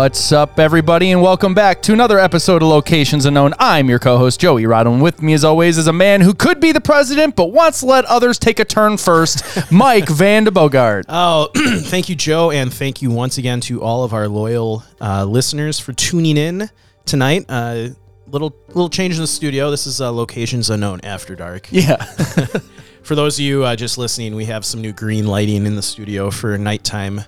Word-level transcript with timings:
What's 0.00 0.32
up, 0.32 0.58
everybody, 0.58 1.10
and 1.10 1.20
welcome 1.20 1.52
back 1.52 1.82
to 1.82 1.92
another 1.92 2.18
episode 2.18 2.62
of 2.62 2.68
Locations 2.68 3.26
Unknown. 3.26 3.52
I'm 3.58 3.90
your 3.90 3.98
co-host 3.98 4.40
Joey 4.40 4.62
Rado, 4.62 4.94
and 4.94 5.02
with 5.02 5.20
me, 5.20 5.34
as 5.34 5.44
always, 5.44 5.76
is 5.76 5.88
a 5.88 5.92
man 5.92 6.22
who 6.22 6.32
could 6.32 6.58
be 6.58 6.72
the 6.72 6.80
president 6.80 7.36
but 7.36 7.52
wants 7.52 7.80
to 7.80 7.86
let 7.86 8.06
others 8.06 8.38
take 8.38 8.60
a 8.60 8.64
turn 8.64 8.96
first. 8.96 9.44
Mike 9.70 10.08
Van 10.08 10.44
de 10.44 10.50
Bogart. 10.50 11.04
Oh, 11.10 11.50
thank 11.54 12.08
you, 12.08 12.14
Joe, 12.14 12.50
and 12.50 12.72
thank 12.72 13.02
you 13.02 13.10
once 13.10 13.36
again 13.36 13.60
to 13.60 13.82
all 13.82 14.02
of 14.02 14.14
our 14.14 14.26
loyal 14.26 14.82
uh, 15.02 15.26
listeners 15.26 15.78
for 15.78 15.92
tuning 15.92 16.38
in 16.38 16.70
tonight. 17.04 17.44
Uh, 17.50 17.88
little 18.26 18.56
little 18.68 18.88
change 18.88 19.16
in 19.16 19.20
the 19.20 19.26
studio. 19.26 19.70
This 19.70 19.86
is 19.86 20.00
uh, 20.00 20.10
Locations 20.10 20.70
Unknown 20.70 21.02
After 21.02 21.36
Dark. 21.36 21.68
Yeah, 21.70 22.02
For 23.02 23.14
those 23.14 23.38
of 23.38 23.44
you 23.44 23.64
uh, 23.64 23.76
just 23.76 23.98
listening, 23.98 24.34
we 24.34 24.46
have 24.46 24.64
some 24.64 24.80
new 24.80 24.94
green 24.94 25.26
lighting 25.26 25.66
in 25.66 25.76
the 25.76 25.82
studio 25.82 26.30
for 26.30 26.56
nighttime 26.56 27.20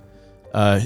uh, 0.55 0.81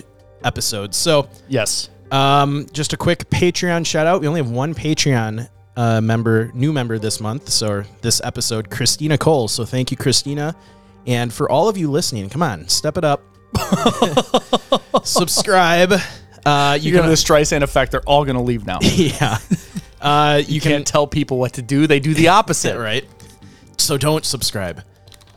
episodes. 0.46 0.96
So, 0.96 1.28
yes. 1.48 1.90
um, 2.12 2.66
just 2.72 2.92
a 2.92 2.96
quick 2.96 3.28
Patreon 3.30 3.84
shout 3.84 4.06
out. 4.06 4.20
We 4.20 4.28
only 4.28 4.40
have 4.40 4.50
one 4.50 4.74
Patreon 4.74 5.48
uh, 5.76 6.00
member, 6.00 6.50
new 6.54 6.72
member 6.72 6.98
this 6.98 7.20
month, 7.20 7.48
so 7.50 7.82
this 8.00 8.20
episode, 8.24 8.70
Kristina 8.70 9.18
Cole. 9.18 9.48
So 9.48 9.64
thank 9.64 9.90
you, 9.90 9.96
Kristina. 9.96 10.54
And 11.06 11.32
for 11.32 11.50
all 11.50 11.68
of 11.68 11.76
you 11.76 11.90
listening, 11.90 12.28
come 12.30 12.42
on, 12.42 12.66
step 12.68 12.96
it 12.96 13.04
up. 13.04 13.22
Subscribe. 15.04 15.92
Uh, 16.44 16.78
You're 16.80 16.92
you're 16.92 17.00
gonna 17.00 17.10
the 17.10 17.16
Streisand 17.16 17.62
effect. 17.62 17.92
They're 17.92 18.00
all 18.02 18.24
gonna 18.24 18.42
leave 18.42 18.66
now. 18.66 18.78
yeah. 18.82 19.38
Uh, 20.00 20.42
you, 20.46 20.54
You 20.54 20.60
can 20.60 20.72
can't 20.72 20.86
tell 20.86 21.06
people 21.06 21.38
what 21.38 21.54
to 21.54 21.62
do. 21.62 21.86
They 21.86 22.00
do 22.00 22.14
the 22.14 22.28
opposite. 22.28 22.78
right. 22.80 23.04
So 23.78 23.98
don't 23.98 24.24
subscribe. 24.24 24.82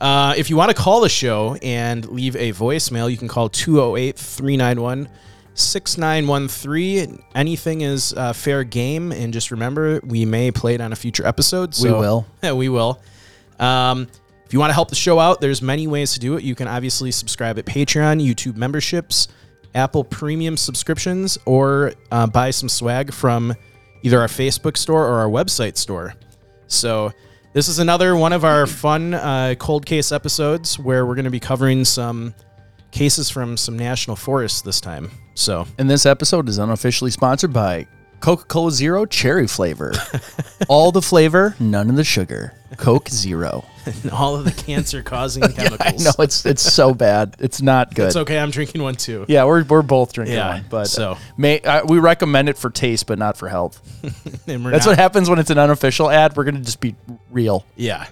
Uh, 0.00 0.34
if 0.36 0.48
you 0.48 0.56
want 0.56 0.70
to 0.70 0.74
call 0.74 1.00
the 1.00 1.08
show 1.08 1.56
and 1.62 2.08
leave 2.08 2.34
a 2.36 2.52
voicemail, 2.52 3.10
you 3.10 3.18
can 3.18 3.28
call 3.28 3.48
208 3.48 4.16
391 4.16 5.08
6913. 5.54 7.22
Anything 7.34 7.80
is 7.82 8.14
uh, 8.14 8.32
fair 8.32 8.64
game. 8.64 9.12
And 9.12 9.32
just 9.32 9.50
remember, 9.50 10.00
we 10.02 10.24
may 10.24 10.50
play 10.50 10.74
it 10.74 10.80
on 10.80 10.92
a 10.92 10.96
future 10.96 11.26
episode. 11.26 11.76
We 11.82 11.90
will. 11.90 12.26
Yeah, 12.42 12.52
we 12.52 12.68
will. 12.68 13.00
Um, 13.58 14.08
if 14.46 14.54
you 14.54 14.58
want 14.58 14.70
to 14.70 14.74
help 14.74 14.88
the 14.88 14.96
show 14.96 15.18
out, 15.18 15.40
there's 15.40 15.60
many 15.60 15.86
ways 15.86 16.14
to 16.14 16.18
do 16.18 16.36
it. 16.36 16.42
You 16.42 16.54
can 16.54 16.66
obviously 16.66 17.10
subscribe 17.10 17.58
at 17.58 17.66
Patreon, 17.66 18.26
YouTube 18.26 18.56
memberships, 18.56 19.28
Apple 19.74 20.02
Premium 20.02 20.56
subscriptions, 20.56 21.38
or 21.44 21.92
uh, 22.10 22.26
buy 22.26 22.50
some 22.50 22.68
swag 22.68 23.12
from 23.12 23.54
either 24.02 24.18
our 24.18 24.28
Facebook 24.28 24.76
store 24.76 25.06
or 25.06 25.18
our 25.20 25.28
website 25.28 25.76
store. 25.76 26.14
So 26.66 27.12
this 27.52 27.68
is 27.68 27.78
another 27.78 28.14
one 28.14 28.32
of 28.32 28.44
our 28.44 28.66
fun 28.66 29.14
uh, 29.14 29.54
cold 29.58 29.84
case 29.84 30.12
episodes 30.12 30.78
where 30.78 31.04
we're 31.04 31.16
going 31.16 31.24
to 31.24 31.30
be 31.30 31.40
covering 31.40 31.84
some 31.84 32.34
cases 32.92 33.28
from 33.28 33.56
some 33.56 33.76
national 33.76 34.16
forests 34.16 34.62
this 34.62 34.80
time. 34.80 35.10
So 35.34 35.66
And 35.78 35.90
this 35.90 36.06
episode 36.06 36.48
is 36.48 36.58
unofficially 36.58 37.10
sponsored 37.10 37.52
by 37.52 37.86
Coca-Cola 38.20 38.70
Zero 38.70 39.06
Cherry 39.06 39.46
Flavor. 39.46 39.92
all 40.68 40.92
the 40.92 41.02
flavor, 41.02 41.56
none 41.58 41.88
of 41.90 41.96
the 41.96 42.04
sugar. 42.04 42.54
Coke 42.76 43.08
Zero. 43.08 43.64
all 44.12 44.36
of 44.36 44.44
the 44.44 44.52
cancer-causing 44.52 45.42
I 45.44 45.48
chemicals. 45.48 46.04
know 46.04 46.12
it's 46.22 46.44
it's 46.46 46.62
so 46.62 46.94
bad. 46.94 47.34
It's 47.40 47.60
not 47.62 47.94
good. 47.94 48.06
It's 48.08 48.16
okay. 48.16 48.38
I'm 48.38 48.50
drinking 48.50 48.82
one 48.82 48.94
too. 48.94 49.24
Yeah, 49.26 49.44
we're, 49.44 49.64
we're 49.64 49.82
both 49.82 50.12
drinking 50.12 50.36
Yeah, 50.36 50.54
one, 50.54 50.64
but 50.68 50.84
so- 50.86 51.16
may 51.36 51.60
uh, 51.60 51.84
we 51.86 51.98
recommend 51.98 52.48
it 52.48 52.58
for 52.58 52.70
taste, 52.70 53.06
but 53.06 53.18
not 53.18 53.36
for 53.36 53.48
health. 53.48 53.80
And 54.46 54.64
we're 54.64 54.70
That's 54.70 54.84
not- 54.86 54.92
what 54.92 54.98
happens 54.98 55.28
when 55.30 55.38
it's 55.38 55.50
an 55.50 55.58
unofficial 55.58 56.10
ad. 56.10 56.36
We're 56.36 56.44
gonna 56.44 56.60
just 56.60 56.80
be 56.80 56.94
real. 57.30 57.64
Yeah. 57.76 58.06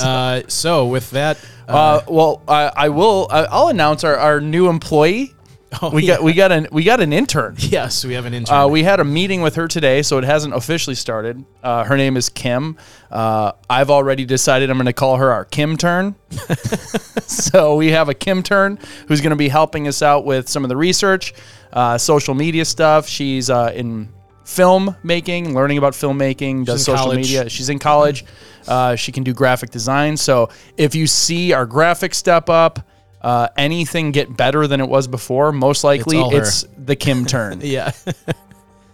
Uh, 0.00 0.42
so 0.48 0.86
with 0.86 1.10
that, 1.10 1.38
uh, 1.68 1.72
Uh, 1.72 2.00
well, 2.08 2.42
I, 2.46 2.70
I 2.76 2.88
will. 2.90 3.26
I, 3.30 3.44
I'll 3.44 3.68
announce 3.68 4.04
our, 4.04 4.16
our 4.16 4.40
new 4.40 4.68
employee. 4.68 5.34
Oh, 5.80 5.90
We 5.90 6.06
got 6.06 6.22
we 6.22 6.32
got 6.32 6.52
an 6.52 6.68
we 6.72 6.84
got 6.84 7.00
an 7.00 7.12
intern. 7.12 7.56
yes, 7.58 8.04
we 8.04 8.14
have 8.14 8.26
an 8.26 8.34
intern. 8.34 8.56
Uh, 8.56 8.66
we 8.68 8.82
had 8.82 9.00
a 9.00 9.04
meeting 9.04 9.40
with 9.42 9.54
her 9.54 9.68
today, 9.68 10.02
so 10.02 10.18
it 10.18 10.24
hasn't 10.24 10.54
officially 10.54 10.96
started. 10.96 11.44
Uh, 11.62 11.84
her 11.84 11.96
name 11.96 12.16
is 12.16 12.28
Kim. 12.28 12.76
Uh, 13.10 13.52
I've 13.70 13.90
already 13.90 14.24
decided 14.24 14.70
I'm 14.70 14.76
going 14.76 14.86
to 14.86 14.92
call 14.92 15.16
her 15.16 15.30
our 15.30 15.44
Kim 15.44 15.76
turn. 15.76 16.14
so 17.22 17.76
we 17.76 17.90
have 17.92 18.08
a 18.08 18.14
Kim 18.14 18.42
turn 18.42 18.78
who's 19.08 19.20
going 19.20 19.30
to 19.30 19.36
be 19.36 19.48
helping 19.48 19.88
us 19.88 20.02
out 20.02 20.24
with 20.24 20.48
some 20.48 20.64
of 20.64 20.68
the 20.68 20.76
research, 20.76 21.34
uh, 21.72 21.96
social 21.98 22.34
media 22.34 22.64
stuff. 22.64 23.08
She's 23.08 23.48
uh, 23.50 23.72
in 23.74 24.08
film 24.44 24.96
making, 25.02 25.54
learning 25.54 25.78
about 25.78 25.92
filmmaking, 25.92 26.64
does 26.64 26.84
social 26.84 27.04
college. 27.04 27.16
media. 27.18 27.48
She's 27.48 27.68
in 27.68 27.78
college. 27.78 28.24
Uh, 28.66 28.96
she 28.96 29.12
can 29.12 29.24
do 29.24 29.32
graphic 29.32 29.70
design. 29.70 30.16
So 30.16 30.50
if 30.76 30.94
you 30.94 31.06
see 31.06 31.52
our 31.52 31.66
graphic 31.66 32.14
step 32.14 32.48
up, 32.50 32.86
uh, 33.22 33.48
anything 33.56 34.10
get 34.10 34.36
better 34.36 34.66
than 34.66 34.80
it 34.80 34.88
was 34.88 35.08
before, 35.08 35.52
most 35.52 35.84
likely 35.84 36.18
her. 36.18 36.42
it's 36.42 36.64
the 36.76 36.96
Kim 36.96 37.24
turn. 37.24 37.60
yeah. 37.62 37.92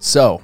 So, 0.00 0.42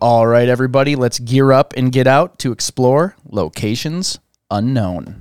all 0.00 0.24
right, 0.24 0.48
everybody, 0.48 0.94
let's 0.94 1.18
gear 1.18 1.50
up 1.50 1.74
and 1.76 1.90
get 1.90 2.06
out 2.06 2.38
to 2.38 2.52
explore 2.52 3.16
locations 3.28 4.20
unknown. 4.52 5.20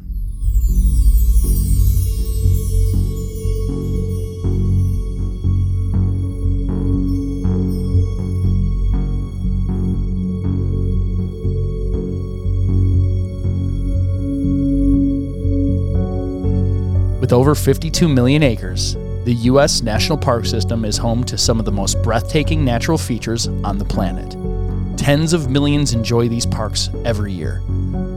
With 17.23 17.31
over 17.31 17.55
52 17.55 18.09
million 18.09 18.43
acres, 18.43 18.95
the 19.23 19.33
U.S. 19.43 19.81
National 19.81 20.17
Park 20.17 20.45
System 20.45 20.83
is 20.83 20.97
home 20.97 21.23
to 21.23 21.37
some 21.37 21.57
of 21.57 21.63
the 21.63 21.71
most 21.71 22.03
breathtaking 22.03 22.65
natural 22.65 22.97
features 22.97 23.47
on 23.47 23.77
the 23.77 23.85
planet. 23.85 24.31
Tens 24.97 25.31
of 25.31 25.49
millions 25.49 25.93
enjoy 25.93 26.27
these 26.27 26.45
parks 26.45 26.89
every 27.05 27.31
year. 27.31 27.61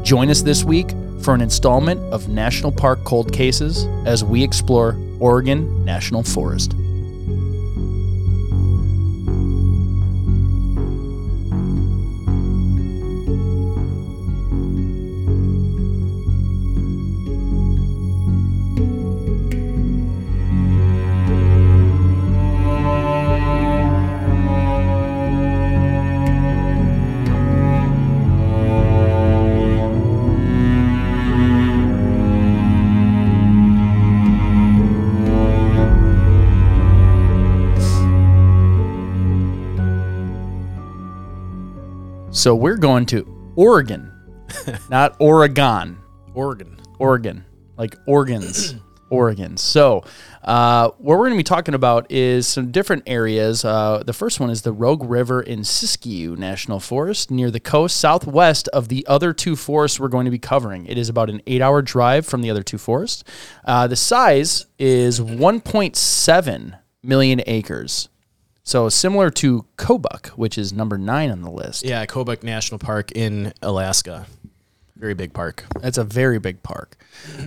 Join 0.03 0.29
us 0.29 0.43
this 0.43 0.65
week 0.65 0.91
for 1.23 1.35
an 1.35 1.41
installment 1.41 2.01
of 2.13 2.29
National 2.29 2.73
Park 2.73 3.05
Cold 3.05 3.33
Cases 3.33 3.87
as 4.09 4.25
we 4.25 4.43
explore 4.43 4.99
Oregon 5.21 5.85
National 5.85 6.25
Forest. 6.25 6.75
So 42.47 42.55
we're 42.55 42.77
going 42.77 43.07
to 43.07 43.27
Oregon, 43.57 44.13
not 44.89 45.17
Oregon. 45.19 45.99
Oregon. 46.33 46.81
Oregon, 47.01 47.45
like 47.77 47.97
organs, 48.07 48.77
Oregon. 49.11 49.57
So, 49.57 50.05
uh, 50.45 50.91
what 50.91 51.19
we're 51.19 51.27
going 51.27 51.33
to 51.33 51.39
be 51.39 51.43
talking 51.43 51.75
about 51.75 52.09
is 52.09 52.47
some 52.47 52.71
different 52.71 53.03
areas. 53.09 53.65
Uh, 53.65 54.05
the 54.07 54.13
first 54.13 54.39
one 54.39 54.49
is 54.49 54.63
the 54.63 54.71
Rogue 54.71 55.03
River 55.03 55.43
in 55.43 55.63
Siskiyou 55.63 56.39
National 56.39 56.79
Forest 56.79 57.33
near 57.33 57.51
the 57.51 57.59
coast, 57.59 57.97
southwest 57.97 58.69
of 58.69 58.87
the 58.87 59.05
other 59.09 59.33
two 59.33 59.57
forests 59.57 59.99
we're 59.99 60.07
going 60.07 60.27
to 60.27 60.31
be 60.31 60.39
covering. 60.39 60.87
It 60.87 60.99
is 60.99 61.09
about 61.09 61.29
an 61.29 61.43
eight 61.49 61.63
hour 61.63 61.83
drive 61.83 62.27
from 62.27 62.43
the 62.43 62.51
other 62.53 62.63
two 62.63 62.79
forests. 62.79 63.25
Uh, 63.65 63.89
the 63.89 63.97
size 63.97 64.67
is 64.79 65.19
1.7 65.19 66.79
million 67.03 67.43
acres. 67.45 68.09
So 68.67 68.89
similar 68.89 69.31
to 69.31 69.65
Kobuk, 69.77 70.31
which 70.31 70.59
is 70.59 70.73
number 70.73 70.99
nine 70.99 71.31
on 71.31 71.43
the 71.43 71.51
list. 71.51 71.85
Yeah, 71.85 72.05
Kobuk 72.05 72.43
National 72.43 72.81
Park 72.81 73.13
in 73.13 73.53
Alaska. 73.63 74.27
Very 74.97 75.15
big 75.15 75.33
park. 75.33 75.65
That's 75.81 75.99
a 75.99 76.05
very 76.05 76.41
big 76.41 76.65
park. 76.65 76.97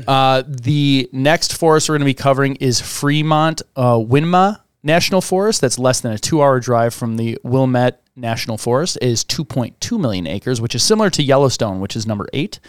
Uh, 0.08 0.44
the 0.48 1.10
next 1.12 1.58
forest 1.58 1.90
we're 1.90 1.94
going 1.94 2.02
to 2.02 2.06
be 2.06 2.14
covering 2.14 2.56
is 2.56 2.80
Fremont 2.80 3.62
uh, 3.76 3.96
Winema 3.96 4.62
National 4.82 5.20
Forest. 5.20 5.60
That's 5.60 5.78
less 5.78 6.00
than 6.00 6.14
a 6.14 6.18
two-hour 6.18 6.62
drive 6.62 6.94
from 6.94 7.18
the 7.18 7.38
Wilmette 7.44 8.02
National 8.16 8.58
Forest. 8.58 8.98
It 9.02 9.10
is 9.10 9.26
2.2 9.26 10.00
million 10.00 10.26
acres, 10.26 10.62
which 10.62 10.74
is 10.74 10.84
similar 10.84 11.10
to 11.10 11.22
Yellowstone, 11.22 11.82
which 11.82 11.98
is 11.98 12.08
number 12.08 12.30
eight. 12.32 12.62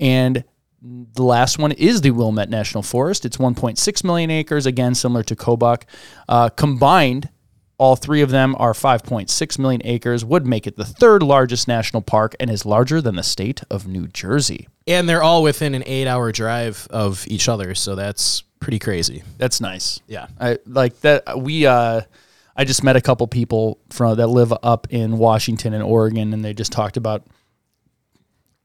And 0.00 0.42
the 0.82 1.22
last 1.22 1.56
one 1.56 1.70
is 1.70 2.00
the 2.00 2.10
Wilmette 2.10 2.50
National 2.50 2.82
Forest. 2.82 3.24
It's 3.24 3.36
1.6 3.36 4.02
million 4.02 4.30
acres, 4.32 4.66
again 4.66 4.96
similar 4.96 5.22
to 5.22 5.36
Kobuk. 5.36 5.84
Uh, 6.28 6.48
combined, 6.48 7.28
all 7.82 7.96
three 7.96 8.22
of 8.22 8.30
them 8.30 8.54
are 8.60 8.72
5.6 8.72 9.58
million 9.58 9.82
acres, 9.84 10.24
would 10.24 10.46
make 10.46 10.68
it 10.68 10.76
the 10.76 10.84
third 10.84 11.20
largest 11.20 11.66
national 11.66 12.00
park, 12.00 12.36
and 12.38 12.48
is 12.48 12.64
larger 12.64 13.00
than 13.00 13.16
the 13.16 13.24
state 13.24 13.60
of 13.68 13.88
New 13.88 14.06
Jersey. 14.06 14.68
And 14.86 15.08
they're 15.08 15.24
all 15.24 15.42
within 15.42 15.74
an 15.74 15.82
eight 15.84 16.06
hour 16.06 16.30
drive 16.30 16.86
of 16.90 17.26
each 17.26 17.48
other. 17.48 17.74
So 17.74 17.96
that's 17.96 18.44
pretty 18.60 18.78
crazy. 18.78 19.24
That's 19.36 19.60
nice. 19.60 20.00
Yeah. 20.06 20.28
I 20.40 20.58
like 20.64 21.00
that. 21.00 21.40
We, 21.40 21.66
uh, 21.66 22.02
I 22.56 22.64
just 22.64 22.84
met 22.84 22.94
a 22.94 23.00
couple 23.00 23.26
people 23.26 23.80
from 23.90 24.16
that 24.16 24.28
live 24.28 24.54
up 24.62 24.86
in 24.90 25.18
Washington 25.18 25.74
and 25.74 25.82
Oregon, 25.82 26.32
and 26.32 26.44
they 26.44 26.54
just 26.54 26.70
talked 26.70 26.96
about 26.96 27.26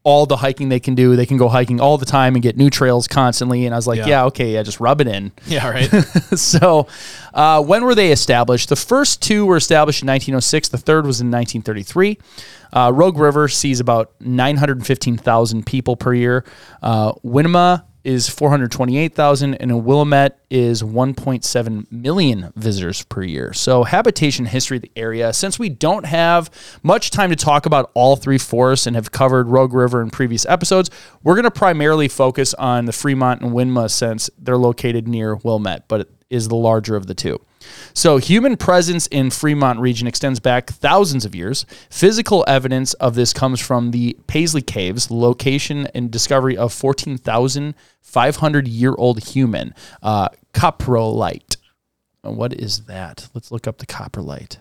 all 0.03 0.25
the 0.25 0.37
hiking 0.37 0.69
they 0.69 0.79
can 0.79 0.95
do. 0.95 1.15
They 1.17 1.25
can 1.25 1.35
go 1.37 1.49
hiking 1.49 1.81
all 1.81 1.97
the 1.97 2.05
time 2.05 2.35
and 2.35 2.41
get 2.41 2.55
new 2.55 2.69
trails 2.69 3.07
constantly. 3.07 3.65
And 3.65 3.75
I 3.75 3.77
was 3.77 3.87
like, 3.87 3.97
Yeah. 3.99 4.07
yeah, 4.07 4.23
okay, 4.25 4.53
yeah, 4.53 4.63
just 4.63 4.79
rub 4.79 5.01
it 5.01 5.07
in. 5.07 5.31
Yeah, 5.47 5.69
right. 5.69 5.89
so, 6.37 6.87
uh, 7.33 7.61
when 7.63 7.83
were 7.83 7.95
they 7.95 8.11
established? 8.11 8.69
The 8.69 8.75
first 8.77 9.21
two 9.21 9.45
were 9.45 9.57
established 9.57 10.03
in 10.03 10.07
1906. 10.07 10.69
The 10.69 10.77
third 10.77 11.05
was 11.05 11.19
in 11.19 11.27
1933. 11.31 12.17
Uh, 12.73 12.91
Rogue 12.93 13.17
River 13.17 13.47
sees 13.47 13.79
about 13.79 14.13
915,000 14.21 15.65
people 15.65 15.95
per 15.95 16.13
year. 16.13 16.45
Uh, 16.81 17.13
Winema 17.25 17.83
is 18.07 18.29
428,000, 18.29 19.55
and 19.55 19.83
Willamette 19.83 20.39
is 20.49 20.81
1.7 20.81 21.91
million 21.91 22.53
visitors 22.55 23.03
per 23.03 23.21
year. 23.21 23.51
So, 23.51 23.83
habitation 23.83 24.45
history 24.45 24.77
of 24.77 24.83
the 24.83 24.91
area. 24.95 25.33
Since 25.33 25.59
we 25.59 25.67
don't 25.67 26.05
have 26.05 26.49
much 26.83 27.11
time 27.11 27.31
to 27.31 27.35
talk 27.35 27.65
about 27.65 27.91
all 27.95 28.15
three 28.15 28.37
forests 28.37 28.87
and 28.87 28.95
have 28.95 29.11
covered 29.11 29.49
Rogue 29.49 29.73
River 29.73 30.01
in 30.01 30.09
previous 30.09 30.45
episodes, 30.45 30.89
we're 31.21 31.35
going 31.35 31.43
to 31.43 31.51
primarily 31.51 32.07
focus 32.07 32.53
on 32.53 32.85
the 32.85 32.93
Fremont 32.93 33.41
and 33.41 33.51
Winema 33.51 33.91
since 33.91 34.29
they're 34.39 34.55
located 34.55 35.05
near 35.05 35.35
Wilmette, 35.35 35.89
but 35.89 35.99
it 35.99 36.09
is 36.29 36.47
the 36.47 36.55
larger 36.55 36.95
of 36.95 37.07
the 37.07 37.13
two. 37.13 37.41
So, 37.93 38.17
human 38.17 38.57
presence 38.57 39.07
in 39.07 39.29
Fremont 39.31 39.79
region 39.79 40.07
extends 40.07 40.39
back 40.39 40.69
thousands 40.69 41.25
of 41.25 41.33
years. 41.33 41.65
Physical 41.89 42.45
evidence 42.47 42.93
of 42.95 43.15
this 43.15 43.33
comes 43.33 43.59
from 43.59 43.91
the 43.91 44.17
Paisley 44.27 44.61
Caves, 44.61 45.09
location 45.09 45.87
and 45.93 46.11
discovery 46.11 46.55
of 46.55 46.73
14,500 46.73 48.67
year 48.67 48.93
old 48.97 49.23
human 49.23 49.73
uh, 50.03 50.29
coprolite. 50.53 51.57
What 52.21 52.53
is 52.53 52.85
that? 52.85 53.29
Let's 53.33 53.51
look 53.51 53.67
up 53.67 53.77
the 53.77 53.85
coprolite. 53.85 54.57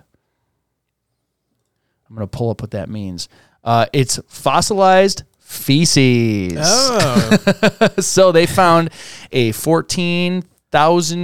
I'm 2.09 2.17
going 2.17 2.27
to 2.27 2.37
pull 2.37 2.51
up 2.51 2.63
what 2.63 2.71
that 2.71 2.89
means. 2.89 3.29
Uh, 3.65 3.87
it's 3.93 4.21
fossilized 4.29 5.25
feces. 5.41 6.59
oh, 6.61 7.89
so 7.99 8.33
they 8.33 8.47
found 8.47 8.91
a 9.33 9.53
14,000 9.53 10.56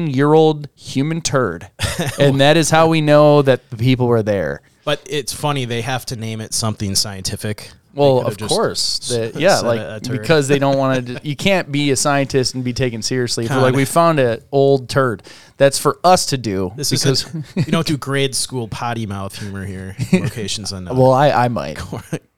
year 0.08 0.32
old 0.32 0.68
human 0.74 1.20
turd. 1.20 1.68
and 2.18 2.40
that 2.40 2.56
is 2.56 2.70
how 2.70 2.88
we 2.88 3.00
know 3.00 3.42
that 3.42 3.68
the 3.70 3.76
people 3.76 4.06
were 4.06 4.22
there. 4.22 4.62
but 4.84 5.00
it's 5.08 5.32
funny. 5.32 5.64
They 5.64 5.82
have 5.82 6.06
to 6.06 6.16
name 6.16 6.40
it 6.40 6.54
something 6.54 6.94
scientific. 6.94 7.70
Well, 7.94 8.26
of 8.26 8.38
course. 8.38 8.98
The- 9.10 9.32
yeah, 9.38 9.60
like 9.60 9.78
a- 9.78 9.96
a 9.96 10.00
turd. 10.00 10.20
because 10.22 10.48
they 10.48 10.58
don't 10.58 10.78
want 10.78 11.06
to. 11.08 11.20
You 11.28 11.36
can't 11.36 11.70
be 11.70 11.90
a 11.90 11.96
scientist 11.96 12.54
and 12.54 12.64
be 12.64 12.72
taken 12.72 13.02
seriously. 13.02 13.44
If 13.44 13.50
like 13.50 13.74
we 13.74 13.84
found 13.84 14.18
an 14.18 14.42
old 14.50 14.88
turd. 14.88 15.22
That's 15.58 15.78
for 15.78 15.98
us 16.02 16.26
to 16.26 16.38
do. 16.38 16.72
This 16.74 16.90
because 16.90 17.26
is 17.34 17.44
you 17.54 17.64
don't 17.70 17.86
do 17.86 17.96
grade 17.98 18.34
school 18.34 18.66
potty 18.66 19.06
mouth 19.06 19.38
humor 19.38 19.64
here. 19.66 19.94
Locations 20.12 20.72
unknown. 20.72 20.96
well, 20.96 21.12
I 21.12 21.30
I 21.30 21.48
might 21.48 21.76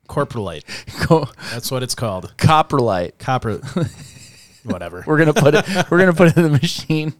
Corporalite. 0.08 0.64
go 1.08 1.26
That's 1.52 1.70
what 1.70 1.82
it's 1.84 1.94
called. 1.94 2.34
coprolite. 2.36 3.12
Copper. 3.18 3.60
Whatever. 4.64 5.04
We're 5.06 5.18
gonna 5.18 5.34
put 5.34 5.54
it. 5.54 5.66
We're 5.90 5.98
gonna 5.98 6.12
put 6.14 6.28
it 6.28 6.36
in 6.36 6.42
the 6.44 6.50
machine. 6.50 7.14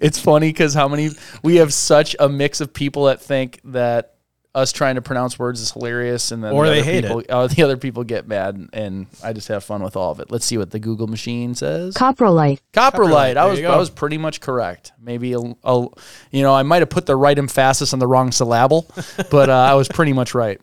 It's 0.00 0.18
funny 0.18 0.48
because 0.50 0.72
how 0.74 0.88
many 0.88 1.10
we 1.42 1.56
have 1.56 1.74
such 1.74 2.16
a 2.18 2.28
mix 2.28 2.60
of 2.60 2.72
people 2.72 3.04
that 3.04 3.20
think 3.20 3.60
that 3.64 4.14
us 4.54 4.72
trying 4.72 4.96
to 4.96 5.02
pronounce 5.02 5.38
words 5.38 5.60
is 5.60 5.70
hilarious, 5.72 6.32
and 6.32 6.42
then 6.42 6.52
Or 6.52 6.66
the 6.66 6.72
they 6.72 6.80
other 6.80 6.90
hate 6.90 7.04
people, 7.04 7.22
Oh, 7.28 7.46
the 7.46 7.62
other 7.62 7.76
people 7.76 8.02
get 8.02 8.26
mad, 8.26 8.54
and, 8.56 8.70
and 8.72 9.06
I 9.22 9.32
just 9.32 9.48
have 9.48 9.62
fun 9.62 9.82
with 9.82 9.96
all 9.96 10.10
of 10.10 10.20
it. 10.20 10.30
Let's 10.30 10.44
see 10.46 10.58
what 10.58 10.70
the 10.70 10.78
Google 10.78 11.06
machine 11.06 11.54
says. 11.54 11.94
Coprolite. 11.94 12.60
Coprolite. 12.72 13.36
I 13.36 13.44
There 13.44 13.48
was 13.48 13.60
I 13.64 13.76
was 13.76 13.90
pretty 13.90 14.18
much 14.18 14.40
correct. 14.40 14.92
Maybe 15.00 15.32
a, 15.34 15.38
a 15.38 15.86
you 16.30 16.42
know 16.42 16.54
I 16.54 16.62
might 16.62 16.80
have 16.80 16.90
put 16.90 17.06
the 17.06 17.16
right 17.16 17.38
emphasis 17.38 17.92
on 17.92 17.98
the 17.98 18.06
wrong 18.06 18.32
syllable, 18.32 18.90
but 19.30 19.48
uh, 19.48 19.52
I 19.52 19.74
was 19.74 19.88
pretty 19.88 20.12
much 20.12 20.34
right. 20.34 20.60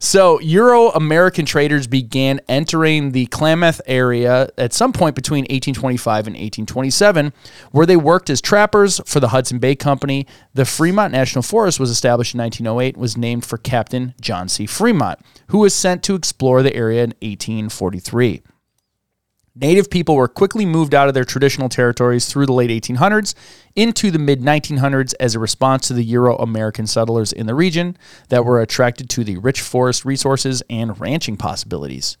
So 0.00 0.38
Euro 0.40 0.90
American 0.90 1.44
traders 1.44 1.86
began 1.86 2.40
entering 2.48 3.12
the 3.12 3.26
Klamath 3.26 3.80
area 3.86 4.48
at 4.56 4.72
some 4.72 4.92
point 4.92 5.16
between 5.16 5.42
1825 5.42 6.28
and 6.28 6.34
1827, 6.34 7.32
where 7.72 7.86
they 7.86 7.96
worked 7.96 8.30
as 8.30 8.40
trappers 8.40 9.00
for 9.06 9.18
the 9.18 9.28
Hudson 9.28 9.58
Bay 9.58 9.74
Company. 9.74 10.26
The 10.54 10.64
Fremont 10.64 11.12
National 11.12 11.42
Forest 11.42 11.80
was 11.80 11.90
established 11.90 12.34
in 12.34 12.40
1908, 12.40 12.96
was 12.96 13.16
named 13.16 13.44
for 13.44 13.58
Captain 13.58 14.14
John 14.20 14.48
C. 14.48 14.66
Fremont, 14.66 15.18
who 15.48 15.58
was 15.58 15.74
sent 15.74 16.04
to 16.04 16.14
explore 16.14 16.62
the 16.62 16.74
area 16.74 17.02
in 17.02 17.10
1843. 17.20 18.42
Native 19.60 19.90
people 19.90 20.14
were 20.14 20.28
quickly 20.28 20.64
moved 20.64 20.94
out 20.94 21.08
of 21.08 21.14
their 21.14 21.24
traditional 21.24 21.68
territories 21.68 22.26
through 22.26 22.46
the 22.46 22.52
late 22.52 22.70
1800s 22.70 23.34
into 23.74 24.12
the 24.12 24.18
mid 24.18 24.40
1900s 24.40 25.14
as 25.18 25.34
a 25.34 25.40
response 25.40 25.88
to 25.88 25.94
the 25.94 26.04
Euro 26.04 26.36
American 26.36 26.86
settlers 26.86 27.32
in 27.32 27.48
the 27.48 27.56
region 27.56 27.96
that 28.28 28.44
were 28.44 28.60
attracted 28.60 29.10
to 29.10 29.24
the 29.24 29.36
rich 29.38 29.60
forest 29.60 30.04
resources 30.04 30.62
and 30.70 31.00
ranching 31.00 31.36
possibilities. 31.36 32.16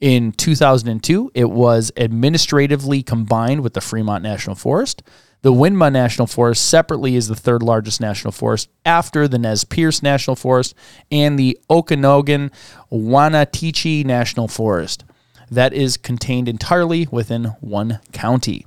In 0.00 0.30
2002, 0.30 1.32
it 1.34 1.50
was 1.50 1.90
administratively 1.96 3.02
combined 3.02 3.62
with 3.62 3.74
the 3.74 3.80
Fremont 3.80 4.22
National 4.22 4.54
Forest. 4.54 5.02
The 5.42 5.52
Winema 5.52 5.90
National 5.90 6.28
Forest 6.28 6.68
separately 6.68 7.16
is 7.16 7.26
the 7.26 7.34
third 7.34 7.64
largest 7.64 8.00
national 8.00 8.30
forest 8.30 8.68
after 8.84 9.26
the 9.26 9.38
Nez 9.38 9.64
Perce 9.64 10.04
National 10.04 10.36
Forest 10.36 10.74
and 11.10 11.36
the 11.36 11.58
Okanogan 11.68 12.52
Wenatchee 12.90 14.04
National 14.04 14.46
Forest 14.46 15.04
that 15.50 15.72
is 15.72 15.96
contained 15.96 16.48
entirely 16.48 17.06
within 17.10 17.44
one 17.60 18.00
county. 18.12 18.66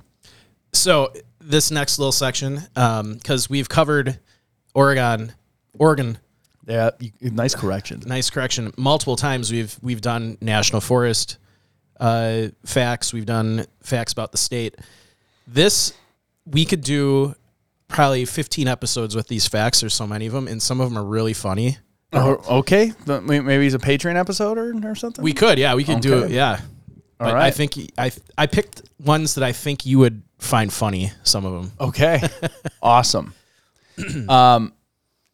So 0.72 1.12
this 1.40 1.70
next 1.70 1.98
little 1.98 2.12
section, 2.12 2.62
because 2.74 3.50
we've 3.50 3.68
covered 3.68 4.18
Oregon, 4.74 5.32
Oregon. 5.78 6.18
Yeah, 6.66 6.90
nice 7.20 7.54
correction. 7.54 8.02
Nice 8.06 8.30
correction. 8.30 8.72
Multiple 8.76 9.16
times 9.16 9.50
we've 9.50 9.76
we've 9.82 10.00
done 10.00 10.38
national 10.40 10.80
forest 10.80 11.38
uh, 11.98 12.48
facts. 12.64 13.12
We've 13.12 13.26
done 13.26 13.66
facts 13.82 14.12
about 14.12 14.30
the 14.32 14.38
state. 14.38 14.76
This 15.46 15.92
we 16.46 16.64
could 16.64 16.82
do 16.82 17.34
probably 17.88 18.24
15 18.24 18.68
episodes 18.68 19.16
with 19.16 19.28
these 19.28 19.48
facts. 19.48 19.80
There's 19.80 19.94
so 19.94 20.06
many 20.06 20.26
of 20.26 20.32
them, 20.32 20.46
and 20.46 20.62
some 20.62 20.80
of 20.80 20.88
them 20.88 20.98
are 20.98 21.04
really 21.04 21.34
funny. 21.34 21.78
Oh, 22.12 22.58
okay, 22.60 22.92
maybe 23.06 23.66
it's 23.66 23.74
a 23.74 23.78
Patreon 23.78 24.16
episode 24.16 24.58
or, 24.58 24.74
or 24.90 24.94
something. 24.94 25.22
We 25.22 25.32
could, 25.32 25.58
yeah, 25.58 25.74
we 25.74 25.84
could 25.84 26.00
do 26.00 26.18
it, 26.18 26.24
Okay. 26.24 26.34
yeah. 26.34 26.60
But 27.18 27.36
I 27.36 27.50
think 27.50 27.74
I 27.98 28.10
I 28.38 28.46
picked 28.46 28.82
ones 28.98 29.34
that 29.34 29.44
I 29.44 29.52
think 29.52 29.84
you 29.84 29.98
would 29.98 30.22
find 30.38 30.72
funny. 30.72 31.12
Some 31.22 31.44
of 31.44 31.52
them. 31.52 31.72
Okay. 31.78 32.20
awesome. 32.82 33.34
Um, 34.28 34.72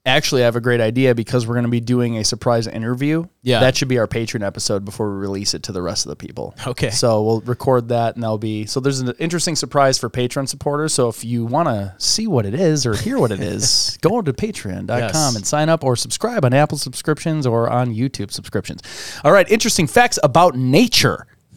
actually, 0.06 0.42
I 0.42 0.44
have 0.46 0.56
a 0.56 0.60
great 0.60 0.80
idea 0.80 1.14
because 1.14 1.46
we're 1.46 1.54
going 1.54 1.64
to 1.64 1.70
be 1.70 1.80
doing 1.80 2.16
a 2.18 2.24
surprise 2.24 2.66
interview. 2.66 3.26
Yeah. 3.42 3.60
That 3.60 3.76
should 3.76 3.88
be 3.88 3.98
our 3.98 4.06
Patreon 4.06 4.44
episode 4.46 4.84
before 4.84 5.10
we 5.12 5.16
release 5.18 5.52
it 5.52 5.62
to 5.64 5.72
the 5.72 5.82
rest 5.82 6.06
of 6.06 6.10
the 6.10 6.16
people. 6.16 6.54
Okay. 6.66 6.90
So 6.90 7.22
we'll 7.22 7.40
record 7.42 7.88
that 7.88 8.14
and 8.14 8.22
that'll 8.22 8.38
be 8.38 8.66
so 8.66 8.80
there's 8.80 9.00
an 9.00 9.12
interesting 9.18 9.56
surprise 9.56 9.98
for 9.98 10.08
Patreon 10.08 10.48
supporters. 10.48 10.94
So 10.94 11.08
if 11.08 11.24
you 11.24 11.44
want 11.44 11.68
to 11.68 11.94
see 11.98 12.26
what 12.26 12.46
it 12.46 12.54
is 12.54 12.86
or 12.86 12.94
hear 12.94 13.18
what 13.18 13.30
it 13.32 13.40
is, 13.54 13.98
go 14.00 14.22
to 14.22 14.32
patreon.com 14.32 14.98
Yes. 14.98 15.36
and 15.36 15.46
sign 15.46 15.68
up 15.68 15.84
or 15.84 15.96
subscribe 15.96 16.44
on 16.44 16.54
Apple 16.54 16.78
subscriptions 16.78 17.46
or 17.46 17.68
on 17.68 17.94
YouTube 17.94 18.30
subscriptions. 18.30 18.80
All 19.24 19.32
right, 19.32 19.48
interesting 19.50 19.86
facts 19.86 20.18
about 20.22 20.54
nature. 20.56 21.26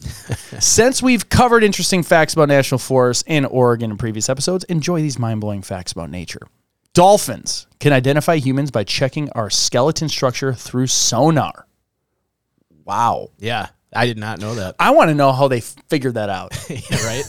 Since 0.58 1.02
we've 1.02 1.28
covered 1.28 1.62
interesting 1.62 2.02
facts 2.02 2.32
about 2.32 2.48
national 2.48 2.78
forests 2.78 3.22
in 3.26 3.44
Oregon 3.44 3.90
in 3.90 3.96
previous 3.98 4.28
episodes, 4.28 4.64
enjoy 4.64 5.02
these 5.02 5.18
mind 5.18 5.40
blowing 5.40 5.62
facts 5.62 5.92
about 5.92 6.10
nature. 6.10 6.40
Dolphins 6.92 7.66
can 7.78 7.92
identify 7.92 8.36
humans 8.36 8.70
by 8.70 8.84
checking 8.84 9.30
our 9.30 9.50
skeleton 9.50 10.08
structure 10.08 10.52
through 10.52 10.88
sonar. 10.88 11.66
Wow. 12.84 13.30
Yeah, 13.38 13.68
I 13.94 14.06
did 14.06 14.18
not 14.18 14.40
know 14.40 14.56
that. 14.56 14.76
I 14.78 14.90
want 14.90 15.08
to 15.10 15.14
know 15.14 15.32
how 15.32 15.48
they 15.48 15.60
figured 15.60 16.14
that 16.14 16.28
out. 16.28 16.52
yeah, 16.70 17.06
right. 17.06 17.24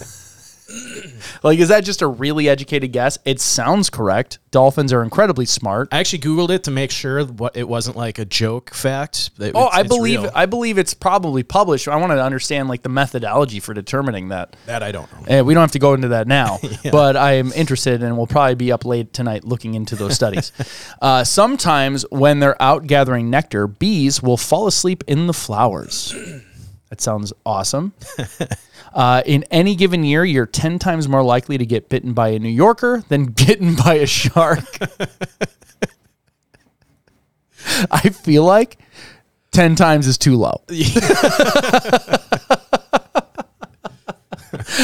like, 1.43 1.59
is 1.59 1.69
that 1.69 1.83
just 1.83 2.01
a 2.01 2.07
really 2.07 2.49
educated 2.49 2.91
guess? 2.91 3.17
It 3.25 3.39
sounds 3.39 3.89
correct. 3.89 4.39
Dolphins 4.51 4.91
are 4.91 5.01
incredibly 5.03 5.45
smart. 5.45 5.87
I 5.91 5.99
actually 5.99 6.19
googled 6.19 6.49
it 6.49 6.63
to 6.65 6.71
make 6.71 6.91
sure 6.91 7.23
what 7.25 7.55
it 7.55 7.67
wasn't 7.67 7.95
like 7.95 8.19
a 8.19 8.25
joke 8.25 8.73
fact. 8.73 9.31
It- 9.39 9.51
Oh, 9.55 9.69
I 9.71 9.83
believe 9.83 10.21
real. 10.23 10.31
I 10.35 10.45
believe 10.45 10.77
it's 10.77 10.93
probably 10.93 11.43
published. 11.43 11.87
I 11.87 11.95
want 11.97 12.11
to 12.11 12.21
understand 12.23 12.67
like 12.69 12.81
the 12.83 12.89
methodology 12.89 13.59
for 13.59 13.73
determining 13.73 14.29
that. 14.29 14.55
that 14.65 14.83
I 14.83 14.91
don't 14.91 15.11
know. 15.13 15.25
And 15.27 15.45
we 15.45 15.53
don't 15.53 15.61
have 15.61 15.71
to 15.71 15.79
go 15.79 15.93
into 15.93 16.09
that 16.09 16.27
now, 16.27 16.59
but 16.91 17.15
I 17.15 17.33
am 17.33 17.51
interested 17.53 18.03
and 18.03 18.17
we'll 18.17 18.27
probably 18.27 18.55
be 18.55 18.71
up 18.71 18.83
late 18.85 19.13
tonight 19.13 19.43
looking 19.45 19.73
into 19.75 19.95
those 19.95 20.15
studies. 20.15 20.51
uh, 21.01 21.23
sometimes 21.23 22.05
when 22.11 22.39
they're 22.39 22.61
out 22.61 22.87
gathering 22.87 23.29
nectar, 23.29 23.67
bees 23.67 24.21
will 24.21 24.37
fall 24.37 24.67
asleep 24.67 25.03
in 25.07 25.27
the 25.27 25.33
flowers. 25.33 26.13
That 26.89 26.99
sounds 26.99 27.31
awesome. 27.45 27.93
Uh, 28.93 29.21
in 29.25 29.43
any 29.51 29.75
given 29.75 30.03
year, 30.03 30.25
you're 30.25 30.45
10 30.45 30.79
times 30.79 31.07
more 31.07 31.23
likely 31.23 31.57
to 31.57 31.65
get 31.65 31.89
bitten 31.89 32.13
by 32.13 32.29
a 32.29 32.39
New 32.39 32.49
Yorker 32.49 33.03
than 33.09 33.25
bitten 33.31 33.75
by 33.75 33.95
a 33.95 34.05
shark. 34.05 34.65
I 37.91 38.09
feel 38.09 38.43
like 38.43 38.77
10 39.51 39.75
times 39.75 40.07
is 40.07 40.17
too 40.17 40.35
low. 40.35 40.61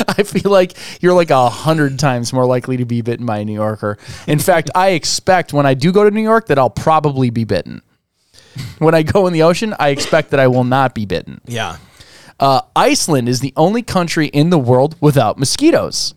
I 0.07 0.23
feel 0.23 0.51
like 0.51 0.73
you're 1.01 1.13
like 1.13 1.29
a 1.29 1.49
hundred 1.49 1.99
times 1.99 2.31
more 2.31 2.45
likely 2.45 2.77
to 2.77 2.85
be 2.85 3.01
bitten 3.01 3.25
by 3.25 3.39
a 3.39 3.45
New 3.45 3.53
Yorker. 3.53 3.97
In 4.25 4.39
fact, 4.39 4.69
I 4.75 4.89
expect 4.89 5.53
when 5.53 5.65
I 5.65 5.73
do 5.73 5.91
go 5.91 6.03
to 6.03 6.11
New 6.11 6.21
York 6.21 6.47
that 6.47 6.57
I'll 6.57 6.69
probably 6.69 7.29
be 7.29 7.43
bitten. 7.43 7.81
When 8.79 8.95
I 8.95 9.03
go 9.03 9.27
in 9.27 9.33
the 9.33 9.43
ocean, 9.43 9.75
I 9.79 9.89
expect 9.89 10.31
that 10.31 10.39
I 10.39 10.47
will 10.47 10.63
not 10.63 10.95
be 10.95 11.05
bitten. 11.05 11.41
Yeah. 11.45 11.77
Uh, 12.39 12.62
Iceland 12.75 13.27
is 13.29 13.39
the 13.39 13.53
only 13.58 13.82
country 13.82 14.27
in 14.27 14.50
the 14.50 14.60
world 14.60 14.96
without 15.01 15.38
mosquitoes. 15.39 16.13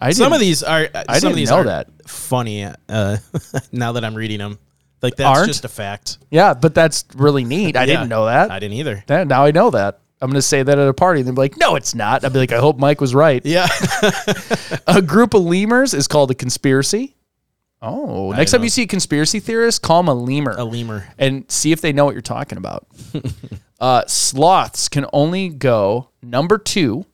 I 0.00 0.12
Some 0.12 0.32
of 0.32 0.40
these 0.40 0.62
are. 0.64 0.88
uh, 0.92 1.04
I 1.08 1.18
some 1.18 1.28
of 1.28 1.32
didn't 1.32 1.36
these 1.36 1.50
know 1.50 1.56
are 1.58 1.64
that. 1.64 1.88
funny. 2.08 2.64
Uh, 2.64 3.16
now 3.72 3.92
that 3.92 4.04
I'm 4.04 4.14
reading 4.16 4.38
them, 4.38 4.58
like 5.00 5.14
that's 5.16 5.38
Aren't? 5.38 5.48
just 5.48 5.64
a 5.64 5.68
fact. 5.68 6.18
yeah, 6.30 6.54
but 6.54 6.74
that's 6.74 7.04
really 7.14 7.44
neat. 7.44 7.76
I 7.76 7.80
Yeah. 7.82 7.86
didn't 7.86 8.08
know 8.08 8.24
that. 8.26 8.50
I 8.50 8.58
didn't 8.58 8.78
either. 8.78 9.04
That- 9.06 9.28
now 9.28 9.44
I 9.44 9.52
know 9.52 9.70
that. 9.70 10.00
I'm 10.20 10.28
going 10.28 10.34
to 10.38 10.42
say 10.42 10.62
that 10.62 10.78
at 10.78 10.86
a 10.88 10.94
party. 10.94 11.18
And 11.20 11.26
they'll 11.26 11.34
be 11.34 11.40
like, 11.40 11.56
no, 11.56 11.74
it's 11.74 11.96
not. 11.96 12.22
I'll 12.24 12.30
be 12.30 12.38
like, 12.38 12.52
I 12.52 12.58
hope 12.58 12.78
Mike 12.78 13.00
was 13.00 13.12
right. 13.12 13.44
Yeah. 13.44 13.66
A 14.86 15.02
group 15.02 15.34
of 15.34 15.42
lemurs 15.42 15.94
is 15.94 16.06
called 16.06 16.30
a 16.30 16.34
conspiracy. 16.34 17.16
Oh, 17.80 18.30
next 18.30 18.52
time 18.52 18.60
know. 18.60 18.64
you 18.64 18.70
see 18.70 18.82
a 18.82 18.86
conspiracy 18.86 19.40
theorist, 19.40 19.82
call 19.82 20.00
them 20.00 20.08
a 20.08 20.14
lemur. 20.14 20.54
a 20.56 20.62
lemur. 20.64 21.08
and 21.18 21.50
see 21.50 21.72
if 21.72 21.80
they 21.80 21.92
know 21.92 22.04
what 22.04 22.14
you're 22.14 22.20
talking 22.22 22.56
about. 22.56 22.86
uh, 23.82 24.04
sloths 24.06 24.88
can 24.88 25.04
only 25.12 25.48
go 25.48 26.08
number 26.22 26.56
two 26.56 27.04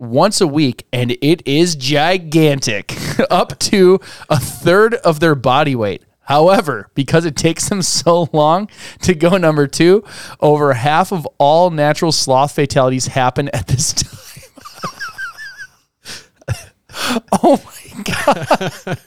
once 0.00 0.40
a 0.40 0.46
week, 0.46 0.84
and 0.92 1.12
it 1.22 1.46
is 1.46 1.76
gigantic, 1.76 2.96
up 3.30 3.56
to 3.60 4.00
a 4.28 4.38
third 4.40 4.94
of 4.94 5.20
their 5.20 5.36
body 5.36 5.76
weight. 5.76 6.02
However, 6.22 6.90
because 6.94 7.24
it 7.24 7.36
takes 7.36 7.68
them 7.68 7.80
so 8.00 8.28
long 8.32 8.68
to 9.02 9.14
go 9.14 9.36
number 9.36 9.68
two, 9.68 10.02
over 10.40 10.72
half 10.72 11.12
of 11.12 11.26
all 11.38 11.70
natural 11.70 12.10
sloth 12.12 12.52
fatalities 12.52 13.06
happen 13.06 13.48
at 13.50 13.68
this 13.68 13.92
time. 13.94 14.16
oh 17.32 17.62
my 17.64 18.02
God. 18.02 18.98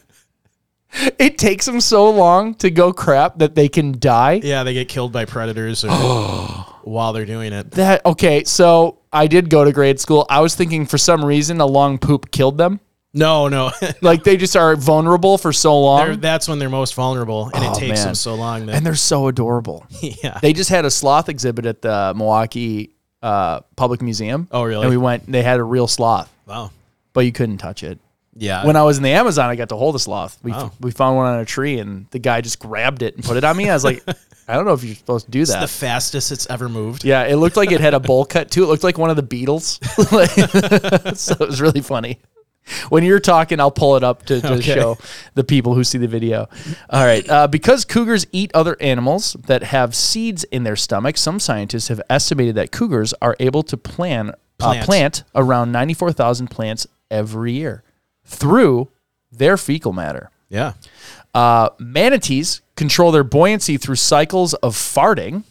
It 1.18 1.38
takes 1.38 1.66
them 1.66 1.82
so 1.82 2.10
long 2.12 2.54
to 2.56 2.70
go 2.70 2.94
crap 2.94 3.40
that 3.40 3.56
they 3.56 3.68
can 3.68 4.00
die. 4.00 4.40
Yeah, 4.44 4.64
they 4.64 4.74
get 4.74 4.88
killed 4.88 5.12
by 5.12 5.26
predators 5.26 5.84
or 5.84 5.90
while 6.84 7.13
they're 7.13 7.25
doing 7.25 7.54
it. 7.54 7.72
That 7.72 8.06
okay, 8.06 8.44
so 8.44 9.00
I 9.12 9.28
did 9.28 9.50
go 9.50 9.63
to 9.63 9.72
grade 9.72 10.00
school. 10.00 10.25
I 10.30 10.40
was 10.42 10.56
thinking 10.56 10.86
for 10.86 10.98
some 10.98 11.24
reason 11.24 11.60
a 11.62 11.66
long 11.66 11.98
poop 11.98 12.32
killed 12.32 12.58
them. 12.58 12.80
No, 13.13 13.48
no. 13.48 13.72
Like 14.02 14.24
they 14.24 14.38
just 14.38 14.56
are 14.56 14.75
vulnerable 14.75 15.38
for 15.38 15.54
so 15.54 15.70
They're- 15.70 16.10
long. 16.10 16.20
that's 16.20 16.48
when 16.48 16.58
they're 16.60 16.70
most 16.70 16.96
vulnerable, 16.96 17.52
and 17.54 17.63
Oh, 17.63 17.72
it 17.72 17.75
takes 17.80 18.00
man. 18.00 18.08
them 18.08 18.16
so 18.16 18.36
long. 18.36 18.66
That, 18.66 18.75
and 18.75 18.86
they're 18.86 18.96
so 18.96 19.28
adorable. 19.28 19.86
yeah. 20.02 20.40
They 20.42 20.52
just 20.54 20.70
had 20.72 20.84
a 20.86 20.90
sloth 20.92 21.30
exhibit 21.30 21.66
at 21.68 21.82
the 21.84 22.13
Milwaukee 22.16 22.96
uh, 23.22 23.62
Public 23.75 24.02
Museum. 24.02 24.48
Oh, 24.52 24.63
really? 24.63 24.82
And 24.82 24.90
we 24.90 24.98
went. 24.98 25.32
They 25.32 25.44
had 25.44 25.60
a 25.60 25.63
real 25.63 25.88
sloth, 25.88 26.32
wow. 26.48 26.72
but 27.13 27.22
you 27.22 27.32
couldn't 27.32 27.60
touch 27.60 27.84
it. 27.84 28.00
Yeah. 28.36 28.66
When 28.66 28.75
I 28.75 28.84
was 28.84 28.98
in 28.98 29.04
the 29.04 29.12
Amazon, 29.12 29.50
I 29.50 29.56
got 29.56 29.70
to 29.70 29.75
hold 29.75 29.96
a 29.96 30.00
sloth. 30.00 30.38
We 30.44 30.52
Wow. 30.52 30.72
we 30.80 30.92
found 30.92 31.18
one 31.18 31.28
on 31.34 31.40
a 31.40 31.46
tree, 31.46 31.80
and 31.80 32.08
the 32.12 32.20
guy 32.20 32.42
just 32.42 32.60
grabbed 32.60 33.02
it 33.04 33.16
and 33.16 33.24
put 33.24 33.38
it 33.38 33.44
on 33.44 33.56
me. 33.56 33.70
I 33.70 33.74
was 33.74 33.84
like, 33.84 34.04
I 34.48 34.56
don't 34.56 34.66
know 34.66 34.74
if 34.74 34.84
you're 34.84 34.96
supposed 34.96 35.25
to 35.25 35.32
do 35.32 35.42
it's 35.42 35.52
that. 35.52 35.62
the 35.62 35.68
fastest 35.68 36.32
it's 36.32 36.48
ever 36.50 36.68
moved. 36.68 37.06
Yeah, 37.06 37.24
it 37.24 37.36
looked 37.38 37.56
like 37.58 37.72
it 37.72 37.80
had 37.80 37.94
a 37.94 38.00
bowl 38.00 38.25
cut 38.36 38.50
too. 38.52 38.63
It 38.63 38.68
looked 38.68 38.84
like 38.84 38.98
one 38.98 39.10
of 39.10 39.16
the 39.16 39.24
Beatles. 39.24 39.80
Like- 40.12 41.16
so 41.16 41.34
it 41.40 41.48
was 41.48 41.62
really 41.62 41.82
funny. 41.82 42.20
When 42.90 43.04
you're 43.04 43.20
talking, 43.20 43.60
I'll 43.60 43.72
pull 43.72 43.98
it 43.98 44.06
up 44.06 44.25
to, 44.28 44.40
to 44.40 44.54
Okay. 44.54 44.62
show 44.62 44.98
the 45.36 45.44
people 45.44 45.74
who 45.75 45.84
see 45.84 45.98
the 45.98 46.08
video. 46.08 46.48
All 46.90 47.06
right. 47.06 47.28
Uh, 47.30 47.46
because 47.48 47.84
cougars 47.84 48.25
eat 48.32 48.52
other 48.54 48.78
animals 48.82 49.36
that 49.48 49.63
have 49.63 49.94
seeds 49.94 50.46
in 50.46 50.63
their 50.63 50.78
stomach, 50.78 51.18
some 51.18 51.42
scientists 51.42 51.90
have 51.90 52.02
estimated 52.10 52.56
that 52.56 52.72
cougars 52.72 53.13
are 53.22 53.36
able 53.42 53.63
to 53.63 53.75
plan, 53.75 54.30
uh, 54.30 54.34
Plant. 54.60 54.86
plant 54.86 55.24
around 55.36 55.74
94,000 55.74 56.48
plants 56.50 56.88
every 57.12 57.52
year 57.52 57.84
through 58.25 58.89
their 59.32 59.58
fecal 59.58 59.94
matter. 59.94 60.30
Yeah. 60.50 60.74
Uh, 61.34 61.70
manatees 61.80 62.62
control 62.75 63.12
their 63.12 63.24
buoyancy 63.24 63.77
through 63.77 63.96
cycles 63.96 64.53
of 64.56 64.75
farting. 64.75 65.44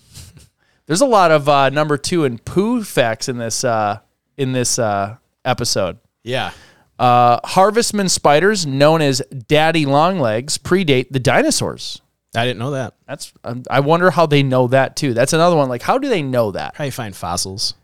There's 0.87 1.01
a 1.01 1.07
lot 1.07 1.31
of 1.31 1.49
uh, 1.49 1.71
number 1.71 1.97
two 1.97 2.25
and 2.25 2.45
poo 2.45 2.85
facts 2.85 3.29
in 3.29 3.39
this 3.39 3.65
uh, 3.65 4.01
in 4.37 4.53
this 4.53 4.79
uh, 4.79 5.17
episode. 5.45 5.99
Yeah. 6.23 6.53
Uh, 6.99 7.41
harvestman 7.45 8.09
spiders, 8.09 8.67
known 8.67 9.03
as 9.03 9.21
daddy 9.49 9.87
longlegs, 9.87 10.59
predate 10.59 11.09
the 11.11 11.19
dinosaurs. 11.19 12.01
I 12.35 12.45
didn't 12.45 12.61
know 12.61 12.71
that. 12.73 12.95
That's 13.07 13.33
um, 13.45 13.65
I 13.69 13.81
wonder 13.81 14.11
how 14.11 14.27
they 14.27 14.43
know 14.43 14.69
that 14.69 14.97
too. 14.97 15.13
That's 15.15 15.33
another 15.33 15.57
one. 15.57 15.69
Like, 15.69 15.83
how 15.83 15.99
do 15.99 16.09
they 16.09 16.23
know 16.23 16.53
that? 16.53 16.75
Probably 16.75 16.91
find 16.91 17.15
fossils. 17.15 17.75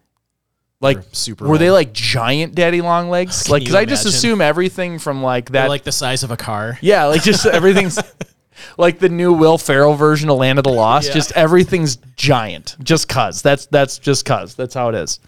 Like, 0.80 0.98
super 1.12 1.48
were 1.48 1.58
they 1.58 1.70
like 1.70 1.92
giant 1.92 2.54
daddy 2.54 2.80
longlegs? 2.80 3.44
Can 3.44 3.52
Like, 3.52 3.62
because 3.62 3.74
I 3.74 3.84
just 3.84 4.04
imagine? 4.04 4.16
assume 4.16 4.40
everything 4.40 4.98
from 4.98 5.22
like 5.22 5.50
They're 5.50 5.62
that 5.62 5.68
like 5.68 5.82
the 5.82 5.92
size 5.92 6.22
of 6.22 6.30
a 6.30 6.36
car. 6.36 6.78
Yeah, 6.80 7.06
like 7.06 7.22
just 7.22 7.44
everything's 7.46 7.98
like 8.76 9.00
the 9.00 9.08
new 9.08 9.32
Will 9.32 9.58
Ferrell 9.58 9.94
version 9.94 10.30
of 10.30 10.38
Land 10.38 10.58
of 10.58 10.64
the 10.64 10.70
Lost. 10.72 11.08
Yeah. 11.08 11.14
Just 11.14 11.32
everything's 11.32 11.96
giant. 12.16 12.76
Just 12.82 13.08
cause. 13.08 13.42
That's 13.42 13.66
that's 13.66 13.98
just 13.98 14.24
cause. 14.24 14.54
That's 14.54 14.74
how 14.74 14.88
it 14.90 14.94
is. 14.94 15.18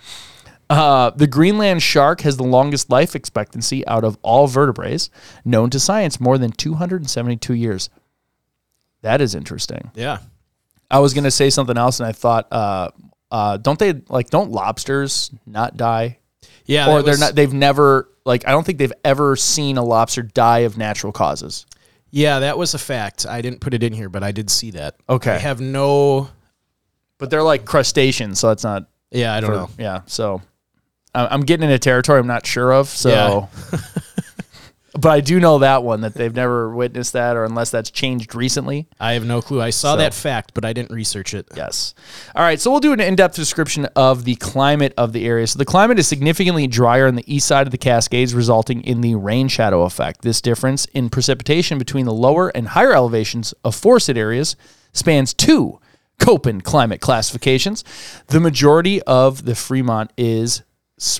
Uh, 0.69 1.11
the 1.11 1.27
Greenland 1.27 1.83
shark 1.83 2.21
has 2.21 2.37
the 2.37 2.45
longest 2.45 2.91
life 2.91 3.17
expectancy 3.17 3.85
out 3.89 4.05
of 4.05 4.17
all 4.23 4.47
vertebrates 4.47 5.11
known 5.45 5.69
to 5.71 5.81
science, 5.81 6.21
more 6.21 6.39
than 6.39 6.53
272 6.53 7.55
years. 7.55 7.91
That 9.03 9.21
is 9.21 9.35
interesting. 9.35 9.91
Yeah. 9.97 10.19
I 10.89 11.01
was 11.01 11.13
gonna 11.13 11.33
say 11.33 11.51
something 11.51 11.77
else, 11.77 11.99
and 11.99 12.07
I 12.07 12.13
thought, 12.13 12.47
uh, 12.53 12.91
uh, 13.31 13.57
don't 13.57 13.79
they 13.79 13.95
like 14.09 14.31
don't 14.31 14.51
lobsters 14.51 15.31
not 15.47 15.77
die, 15.77 16.19
Yeah. 16.67 16.89
or 16.91 17.03
they're 17.03 17.13
was- 17.13 17.21
not? 17.21 17.35
They've 17.35 17.53
never 17.53 18.09
like 18.25 18.47
I 18.47 18.51
don't 18.53 18.65
think 18.65 18.79
they've 18.79 18.93
ever 19.05 19.37
seen 19.37 19.77
a 19.79 19.85
lobster 19.85 20.23
die 20.23 20.61
of 20.61 20.77
natural 20.79 21.13
causes. 21.13 21.67
Yeah, 22.11 22.41
that 22.41 22.59
was 22.59 22.75
a 22.75 22.79
fact. 22.79 23.25
I 23.27 23.41
didn't 23.41 23.61
put 23.61 23.73
it 23.73 23.83
in 23.85 23.93
here, 23.93 24.09
but 24.09 24.23
I 24.25 24.33
did 24.33 24.51
see 24.51 24.73
that. 24.73 24.97
Okay. 25.09 25.33
I 25.35 25.39
have 25.39 25.61
no. 25.61 26.29
But 27.19 27.31
they're 27.31 27.43
like 27.43 27.65
crustaceans, 27.65 28.41
so 28.41 28.49
that's 28.49 28.65
not. 28.65 28.89
Yeah, 29.13 29.33
I 29.35 29.41
don't 29.41 29.51
for- 29.51 29.57
know. 29.57 29.71
Yeah, 29.79 30.01
so 30.07 30.43
I- 31.15 31.29
I'm 31.29 31.43
getting 31.43 31.65
into 31.65 31.79
territory 31.79 32.19
I'm 32.19 32.27
not 32.27 32.47
sure 32.47 32.73
of. 32.73 32.89
So, 32.89 33.49
but 34.95 35.11
I 35.11 35.21
do 35.21 35.39
know 35.39 35.59
that 35.61 35.83
one 35.85 36.01
that 36.01 36.15
they've 36.15 36.35
never 36.35 36.75
witnessed 36.75 37.13
that, 37.13 37.37
or 37.37 37.45
unless 37.45 37.71
that's 37.71 37.91
changed 37.91 38.35
recently. 38.35 38.89
I 38.99 39.13
have 39.13 39.25
no 39.25 39.41
clue. 39.41 39.63
I 39.63 39.71
saw 39.71 39.93
So- 39.93 39.99
that 39.99 40.15
fact, 40.15 40.53
but 40.55 40.65
I 40.65 40.73
didn't 40.73 40.91
research 40.91 41.33
it. 41.35 41.47
Yes. 41.55 41.95
All 42.35 42.43
right. 42.43 42.61
So 42.61 42.71
we'll 42.71 42.81
do 42.81 42.93
an 42.93 43.01
in-depth 43.01 43.37
description 43.37 43.87
of 43.95 44.25
the 44.25 44.35
climate 44.37 44.93
of 44.97 45.13
the 45.13 45.27
area. 45.27 45.47
So 45.47 45.59
the 45.59 45.65
climate 45.65 45.99
is 45.99 46.09
significantly 46.09 46.67
drier 46.67 47.07
on 47.07 47.15
the 47.15 47.25
east 47.33 47.47
side 47.47 47.67
of 47.67 47.71
the 47.71 47.79
Cascades, 47.79 48.35
resulting 48.35 48.83
in 48.83 49.01
the 49.01 49.15
rain 49.15 49.49
shadow 49.49 49.83
effect. 49.83 50.23
This 50.23 50.41
difference 50.41 50.87
in 50.87 51.09
precipitation 51.09 51.79
between 51.79 52.07
the 52.07 52.13
lower 52.15 52.49
and 52.49 52.69
higher 52.69 52.93
elevations 52.95 53.55
of 53.65 53.75
forested 53.75 54.19
areas 54.19 54.57
spans 54.93 55.33
two 55.35 55.79
Köppen 56.19 56.63
climate 56.63 57.01
classifications. 57.01 57.83
The 58.27 58.41
majority 58.41 59.01
of 59.03 59.45
the 59.47 59.55
Fremont 59.55 60.13
is 60.19 60.63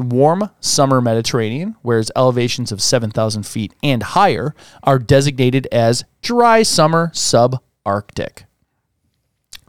warm 0.01 0.51
summer 0.61 1.01
Mediterranean, 1.01 1.77
whereas 1.83 2.11
elevations 2.15 2.71
of 2.73 2.83
7,000 2.83 3.45
feet 3.45 3.75
and 3.83 4.03
higher 4.03 4.55
are 4.83 4.99
designated 4.99 5.67
as 5.73 6.05
dry 6.23 6.63
summer 6.63 7.11
subarctic. 7.15 8.45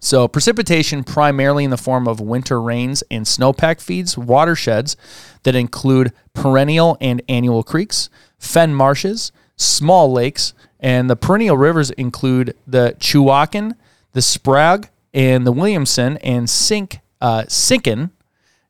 So, 0.03 0.27
precipitation 0.27 1.03
primarily 1.03 1.63
in 1.63 1.69
the 1.69 1.77
form 1.77 2.07
of 2.07 2.19
winter 2.19 2.59
rains 2.59 3.03
and 3.11 3.23
snowpack 3.25 3.79
feeds 3.79 4.17
watersheds 4.17 4.97
that 5.43 5.53
include 5.53 6.11
perennial 6.33 6.97
and 6.99 7.21
annual 7.29 7.61
creeks, 7.61 8.09
fen 8.39 8.73
marshes, 8.73 9.31
small 9.55 10.11
lakes, 10.11 10.53
and 10.79 11.07
the 11.07 11.15
perennial 11.15 11.55
rivers 11.55 11.91
include 11.91 12.55
the 12.65 12.95
Chewaucan, 12.99 13.75
the 14.13 14.23
Sprague, 14.23 14.89
and 15.13 15.45
the 15.45 15.51
Williamson 15.51 16.17
and 16.17 16.49
Sink, 16.49 16.99
uh, 17.21 17.43
Sinken 17.43 18.09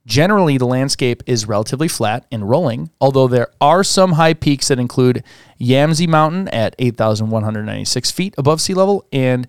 Generally, 0.06 0.58
the 0.58 0.66
landscape 0.66 1.22
is 1.28 1.48
relatively 1.48 1.88
flat 1.88 2.26
and 2.32 2.50
rolling, 2.50 2.90
although 3.00 3.28
there 3.28 3.50
are 3.62 3.84
some 3.84 4.14
high 4.14 4.34
peaks 4.34 4.68
that 4.70 4.80
include 4.80 5.24
Yamsey 5.60 6.08
Mountain 6.08 6.48
at 6.48 6.76
8,196 6.80 8.12
feet 8.12 8.34
above 8.38 8.62
sea 8.62 8.74
level 8.74 9.06
and 9.14 9.48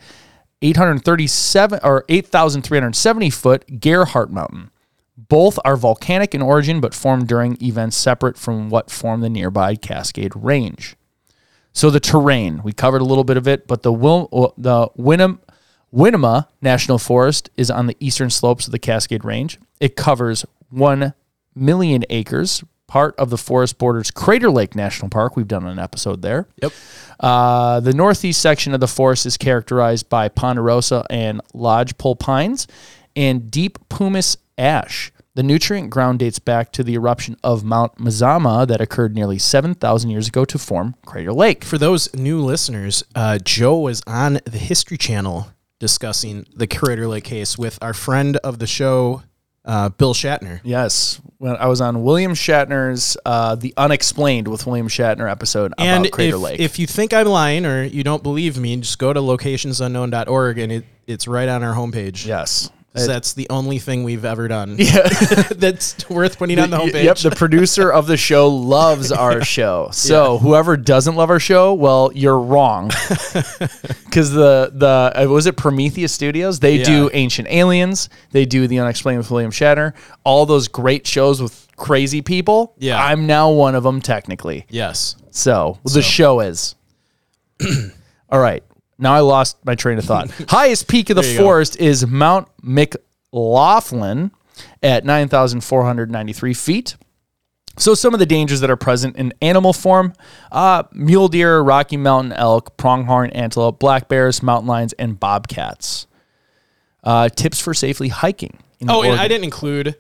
837 0.61 1.81
or 1.83 2.05
8,370 2.09 3.31
foot 3.31 3.67
Gearhart 3.81 4.31
Mountain. 4.31 4.71
Both 5.17 5.59
are 5.65 5.77
volcanic 5.77 6.35
in 6.35 6.43
origin 6.43 6.81
but 6.81 6.95
formed 6.95 7.29
during 7.29 7.57
events 7.63 7.97
separate 7.97 8.37
from 8.37 8.69
what 8.69 8.91
formed 8.91 9.23
the 9.23 9.31
nearby 9.31 9.77
Cascade 9.77 10.33
Range. 10.37 10.97
So 11.73 11.89
the 11.89 12.01
terrain, 12.01 12.63
we 12.63 12.73
covered 12.73 13.01
a 13.01 13.05
little 13.05 13.25
bit 13.25 13.39
of 13.39 13.49
it, 13.49 13.67
but 13.67 13.83
the 13.83 13.93
Wil- 13.93 14.29
uh, 14.33 14.49
the 14.59 14.89
Winnem, 14.99 15.39
Winema 15.93 16.49
National 16.61 16.99
Forest 16.99 17.51
is 17.57 17.71
on 17.71 17.87
the 17.87 17.97
eastern 18.01 18.31
slopes 18.31 18.67
of 18.67 18.73
the 18.73 18.79
Cascade 18.79 19.25
Range. 19.25 19.59
It 19.81 19.95
covers 19.95 20.45
1 20.71 21.13
million 21.55 22.05
acres, 22.09 22.65
part 22.87 23.15
of 23.17 23.31
the 23.31 23.39
forest 23.39 23.79
borders 23.79 24.11
Crater 24.11 24.51
Lake 24.51 24.75
National 24.75 25.11
Park. 25.11 25.37
We've 25.37 25.49
done 25.49 25.67
an 25.67 25.79
episode 25.79 26.23
there. 26.23 26.49
Yep. 26.63 26.73
Uh, 27.21 27.81
the 27.81 27.93
northeast 27.93 28.41
section 28.41 28.75
of 28.75 28.81
the 28.81 28.89
forest 28.89 29.27
is 29.27 29.37
characterized 29.37 30.09
by 30.09 30.29
ponderosa 30.29 31.05
and 31.11 31.41
lodgepole 31.53 32.17
pines 32.17 32.67
and 33.15 33.51
deep 33.51 33.79
pumice 33.89 34.37
ash. 34.57 35.13
The 35.35 35.43
nutrient 35.43 35.89
ground 35.89 36.19
dates 36.19 36.39
back 36.39 36.73
to 36.73 36.85
the 36.85 36.95
eruption 36.95 37.37
of 37.43 37.65
Mount 37.65 37.97
Mazama 37.97 38.67
that 38.67 38.83
occurred 38.83 39.15
nearly 39.15 39.39
7,000 39.39 40.11
years 40.11 40.29
ago 40.29 40.45
to 40.45 40.59
form 40.59 40.95
Crater 41.07 41.33
Lake. 41.33 41.65
For 41.65 41.79
those 41.79 42.13
new 42.15 42.41
listeners, 42.43 43.03
uh, 43.15 43.39
Joe 43.39 43.79
was 43.79 44.03
on 44.07 44.41
the 44.45 44.59
History 44.59 44.99
Channel 44.99 45.47
discussing 45.83 46.47
the 46.55 46.69
Crater 46.69 47.09
Lake 47.09 47.25
case 47.25 47.59
with 47.59 47.77
our 47.83 47.93
friend 47.93 48.37
of 48.45 48.61
the 48.61 48.69
show, 48.69 49.25
uh, 49.65 49.89
Bill 49.89 50.15
Shatner. 50.15 50.61
Yes, 50.63 51.21
when 51.39 51.57
I 51.57 51.67
was 51.67 51.81
on 51.81 52.05
William 52.05 52.35
Shatner's 52.35 53.17
uh, 53.27 53.57
"The 53.57 53.75
Unexplained" 53.77 54.47
with 54.47 54.65
William 54.65 54.87
Shatner 54.87 55.29
episode 55.29 55.75
And 55.79 56.07
about 56.07 56.13
Crater 56.13 56.37
if, 56.37 56.41
Lake. 56.43 56.61
if 56.61 56.79
you 56.79 56.87
think 56.87 57.13
I'm 57.13 57.27
lying 57.27 57.67
or 57.67 57.83
you 57.83 58.05
don't 58.05 58.23
believe 58.23 58.57
me, 58.59 58.77
just 58.77 59.01
go 59.01 59.13
to 59.13 59.19
locationsunknown.org 59.21 60.59
and 60.59 60.71
it, 60.73 60.85
it's 61.09 61.27
right 61.27 61.49
on 61.49 61.65
our 61.65 61.75
homepage. 61.75 62.27
yes, 62.27 62.71
So 62.95 63.07
that's 63.07 63.33
the 63.33 63.49
only 63.49 63.79
thing 63.79 64.05
we've 64.05 64.25
ever 64.27 64.49
done 64.49 64.75
yeah. 64.79 65.09
that's 65.57 66.09
worth 66.11 66.37
putting 66.39 66.59
on 66.59 66.69
the 66.69 66.77
homepage. 66.77 67.05
Yep, 67.05 67.17
the 67.19 67.31
producer 67.31 67.91
of 67.91 68.07
the 68.07 68.19
show 68.19 68.49
loves 68.49 69.11
our 69.11 69.43
show. 69.57 69.89
So 69.93 70.37
whoever 70.37 70.77
doesn't 70.77 71.15
love 71.15 71.31
our 71.31 71.41
show, 71.41 71.73
well, 71.73 72.11
you're 72.15 72.39
wrong. 72.39 72.89
Because 74.05 74.33
the 74.33 74.71
the 74.75 75.13
uh, 75.15 75.27
was 75.27 75.47
it 75.47 75.57
Prometheus 75.57 76.13
Studios? 76.13 76.61
They 76.61 76.77
Yeah. 76.81 76.85
do 76.85 77.11
Ancient 77.15 77.49
Aliens. 77.49 78.11
They 78.33 78.45
do 78.45 78.67
The 78.67 78.79
Unexplained 78.81 79.19
with 79.19 79.31
William 79.31 79.51
Shatner. 79.53 79.95
All 80.25 80.45
those 80.45 80.69
great 80.69 81.07
shows 81.07 81.41
with 81.41 81.67
crazy 81.77 82.21
people. 82.21 82.75
Yeah. 82.79 83.03
I'm 83.03 83.27
now 83.27 83.51
one 83.53 83.75
of 83.75 83.85
them 83.85 84.01
technically. 84.03 84.67
yes. 84.69 85.17
So, 85.31 85.79
the 85.85 86.03
show 86.03 86.41
is. 86.41 86.75
All 88.29 88.39
right. 88.39 88.63
Now 89.03 89.13
I 89.15 89.21
lost 89.21 89.57
my 89.67 89.75
train 89.75 89.99
of 89.99 90.05
thought. 90.05 90.31
Highest 90.49 90.87
peak 90.89 91.11
of 91.11 91.17
the 91.17 91.27
you 91.27 91.37
go. 91.37 91.43
forest 91.45 91.77
is 91.79 92.07
Mount 92.07 92.49
McLoughlin 92.63 94.31
at 94.83 95.05
9,493 95.05 96.55
feet. 96.55 96.97
So 97.79 97.95
some 97.95 98.13
of 98.13 98.21
the 98.21 98.27
dangers 98.27 98.61
that 98.61 98.71
are 98.71 98.77
present 98.77 99.17
in 99.17 99.33
animal 99.41 99.73
form, 99.73 100.13
uh, 100.53 100.85
mule 100.93 101.29
deer, 101.29 101.61
Rocky 101.61 101.97
Mountain 101.97 102.35
elk, 102.35 102.77
pronghorn 102.77 103.31
antelope, 103.31 103.79
black 103.81 104.09
bears, 104.09 104.43
mountain 104.43 104.69
lions, 104.69 104.93
and 104.95 105.19
bobcats. 105.19 106.07
Uh, 107.03 107.29
tips 107.31 107.59
for 107.61 107.75
safely 107.75 108.09
hiking. 108.09 108.59
in 108.79 108.89
Oh, 108.91 109.03
and 109.03 109.19
I 109.19 109.27
didn't 109.27 109.45
include 109.45 109.97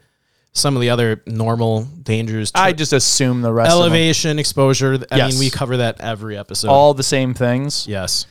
some 0.52 0.76
of 0.76 0.82
the 0.82 0.90
other 0.90 1.23
normal 1.26 1.85
dangers. 2.02 2.52
I 2.54 2.73
just 2.75 2.92
assume 2.92 3.40
the 3.40 3.52
rest 3.52 3.73
of 3.73 3.80
elevation, 3.80 4.38
exposure. 4.38 4.98
I 5.11 5.16
Yes. 5.16 5.33
mean, 5.33 5.40
we 5.40 5.50
cover 5.50 5.79
that 5.79 6.00
every 6.00 6.37
episode. 6.37 6.68
all 6.68 6.92
the 6.94 7.03
same 7.03 7.33
things. 7.35 7.87
yes. 7.88 8.27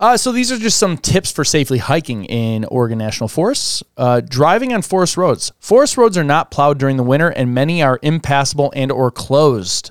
Uh, 0.00 0.16
so 0.16 0.30
these 0.30 0.52
are 0.52 0.58
just 0.58 0.78
some 0.78 0.96
tips 0.96 1.32
for 1.32 1.44
safely 1.44 1.78
hiking 1.78 2.24
in 2.26 2.64
Oregon 2.66 2.98
National 2.98 3.28
Forests. 3.28 3.82
Uh, 3.96 4.20
driving 4.20 4.72
on 4.72 4.82
forest 4.82 5.16
roads. 5.16 5.50
Forest 5.58 5.96
roads 5.96 6.16
are 6.16 6.24
not 6.24 6.50
plowed 6.50 6.78
during 6.78 6.96
the 6.96 7.02
winter, 7.02 7.30
and 7.30 7.52
many 7.52 7.82
are 7.82 7.98
impassable 8.02 8.72
and 8.76 8.92
or 8.92 9.10
closed. 9.10 9.90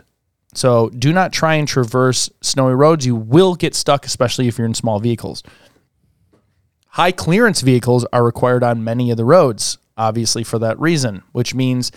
So 0.54 0.89
do 0.89 1.12
not 1.12 1.34
try 1.34 1.56
and 1.56 1.67
traverse 1.67 2.30
snowy 2.41 2.74
roads. 2.74 3.06
You 3.06 3.15
will 3.15 3.56
get 3.56 3.76
stuck, 3.76 4.06
especially 4.06 4.48
if 4.48 4.58
you're 4.58 4.65
in 4.65 4.74
small 4.74 5.00
vehicles. 5.00 5.43
High 6.88 7.12
clearance 7.12 7.62
vehicles 7.62 8.06
are 8.12 8.24
required 8.24 8.63
on 8.63 8.84
many 8.84 9.12
of 9.12 9.17
the 9.17 9.26
roads, 9.26 9.78
obviously 9.98 10.43
for 10.43 10.58
that 10.60 10.80
reason, 10.80 11.22
which 11.32 11.54
means 11.54 11.91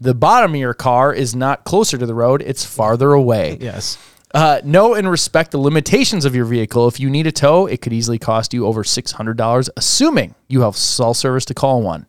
the 0.00 0.14
bottom 0.14 0.52
of 0.54 0.60
your 0.60 0.74
car 0.74 1.12
is 1.12 1.34
not 1.34 1.64
closer 1.64 1.98
to 1.98 2.06
the 2.06 2.14
road, 2.14 2.42
it's 2.42 2.64
farther 2.64 3.12
away. 3.14 3.58
Yes. 3.60 3.98
Uh, 4.34 4.60
know 4.64 4.94
and 4.94 5.08
respect 5.08 5.52
the 5.52 5.58
limitations 5.58 6.24
of 6.24 6.34
your 6.34 6.44
vehicle. 6.44 6.88
If 6.88 6.98
you 6.98 7.08
need 7.08 7.28
a 7.28 7.32
tow, 7.32 7.66
it 7.66 7.80
could 7.80 7.92
easily 7.92 8.18
cost 8.18 8.52
you 8.52 8.66
over 8.66 8.82
$600, 8.82 9.68
assuming 9.76 10.34
you 10.48 10.62
have 10.62 10.76
cell 10.76 11.14
service 11.14 11.44
to 11.46 11.54
call 11.54 11.82
one. 11.82 12.06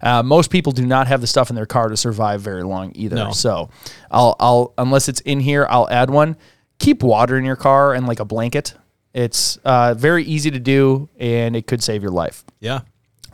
Uh, 0.00 0.22
most 0.22 0.50
people 0.50 0.70
do 0.70 0.86
not 0.86 1.08
have 1.08 1.20
the 1.20 1.26
stuff 1.26 1.50
in 1.50 1.56
their 1.56 1.66
car 1.66 1.88
to 1.88 1.96
survive 1.96 2.40
very 2.40 2.62
long 2.62 2.92
either. 2.94 3.16
No. 3.16 3.32
So, 3.32 3.70
I'll, 4.08 4.36
I'll 4.38 4.72
unless 4.78 5.08
it's 5.08 5.18
in 5.22 5.40
here, 5.40 5.66
I'll 5.68 5.90
add 5.90 6.10
one. 6.10 6.36
Keep 6.78 7.02
water 7.02 7.36
in 7.36 7.44
your 7.44 7.56
car 7.56 7.92
and 7.92 8.06
like 8.06 8.20
a 8.20 8.24
blanket. 8.24 8.74
It's 9.12 9.56
uh, 9.64 9.94
very 9.94 10.22
easy 10.22 10.52
to 10.52 10.60
do, 10.60 11.08
and 11.18 11.56
it 11.56 11.66
could 11.66 11.82
save 11.82 12.02
your 12.02 12.12
life. 12.12 12.44
Yeah. 12.60 12.82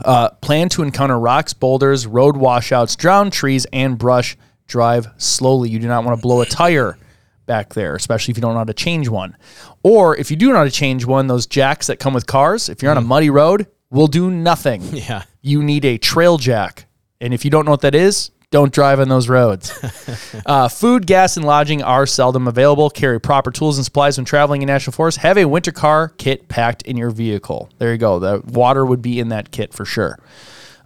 Uh, 0.03 0.31
plan 0.31 0.71
to 0.71 0.83
encounter 0.83 1.19
rocks, 1.19 1.53
boulders, 1.53 2.07
road 2.07 2.39
washouts, 2.39 2.97
drowned 2.97 3.35
trees, 3.35 3.67
and 3.71 3.99
brush. 3.99 4.39
Drive 4.67 5.09
slowly. 5.19 5.69
You 5.69 5.79
do 5.79 5.89
not 5.89 6.05
want 6.05 6.17
to 6.19 6.23
blow 6.23 6.41
a 6.41 6.47
tire 6.47 6.97
back 7.46 7.74
there, 7.74 7.94
especially 7.94 8.33
if 8.33 8.38
you 8.38 8.42
don't 8.42 8.52
know 8.52 8.59
how 8.59 8.64
to 8.64 8.74
change 8.74 9.09
one. 9.09 9.37
Or 9.83 10.16
if 10.16 10.30
you 10.30 10.37
do 10.37 10.50
know 10.50 10.57
how 10.57 10.64
to 10.64 10.70
change 10.70 11.04
one, 11.04 11.26
those 11.26 11.46
jacks 11.46 11.87
that 11.88 11.98
come 11.98 12.14
with 12.14 12.26
cars, 12.26 12.68
if 12.68 12.83
you're 12.83 12.90
on 12.90 12.98
a 12.98 13.02
muddy 13.02 13.30
road, 13.30 13.66
will 13.90 14.07
do 14.09 14.30
nothing. 14.30 14.83
Yeah. 14.94 15.24
You 15.42 15.62
need 15.62 15.85
a 15.85 15.98
trail 15.98 16.38
jack. 16.38 16.87
And 17.20 17.35
if 17.35 17.44
you 17.44 17.50
don't 17.50 17.66
know 17.66 17.70
what 17.70 17.83
that 17.83 17.94
is, 17.94 18.30
don't 18.50 18.72
drive 18.72 19.00
on 19.00 19.09
those 19.09 19.28
roads. 19.28 19.72
uh, 20.46 20.68
food, 20.68 21.07
gas, 21.07 21.37
and 21.37 21.44
lodging 21.44 21.83
are 21.83 22.07
seldom 22.07 22.46
available. 22.48 22.88
Carry 22.88 23.20
proper 23.20 23.50
tools 23.50 23.76
and 23.76 23.85
supplies 23.85 24.16
when 24.16 24.24
traveling 24.24 24.62
in 24.62 24.68
national 24.68 24.92
forest. 24.92 25.18
Have 25.18 25.37
a 25.37 25.44
winter 25.44 25.72
car 25.72 26.09
kit 26.16 26.48
packed 26.48 26.83
in 26.83 26.96
your 26.96 27.11
vehicle. 27.11 27.68
There 27.78 27.92
you 27.92 27.98
go. 27.98 28.20
The 28.20 28.42
water 28.46 28.87
would 28.87 29.02
be 29.02 29.18
in 29.18 29.30
that 29.30 29.50
kit 29.50 29.74
for 29.74 29.85
sure. 29.85 30.18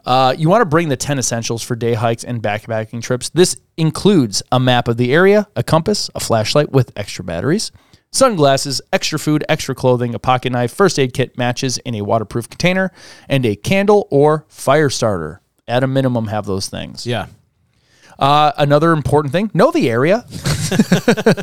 Uh, 0.09 0.35
you 0.39 0.49
want 0.49 0.63
to 0.63 0.65
bring 0.65 0.89
the 0.89 0.97
10 0.97 1.19
essentials 1.19 1.63
for 1.63 1.77
day 1.77 1.93
hikes 1.93 2.25
and 2.25 2.43
backpacking 2.43 3.03
trips. 3.03 3.29
This 3.29 3.59
includes 3.77 4.43
a 4.51 4.59
map 4.59 4.89
of 4.89 4.97
the 4.97 5.13
area, 5.13 5.47
a 5.55 5.63
compass, 5.63 6.09
a 6.15 6.21
flashlight 6.21 6.73
with 6.73 6.91
extra 6.97 7.23
batteries, 7.23 7.73
sunglasses, 8.11 8.81
extra 8.91 9.19
food, 9.19 9.45
extra 9.51 9.75
clothing, 9.75 10.15
a 10.15 10.19
pocket 10.19 10.51
knife, 10.51 10.73
first 10.73 10.99
aid 10.99 11.13
kit, 11.13 11.37
matches 11.37 11.77
in 11.77 11.95
a 11.95 12.01
waterproof 12.01 12.49
container, 12.49 12.91
and 13.29 13.45
a 13.45 13.55
candle 13.55 14.09
or 14.11 14.47
fire 14.49 14.89
starter. 14.89 15.43
At 15.69 15.85
a 15.85 15.87
minimum, 15.87 16.29
have 16.29 16.47
those 16.47 16.71
things. 16.71 17.07
Yeah. 17.07 17.27
Uh, 18.19 18.51
another 18.57 18.93
important 18.93 19.31
thing 19.31 19.51
know 19.53 19.71
the 19.71 19.91
area. 19.91 20.25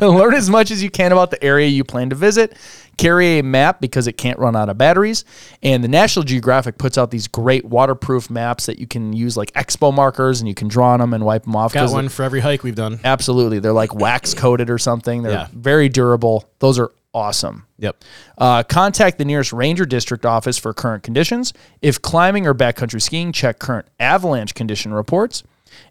Learn 0.00 0.34
as 0.34 0.50
much 0.50 0.72
as 0.72 0.82
you 0.82 0.90
can 0.90 1.12
about 1.12 1.30
the 1.30 1.42
area 1.42 1.68
you 1.68 1.84
plan 1.84 2.10
to 2.10 2.16
visit. 2.16 2.56
Carry 2.96 3.38
a 3.38 3.42
map 3.42 3.80
because 3.80 4.06
it 4.06 4.14
can't 4.14 4.38
run 4.38 4.56
out 4.56 4.68
of 4.68 4.78
batteries. 4.78 5.24
And 5.62 5.84
the 5.84 5.88
National 5.88 6.24
Geographic 6.24 6.78
puts 6.78 6.96
out 6.96 7.10
these 7.10 7.28
great 7.28 7.64
waterproof 7.66 8.30
maps 8.30 8.66
that 8.66 8.78
you 8.78 8.86
can 8.86 9.12
use 9.12 9.36
like 9.36 9.52
expo 9.52 9.92
markers 9.92 10.40
and 10.40 10.48
you 10.48 10.54
can 10.54 10.68
draw 10.68 10.92
on 10.92 11.00
them 11.00 11.12
and 11.12 11.24
wipe 11.24 11.44
them 11.44 11.54
off. 11.56 11.74
Got 11.74 11.90
one 11.92 12.08
for 12.08 12.22
every 12.22 12.40
hike 12.40 12.62
we've 12.62 12.74
done. 12.74 12.98
Absolutely. 13.04 13.58
They're 13.58 13.72
like 13.72 13.94
wax 13.94 14.32
coated 14.32 14.70
or 14.70 14.78
something. 14.78 15.22
They're 15.22 15.32
Yeah. 15.32 15.48
very 15.52 15.88
durable. 15.90 16.48
Those 16.60 16.78
are 16.78 16.90
awesome. 17.12 17.64
Yep. 17.78 18.02
Uh, 18.38 18.62
contact 18.62 19.18
the 19.18 19.24
nearest 19.24 19.52
ranger 19.52 19.84
district 19.86 20.24
office 20.26 20.56
for 20.58 20.72
current 20.72 21.02
conditions. 21.02 21.52
If 21.82 22.00
climbing 22.00 22.46
or 22.46 22.54
backcountry 22.54 23.00
skiing, 23.02 23.32
check 23.32 23.58
current 23.58 23.86
avalanche 24.00 24.54
condition 24.54 24.92
reports 24.94 25.42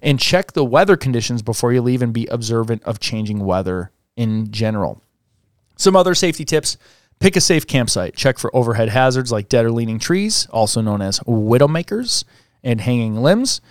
and 0.01 0.19
check 0.19 0.53
the 0.53 0.63
weather 0.65 0.97
conditions 0.97 1.41
before 1.43 1.71
you 1.73 1.81
leave 1.81 2.01
and 2.01 2.13
be 2.13 2.25
observant 2.27 2.83
of 2.83 2.99
changing 2.99 3.39
weather 3.45 3.91
in 4.15 4.49
general. 4.51 5.01
Some 5.77 5.95
other 5.95 6.15
safety 6.15 6.45
tips 6.45 6.77
pick 7.19 7.35
a 7.35 7.41
safe 7.41 7.67
campsite. 7.67 8.15
Check 8.15 8.37
for 8.37 8.55
overhead 8.55 8.89
hazards 8.89 9.31
like 9.31 9.49
dead 9.49 9.65
or 9.65 9.71
leaning 9.71 9.99
trees, 9.99 10.47
also 10.51 10.81
known 10.81 11.01
as 11.01 11.19
widowmakers, 11.21 12.23
and 12.63 12.81
hanging 12.81 13.15
limbs. 13.17 13.61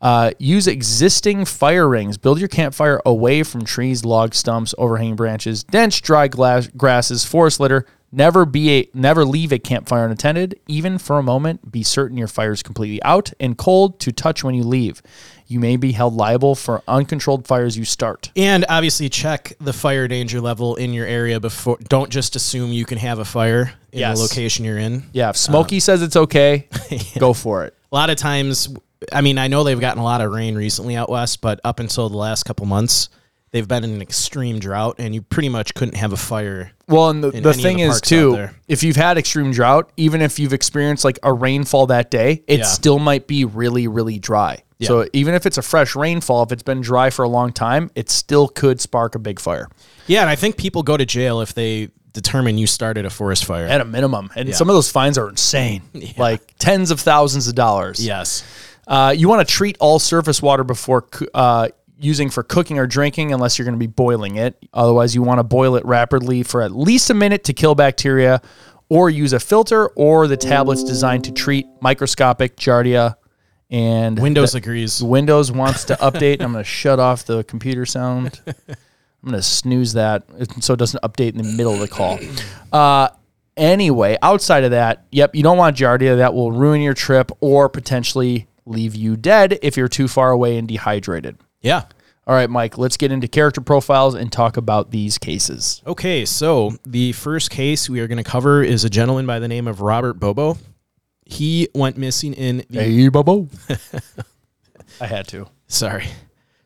Uh, 0.00 0.30
use 0.38 0.66
existing 0.66 1.44
fire 1.44 1.86
rings. 1.86 2.16
Build 2.16 2.38
your 2.38 2.48
campfire 2.48 3.02
away 3.04 3.42
from 3.42 3.64
trees, 3.64 4.04
log 4.04 4.34
stumps, 4.34 4.74
overhanging 4.78 5.16
branches, 5.16 5.62
dense, 5.64 6.00
dry 6.00 6.26
glass, 6.26 6.68
grasses, 6.68 7.24
forest 7.24 7.60
litter. 7.60 7.84
Never 8.12 8.44
be 8.44 8.70
a 8.70 8.88
never 8.92 9.24
leave 9.24 9.52
a 9.52 9.58
campfire 9.58 10.04
unattended, 10.06 10.58
even 10.66 10.98
for 10.98 11.18
a 11.18 11.22
moment. 11.22 11.70
Be 11.70 11.84
certain 11.84 12.16
your 12.16 12.26
fire 12.26 12.50
is 12.50 12.62
completely 12.62 13.00
out 13.04 13.32
and 13.38 13.56
cold 13.56 14.00
to 14.00 14.10
touch 14.10 14.42
when 14.42 14.54
you 14.54 14.64
leave. 14.64 15.00
You 15.50 15.58
may 15.58 15.76
be 15.76 15.90
held 15.92 16.14
liable 16.14 16.54
for 16.54 16.82
uncontrolled 16.86 17.46
fires 17.46 17.76
you 17.76 17.84
start. 17.84 18.30
And 18.36 18.64
obviously 18.68 19.08
check 19.08 19.52
the 19.60 19.72
fire 19.72 20.06
danger 20.06 20.40
level 20.40 20.76
in 20.76 20.92
your 20.94 21.06
area 21.06 21.40
before 21.40 21.76
don't 21.88 22.08
just 22.08 22.36
assume 22.36 22.70
you 22.72 22.84
can 22.84 22.98
have 22.98 23.18
a 23.18 23.24
fire 23.24 23.72
in 23.92 23.98
Yes. 23.98 24.16
the 24.16 24.22
location 24.22 24.64
you're 24.64 24.78
in. 24.78 25.02
Yeah, 25.12 25.30
if 25.30 25.36
Smokey 25.36 25.76
um, 25.76 25.80
says 25.80 26.02
it's 26.02 26.14
okay, 26.16 26.68
go 27.18 27.32
for 27.32 27.64
it. 27.64 27.74
A 27.90 27.94
lot 27.96 28.10
of 28.10 28.16
times 28.16 28.72
I 29.12 29.22
mean, 29.22 29.38
I 29.38 29.48
know 29.48 29.64
they've 29.64 29.80
gotten 29.80 30.00
a 30.00 30.04
lot 30.04 30.20
of 30.20 30.30
rain 30.30 30.54
recently 30.54 30.94
out 30.94 31.08
west, 31.10 31.40
but 31.40 31.58
up 31.64 31.80
until 31.80 32.08
the 32.08 32.16
last 32.18 32.44
couple 32.44 32.66
months, 32.66 33.08
they've 33.50 33.66
been 33.66 33.82
in 33.82 33.90
an 33.90 34.02
extreme 34.02 34.58
drought, 34.58 34.96
and 34.98 35.14
you 35.14 35.22
pretty 35.22 35.48
much 35.48 35.74
couldn't 35.74 35.96
have 35.96 36.12
a 36.12 36.16
fire. 36.16 36.70
Well, 36.86 37.08
and 37.10 37.24
the, 37.24 37.30
the 37.30 37.54
thing 37.54 37.78
the 37.78 37.84
is 37.84 38.00
too, 38.00 38.48
if 38.68 38.82
you've 38.82 38.96
had 38.96 39.16
extreme 39.18 39.52
drought, 39.52 39.90
even 39.96 40.20
if 40.20 40.38
you've 40.38 40.52
experienced 40.52 41.04
like 41.04 41.18
a 41.22 41.32
rainfall 41.32 41.86
that 41.86 42.10
day, 42.10 42.44
it 42.46 42.60
Yeah. 42.60 42.64
still 42.66 42.98
might 42.98 43.26
be 43.26 43.44
really, 43.44 43.88
really 43.88 44.18
dry. 44.18 44.62
So 44.88 45.06
even 45.12 45.34
if 45.34 45.46
it's 45.46 45.58
a 45.58 45.62
fresh 45.62 45.94
rainfall, 45.94 46.42
if 46.42 46.52
it's 46.52 46.62
been 46.62 46.80
dry 46.80 47.10
for 47.10 47.22
a 47.24 47.28
long 47.28 47.52
time, 47.52 47.90
it 47.94 48.10
still 48.10 48.48
could 48.48 48.80
spark 48.80 49.14
a 49.14 49.18
big 49.18 49.38
fire 49.40 49.68
Yeah, 50.06 50.20
and 50.22 50.30
I 50.30 50.36
think 50.36 50.56
people 50.56 50.82
go 50.82 50.96
to 50.96 51.04
jail 51.04 51.40
if 51.40 51.54
they 51.54 51.90
determine 52.12 52.58
you 52.58 52.66
started 52.66 53.04
a 53.04 53.10
forest 53.10 53.44
fire. 53.44 53.66
at 53.66 53.80
a 53.80 53.84
minimum. 53.84 54.30
And 54.34 54.54
some 54.54 54.68
of 54.68 54.74
those 54.74 54.90
fines 54.90 55.16
are 55.18 55.28
insane, 55.28 55.82
like 56.16 56.54
tens 56.58 56.90
of 56.90 57.00
thousands 57.00 57.46
of 57.48 57.54
dollars. 57.54 58.04
yes. 58.04 58.44
Uh, 58.86 59.14
you 59.16 59.28
want 59.28 59.46
to 59.46 59.54
treat 59.54 59.76
all 59.78 60.00
surface 60.00 60.42
water 60.42 60.64
before 60.64 61.06
uh, 61.32 61.68
using 62.00 62.28
for 62.28 62.42
cooking 62.42 62.76
or 62.78 62.88
drinking, 62.88 63.32
unless 63.32 63.56
you're 63.56 63.64
going 63.64 63.74
to 63.74 63.78
be 63.78 63.86
boiling 63.86 64.34
it. 64.36 64.56
Otherwise, 64.72 65.14
you 65.14 65.22
want 65.22 65.38
to 65.38 65.44
boil 65.44 65.76
it 65.76 65.84
rapidly 65.84 66.42
for 66.42 66.60
at 66.62 66.72
least 66.72 67.08
a 67.08 67.14
minute 67.14 67.44
to 67.44 67.52
kill 67.52 67.76
bacteria, 67.76 68.42
or 68.88 69.08
use 69.08 69.32
a 69.32 69.38
filter 69.38 69.86
or 69.90 70.26
the 70.26 70.36
tablets 70.36 70.82
designed 70.82 71.22
to 71.22 71.30
treat 71.30 71.66
microscopic 71.80 72.56
giardia. 72.56 73.14
And 73.70 74.18
Windows 74.18 74.54
agrees. 74.54 75.02
Windows 75.02 75.52
wants 75.52 75.84
to 75.86 75.94
update. 76.00 76.34
and 76.34 76.42
I'm 76.42 76.52
going 76.52 76.64
to 76.64 76.68
shut 76.68 76.98
off 76.98 77.24
the 77.24 77.44
computer 77.44 77.86
sound. 77.86 78.40
I'm 78.46 78.54
going 79.30 79.34
to 79.34 79.42
snooze 79.42 79.92
that 79.92 80.24
so 80.60 80.74
it 80.74 80.78
doesn't 80.78 81.02
update 81.02 81.30
in 81.32 81.38
the 81.38 81.44
middle 81.56 81.74
of 81.74 81.80
the 81.80 81.88
call. 81.88 82.18
Uh, 82.72 83.08
anyway, 83.56 84.16
outside 84.22 84.64
of 84.64 84.70
that, 84.72 85.04
yep, 85.12 85.34
you 85.34 85.42
don't 85.42 85.58
want 85.58 85.76
Giardia. 85.76 86.16
That 86.16 86.34
will 86.34 86.50
ruin 86.52 86.80
your 86.80 86.94
trip 86.94 87.30
or 87.40 87.68
potentially 87.68 88.48
leave 88.66 88.94
you 88.94 89.16
dead 89.16 89.58
if 89.62 89.76
you're 89.76 89.88
too 89.88 90.08
far 90.08 90.30
away 90.30 90.56
and 90.56 90.66
dehydrated. 90.66 91.36
Yeah. 91.60 91.84
All 92.26 92.34
right, 92.34 92.48
Mike, 92.48 92.78
let's 92.78 92.96
get 92.96 93.10
into 93.10 93.26
character 93.26 93.60
profiles 93.60 94.14
and 94.14 94.30
talk 94.30 94.56
about 94.56 94.90
these 94.90 95.18
cases. 95.18 95.82
Okay, 95.86 96.24
so 96.24 96.72
the 96.86 97.12
first 97.12 97.50
case 97.50 97.90
we 97.90 97.98
are 98.00 98.06
going 98.06 98.22
to 98.22 98.30
cover 98.30 98.62
is 98.62 98.84
a 98.84 98.90
gentleman 98.90 99.26
by 99.26 99.38
the 99.38 99.48
name 99.48 99.66
of 99.66 99.80
Robert 99.80 100.14
Bobo. 100.14 100.56
He 101.30 101.68
went 101.74 101.96
missing 101.96 102.34
in 102.34 102.64
the. 102.68 102.82
Hey, 102.82 103.08
Bobo. 103.08 103.48
I 105.00 105.06
had 105.06 105.28
to. 105.28 105.46
Sorry. 105.68 106.06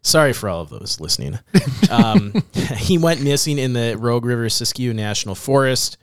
Sorry 0.03 0.33
for 0.33 0.49
all 0.49 0.63
of 0.63 0.71
those 0.71 1.01
listening. 1.01 1.39
Um, 1.91 2.35
he 2.77 2.99
went 2.99 3.23
missing 3.23 3.59
in 3.59 3.73
the 3.73 3.97
Rogue 3.99 4.25
River 4.25 4.47
Siskiyou 4.47 4.95
National 4.95 5.35
Forest. 5.35 5.97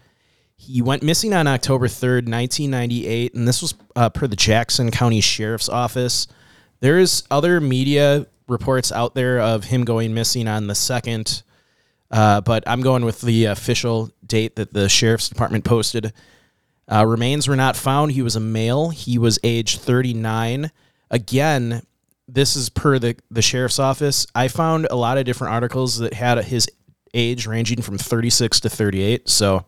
He 0.55 0.81
went 0.81 1.01
missing 1.01 1.33
on 1.33 1.47
October 1.47 1.87
3rd, 1.87 2.29
1998, 2.29 3.33
and 3.33 3.47
this 3.47 3.61
was 3.63 3.73
uh, 3.95 4.09
per 4.09 4.27
the 4.27 4.35
Jackson 4.35 4.91
County 4.91 5.21
Sheriff's 5.21 5.69
Office. 5.69 6.27
There's 6.81 7.23
other 7.31 7.59
media 7.59 8.27
reports 8.47 8.91
out 8.91 9.15
there 9.15 9.39
of 9.39 9.65
him 9.65 9.85
going 9.85 10.13
missing 10.13 10.47
on 10.47 10.67
the 10.67 10.73
2nd, 10.73 11.41
uh, 12.11 12.41
but 12.41 12.63
I'm 12.67 12.81
going 12.81 13.05
with 13.05 13.21
the 13.21 13.45
official 13.45 14.11
date 14.25 14.55
that 14.57 14.73
the 14.73 14.87
Sheriff's 14.87 15.29
Department 15.29 15.63
posted. 15.63 16.13
Uh, 16.91 17.05
remains 17.05 17.47
were 17.47 17.55
not 17.55 17.77
found. 17.77 18.11
He 18.11 18.21
was 18.21 18.35
a 18.35 18.41
male. 18.41 18.89
He 18.89 19.17
was 19.17 19.39
age 19.43 19.77
39. 19.77 20.71
Again, 21.09 21.81
this 22.27 22.55
is 22.55 22.69
per 22.69 22.99
the, 22.99 23.15
the 23.29 23.41
sheriff's 23.41 23.79
office. 23.79 24.27
I 24.35 24.47
found 24.47 24.87
a 24.89 24.95
lot 24.95 25.17
of 25.17 25.25
different 25.25 25.53
articles 25.53 25.99
that 25.99 26.13
had 26.13 26.43
his 26.43 26.67
age 27.13 27.47
ranging 27.47 27.81
from 27.81 27.97
36 27.97 28.59
to 28.61 28.69
38. 28.69 29.29
So 29.29 29.65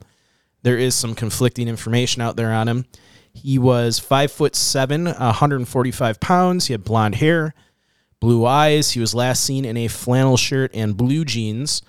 there 0.64 0.78
is 0.78 0.96
some 0.96 1.16
conflicting 1.16 1.68
information 1.68 2.22
out 2.22 2.36
there 2.36 2.52
on 2.52 2.68
him. 2.68 2.86
He 3.34 3.58
was 3.58 4.00
five 4.00 4.32
foot 4.32 4.56
seven, 4.56 5.06
145 5.06 6.20
pounds. 6.20 6.68
He 6.68 6.74
had 6.74 6.84
blonde 6.84 7.16
hair, 7.16 7.54
blue 8.20 8.46
eyes. 8.46 8.92
He 8.92 9.00
was 9.00 9.16
last 9.16 9.44
seen 9.44 9.66
in 9.66 9.76
a 9.76 9.88
flannel 9.88 10.38
shirt 10.38 10.72
and 10.74 10.96
blue 10.96 11.26
jeans. 11.26 11.82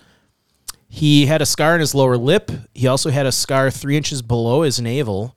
He 0.95 1.25
had 1.25 1.41
a 1.41 1.45
scar 1.45 1.75
in 1.75 1.81
his 1.81 1.93
lower 1.93 2.15
lip. 2.15 2.49
He 2.73 2.87
also 2.87 3.09
had 3.09 3.25
a 3.25 3.31
scar 3.33 3.69
three 3.69 3.97
inches 3.97 4.21
below 4.21 4.61
his 4.61 4.79
navel, 4.79 5.35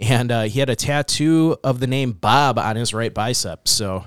and 0.00 0.32
uh, 0.32 0.42
he 0.44 0.60
had 0.60 0.70
a 0.70 0.74
tattoo 0.74 1.58
of 1.62 1.78
the 1.78 1.86
name 1.86 2.12
Bob 2.12 2.58
on 2.58 2.76
his 2.76 2.94
right 2.94 3.12
bicep. 3.12 3.68
So, 3.68 4.06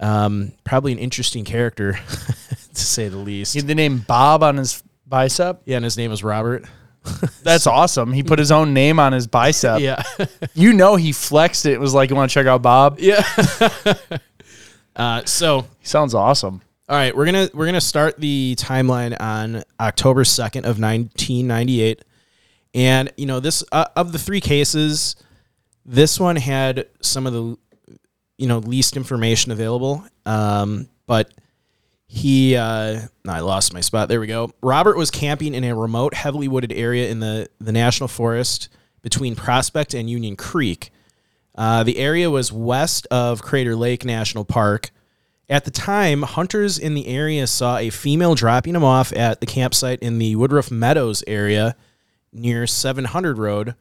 um, 0.00 0.52
probably 0.64 0.92
an 0.92 0.98
interesting 0.98 1.44
character, 1.44 1.92
to 2.48 2.80
say 2.80 3.08
the 3.08 3.18
least. 3.18 3.52
He 3.52 3.58
had 3.58 3.68
the 3.68 3.74
name 3.74 3.98
Bob 4.08 4.42
on 4.42 4.56
his 4.56 4.82
bicep. 5.06 5.60
Yeah, 5.66 5.76
and 5.76 5.84
his 5.84 5.98
name 5.98 6.10
was 6.10 6.24
Robert. 6.24 6.64
That's 7.42 7.66
awesome. 7.66 8.14
He 8.14 8.22
put 8.22 8.38
his 8.38 8.50
own 8.50 8.72
name 8.72 8.98
on 8.98 9.12
his 9.12 9.26
bicep. 9.26 9.80
Yeah, 9.80 10.02
You 10.54 10.72
know 10.72 10.96
he 10.96 11.12
flexed 11.12 11.66
it. 11.66 11.72
It 11.72 11.80
was 11.80 11.92
like, 11.92 12.08
you 12.08 12.16
want 12.16 12.30
to 12.30 12.34
check 12.34 12.46
out 12.46 12.62
Bob? 12.62 13.00
yeah. 13.00 13.22
uh, 14.96 15.26
so, 15.26 15.66
He 15.78 15.86
sounds 15.86 16.14
awesome. 16.14 16.62
All 16.88 16.96
right, 16.96 17.16
we're 17.16 17.24
gonna 17.24 17.50
we're 17.52 17.66
gonna 17.66 17.80
start 17.80 18.20
the 18.20 18.54
timeline 18.58 19.16
on 19.20 19.64
October 19.80 20.24
second 20.24 20.66
of 20.66 20.78
nineteen 20.78 21.48
ninety 21.48 21.80
eight, 21.80 22.04
and 22.74 23.12
you 23.16 23.26
know 23.26 23.40
this 23.40 23.64
uh, 23.72 23.86
of 23.96 24.12
the 24.12 24.18
three 24.18 24.40
cases, 24.40 25.16
this 25.84 26.20
one 26.20 26.36
had 26.36 26.86
some 27.00 27.26
of 27.26 27.32
the 27.32 27.58
you 28.38 28.46
know 28.46 28.58
least 28.58 28.96
information 28.96 29.50
available, 29.50 30.04
um, 30.26 30.88
but 31.06 31.34
he 32.06 32.54
uh, 32.54 33.00
I 33.26 33.40
lost 33.40 33.74
my 33.74 33.80
spot. 33.80 34.08
There 34.08 34.20
we 34.20 34.28
go. 34.28 34.52
Robert 34.62 34.96
was 34.96 35.10
camping 35.10 35.54
in 35.54 35.64
a 35.64 35.74
remote, 35.74 36.14
heavily 36.14 36.46
wooded 36.46 36.72
area 36.72 37.10
in 37.10 37.18
the 37.18 37.48
the 37.60 37.72
national 37.72 38.06
forest 38.06 38.68
between 39.02 39.34
Prospect 39.34 39.92
and 39.92 40.08
Union 40.08 40.36
Creek. 40.36 40.90
Uh, 41.56 41.82
the 41.82 41.98
area 41.98 42.30
was 42.30 42.52
west 42.52 43.08
of 43.10 43.42
Crater 43.42 43.74
Lake 43.74 44.04
National 44.04 44.44
Park. 44.44 44.90
At 45.48 45.64
the 45.64 45.70
time, 45.70 46.22
hunters 46.22 46.76
in 46.76 46.94
the 46.94 47.06
area 47.06 47.46
saw 47.46 47.78
a 47.78 47.90
female 47.90 48.34
dropping 48.34 48.74
him 48.74 48.82
off 48.82 49.12
at 49.12 49.40
the 49.40 49.46
campsite 49.46 50.00
in 50.00 50.18
the 50.18 50.34
Woodruff 50.34 50.72
Meadows 50.72 51.22
area 51.26 51.76
near 52.32 52.66
700 52.66 53.38
Road 53.38 53.76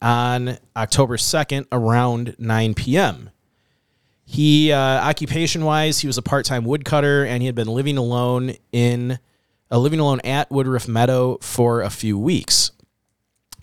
on 0.00 0.58
October 0.76 1.16
2nd 1.16 1.66
around 1.72 2.36
9 2.38 2.74
p.m. 2.74 3.30
He, 4.24 4.70
uh, 4.70 4.78
occupation 4.78 5.64
wise, 5.64 5.98
he 5.98 6.06
was 6.06 6.16
a 6.16 6.22
part 6.22 6.46
time 6.46 6.64
woodcutter 6.64 7.24
and 7.24 7.42
he 7.42 7.46
had 7.46 7.56
been 7.56 7.66
living 7.66 7.96
alone 7.96 8.54
in, 8.70 9.18
uh, 9.68 9.78
living 9.78 9.98
alone 9.98 10.20
at 10.22 10.48
Woodruff 10.48 10.86
Meadow 10.86 11.38
for 11.38 11.82
a 11.82 11.90
few 11.90 12.16
weeks. 12.16 12.70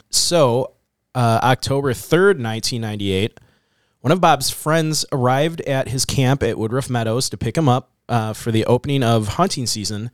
So, 0.10 0.74
uh, 1.16 1.40
October 1.42 1.94
3rd, 1.94 2.44
1998, 2.44 3.40
one 4.02 4.12
of 4.12 4.22
Bob's 4.22 4.50
friends 4.50 5.06
arrived 5.12 5.62
at 5.62 5.90
his 5.90 6.06
camp 6.06 6.44
at 6.44 6.58
Woodruff 6.58 6.90
Meadows 6.90 7.30
to 7.30 7.38
pick 7.38 7.58
him 7.58 7.68
up 7.68 7.92
uh, 8.10 8.34
for 8.34 8.52
the 8.52 8.66
opening 8.66 9.04
of 9.04 9.28
hunting 9.30 9.66
season 9.66 10.12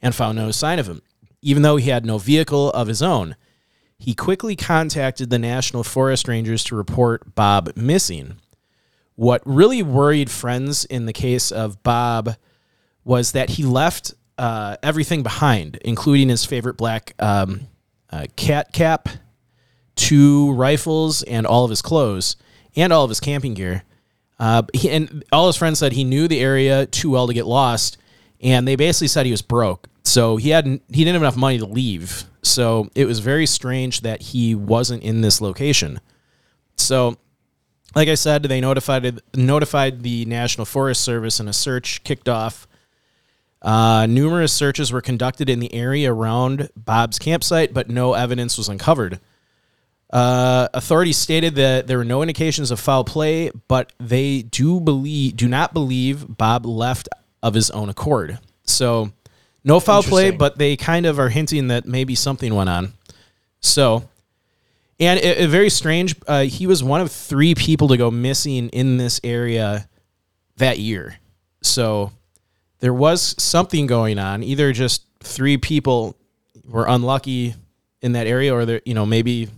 and 0.00 0.14
found 0.14 0.36
no 0.36 0.50
sign 0.50 0.78
of 0.78 0.88
him. 0.88 1.02
Even 1.42 1.62
though 1.62 1.76
he 1.76 1.90
had 1.90 2.04
no 2.04 2.18
vehicle 2.18 2.70
of 2.70 2.88
his 2.88 3.02
own, 3.02 3.36
he 3.98 4.14
quickly 4.14 4.56
contacted 4.56 5.30
the 5.30 5.38
National 5.38 5.84
Forest 5.84 6.28
Rangers 6.28 6.64
to 6.64 6.76
report 6.76 7.34
Bob 7.34 7.76
missing. 7.76 8.36
What 9.14 9.42
really 9.44 9.82
worried 9.82 10.30
friends 10.30 10.84
in 10.84 11.06
the 11.06 11.12
case 11.12 11.50
of 11.50 11.82
Bob 11.82 12.36
was 13.04 13.32
that 13.32 13.50
he 13.50 13.64
left 13.64 14.14
uh, 14.36 14.76
everything 14.82 15.22
behind, 15.22 15.78
including 15.84 16.28
his 16.28 16.44
favorite 16.44 16.76
black 16.76 17.14
um, 17.18 17.62
uh, 18.10 18.26
cat 18.36 18.72
cap, 18.72 19.08
two 19.96 20.52
rifles, 20.52 21.24
and 21.24 21.46
all 21.46 21.64
of 21.64 21.70
his 21.70 21.82
clothes, 21.82 22.36
and 22.78 22.92
all 22.92 23.04
of 23.04 23.10
his 23.10 23.20
camping 23.20 23.54
gear. 23.54 23.82
Uh, 24.38 24.62
and 24.88 25.24
all 25.32 25.48
his 25.48 25.56
friends 25.56 25.78
said 25.80 25.92
he 25.92 26.04
knew 26.04 26.28
the 26.28 26.40
area 26.40 26.86
too 26.86 27.10
well 27.10 27.26
to 27.26 27.34
get 27.34 27.46
lost, 27.46 27.98
and 28.40 28.66
they 28.66 28.76
basically 28.76 29.08
said 29.08 29.26
he 29.26 29.32
was 29.32 29.42
broke. 29.42 29.88
So 30.04 30.36
he 30.36 30.50
hadn't 30.50 30.82
he 30.88 31.04
didn't 31.04 31.14
have 31.14 31.22
enough 31.22 31.36
money 31.36 31.58
to 31.58 31.66
leave. 31.66 32.24
So 32.42 32.88
it 32.94 33.04
was 33.04 33.18
very 33.18 33.46
strange 33.46 34.02
that 34.02 34.22
he 34.22 34.54
wasn't 34.54 35.02
in 35.02 35.20
this 35.20 35.40
location. 35.40 36.00
So, 36.76 37.18
like 37.94 38.08
I 38.08 38.14
said, 38.14 38.44
they 38.44 38.60
notified 38.60 39.20
notified 39.34 40.02
the 40.02 40.24
National 40.24 40.64
Forest 40.64 41.02
Service, 41.02 41.40
and 41.40 41.48
a 41.48 41.52
search 41.52 42.02
kicked 42.04 42.28
off. 42.28 42.66
Uh, 43.60 44.06
numerous 44.08 44.52
searches 44.52 44.92
were 44.92 45.00
conducted 45.00 45.50
in 45.50 45.58
the 45.58 45.74
area 45.74 46.12
around 46.12 46.70
Bob's 46.76 47.18
campsite, 47.18 47.74
but 47.74 47.90
no 47.90 48.14
evidence 48.14 48.56
was 48.56 48.68
uncovered. 48.68 49.18
Uh, 50.10 50.68
authorities 50.72 51.18
stated 51.18 51.56
that 51.56 51.86
there 51.86 51.98
were 51.98 52.04
no 52.04 52.22
indications 52.22 52.70
of 52.70 52.80
foul 52.80 53.04
play, 53.04 53.50
but 53.68 53.92
they 54.00 54.42
do 54.42 54.80
believe 54.80 55.36
do 55.36 55.48
not 55.48 55.74
believe 55.74 56.24
Bob 56.38 56.64
left 56.64 57.08
of 57.42 57.52
his 57.54 57.70
own 57.70 57.88
accord. 57.90 58.38
So, 58.64 59.12
no 59.64 59.80
foul 59.80 60.02
play, 60.02 60.30
but 60.38 60.56
they 60.58 60.76
kind 60.76 61.04
of 61.04 61.18
are 61.18 61.28
hinting 61.28 61.68
that 61.68 61.84
maybe 61.86 62.14
something 62.14 62.54
went 62.54 62.70
on. 62.70 62.94
So, 63.60 64.08
and 64.98 65.20
it, 65.20 65.38
it- 65.42 65.48
very 65.50 65.68
strange. 65.68 66.14
Uh, 66.26 66.44
he 66.44 66.66
was 66.66 66.82
one 66.82 67.00
of 67.02 67.12
three 67.12 67.54
people 67.54 67.88
to 67.88 67.96
go 67.98 68.10
missing 68.10 68.70
in 68.70 68.96
this 68.96 69.20
area 69.22 69.88
that 70.56 70.78
year. 70.78 71.16
So, 71.62 72.12
there 72.80 72.94
was 72.94 73.34
something 73.42 73.86
going 73.86 74.18
on. 74.18 74.42
Either 74.42 74.72
just 74.72 75.02
three 75.20 75.58
people 75.58 76.16
were 76.64 76.86
unlucky 76.88 77.54
in 78.00 78.12
that 78.12 78.26
area, 78.26 78.54
or 78.54 78.64
there, 78.64 78.80
you 78.86 78.94
know, 78.94 79.04
maybe 79.04 79.48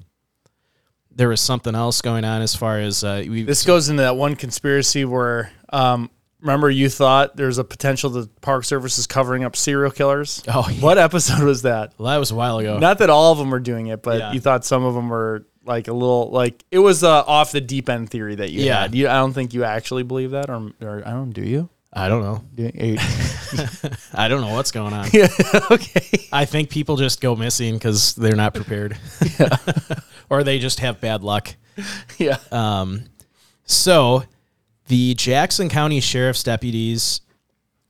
there 1.14 1.28
was 1.28 1.40
something 1.40 1.74
else 1.74 2.00
going 2.02 2.24
on 2.24 2.42
as 2.42 2.54
far 2.54 2.78
as 2.78 3.02
uh, 3.04 3.24
we. 3.28 3.42
This 3.42 3.64
goes 3.64 3.88
into 3.88 4.02
that 4.02 4.16
one 4.16 4.36
conspiracy 4.36 5.04
where, 5.04 5.50
um, 5.72 6.10
remember, 6.40 6.70
you 6.70 6.88
thought 6.88 7.36
there's 7.36 7.58
a 7.58 7.64
potential 7.64 8.10
the 8.10 8.28
Park 8.40 8.64
Service 8.64 8.96
is 8.98 9.06
covering 9.06 9.44
up 9.44 9.56
serial 9.56 9.90
killers. 9.90 10.42
Oh, 10.48 10.68
yeah. 10.70 10.80
what 10.80 10.98
episode 10.98 11.42
was 11.42 11.62
that? 11.62 11.92
well, 11.98 12.08
that 12.12 12.18
was 12.18 12.30
a 12.30 12.34
while 12.34 12.58
ago. 12.58 12.78
Not 12.78 12.98
that 12.98 13.10
all 13.10 13.32
of 13.32 13.38
them 13.38 13.50
were 13.50 13.60
doing 13.60 13.88
it, 13.88 14.02
but 14.02 14.18
Yeah. 14.18 14.32
you 14.32 14.40
thought 14.40 14.64
some 14.64 14.84
of 14.84 14.94
them 14.94 15.08
were 15.08 15.46
like 15.66 15.88
a 15.88 15.92
little 15.92 16.30
like 16.30 16.64
it 16.70 16.78
was 16.78 17.04
uh, 17.04 17.22
off 17.26 17.52
the 17.52 17.60
deep 17.60 17.88
end 17.90 18.08
theory 18.10 18.34
that 18.36 18.50
you 18.50 18.62
Yeah. 18.64 18.82
had. 18.82 18.94
You, 18.94 19.08
I 19.08 19.14
don't 19.14 19.32
think 19.34 19.52
you 19.52 19.64
actually 19.64 20.04
believe 20.04 20.30
that, 20.30 20.48
or, 20.48 20.70
or 20.80 21.02
I 21.06 21.10
don't. 21.10 21.30
Do 21.32 21.42
you? 21.42 21.68
I 21.92 22.08
don't 22.08 22.22
know. 22.22 22.44
I 24.14 24.28
don't 24.28 24.40
know 24.42 24.54
what's 24.54 24.70
going 24.70 24.92
on. 24.94 25.08
yeah. 25.12 25.26
okay. 25.72 26.28
I 26.32 26.44
think 26.44 26.70
people 26.70 26.96
just 26.96 27.20
go 27.20 27.34
missing 27.34 27.74
because 27.74 28.14
they're 28.14 28.36
not 28.36 28.54
prepared, 28.54 28.96
or 30.30 30.44
they 30.44 30.58
just 30.58 30.80
have 30.80 31.00
bad 31.00 31.22
luck. 31.22 31.56
Yeah. 32.18 32.36
Um, 32.52 33.04
so 33.64 34.24
the 34.88 35.14
Jackson 35.14 35.70
County 35.70 36.00
Sheriff's 36.00 36.42
deputies 36.42 37.22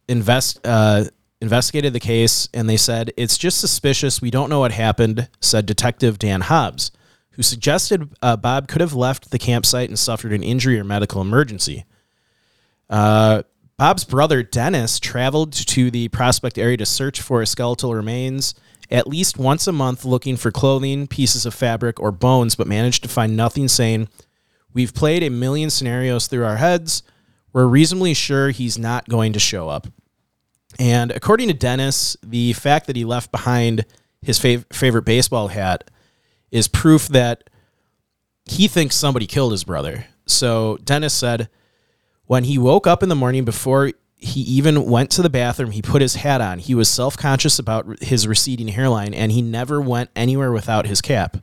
invest 0.07 0.61
uh, 0.65 1.05
investigated 1.41 1.93
the 1.93 2.01
case, 2.01 2.49
and 2.55 2.69
they 2.69 2.77
said 2.77 3.13
it's 3.17 3.37
just 3.37 3.59
suspicious. 3.59 4.21
We 4.21 4.31
don't 4.31 4.49
know 4.49 4.61
what 4.61 4.71
happened," 4.71 5.29
said 5.41 5.67
Detective 5.67 6.21
Dan 6.21 6.43
Hobbs, 6.43 6.93
who 7.33 7.43
suggested 7.43 8.15
uh, 8.23 8.37
Bob 8.37 8.69
could 8.69 8.81
have 8.81 8.95
left 8.95 9.31
the 9.33 9.39
campsite 9.39 9.89
and 9.89 9.99
suffered 9.99 10.33
an 10.33 10.45
injury 10.45 10.79
or 10.79 10.85
medical 10.85 11.21
emergency. 11.21 11.85
Uh, 12.89 13.43
Bob's 13.77 14.05
brother 14.05 14.43
Dennis 14.43 15.01
traveled 15.01 15.53
to 15.53 15.91
the 15.91 16.09
Prospect 16.09 16.59
area 16.59 16.77
to 16.77 16.87
search 16.87 17.21
for 17.21 17.45
skeletal 17.47 17.95
remains 17.95 18.55
at 18.91 19.07
least 19.07 19.39
once 19.39 19.67
a 19.67 19.73
month, 19.73 20.05
looking 20.05 20.37
for 20.37 20.51
clothing, 20.51 21.07
pieces 21.07 21.47
of 21.47 21.55
fabric, 21.55 22.01
or 22.01 22.11
bones, 22.11 22.55
but 22.55 22.67
managed 22.67 23.03
to 23.03 23.09
find 23.09 23.37
nothing. 23.37 23.69
Saying, 23.69 24.09
"We've 24.73 24.95
played 24.95 25.23
a 25.23 25.31
million 25.31 25.71
scenarios 25.71 26.27
through 26.27 26.45
our 26.45 26.57
heads. 26.57 27.03
We're 27.53 27.67
reasonably 27.67 28.15
sure 28.15 28.51
he's 28.51 28.79
not 28.79 29.09
going 29.09 29.33
to 29.33 29.39
show 29.39 29.69
up." 29.69 29.87
And 30.79 31.11
according 31.11 31.49
to 31.49 31.55
Dennis, 31.55 32.17
the 32.23 32.53
fact 32.53 32.87
that 32.87 32.97
he 32.97 33.05
left 33.05 33.33
behind 33.33 33.85
his 34.23 34.39
fav- 34.39 34.73
favorite 34.73 35.05
baseball 35.05 35.49
hat 35.49 35.91
is 36.51 36.69
proof 36.69 37.09
that 37.09 37.51
he 38.45 38.69
thinks 38.69 38.97
somebody 38.97 39.27
killed 39.27 39.53
his 39.53 39.65
brother. 39.65 40.07
So 40.27 40.79
Dennis 40.85 41.15
said, 41.15 41.49
when 42.27 42.45
he 42.45 42.59
woke 42.59 42.87
up 42.87 43.03
in 43.03 43.09
the 43.09 43.17
morning 43.17 43.45
before 43.45 43.93
he 44.21 44.41
even 44.43 44.85
went 44.85 45.11
to 45.13 45.23
the 45.23 45.31
bathroom, 45.31 45.71
he 45.71 45.83
put 45.83 46.03
his 46.03 46.17
hat 46.17 46.41
on. 46.41 46.59
He 46.59 46.75
was 46.75 46.89
self 46.89 47.17
conscious 47.17 47.59
about 47.59 48.03
his 48.03 48.29
receding 48.29 48.69
hairline 48.69 49.15
and 49.15 49.33
he 49.33 49.43
never 49.43 49.81
went 49.81 50.11
anywhere 50.15 50.53
without 50.53 50.87
his 50.87 51.01
cap. 51.01 51.39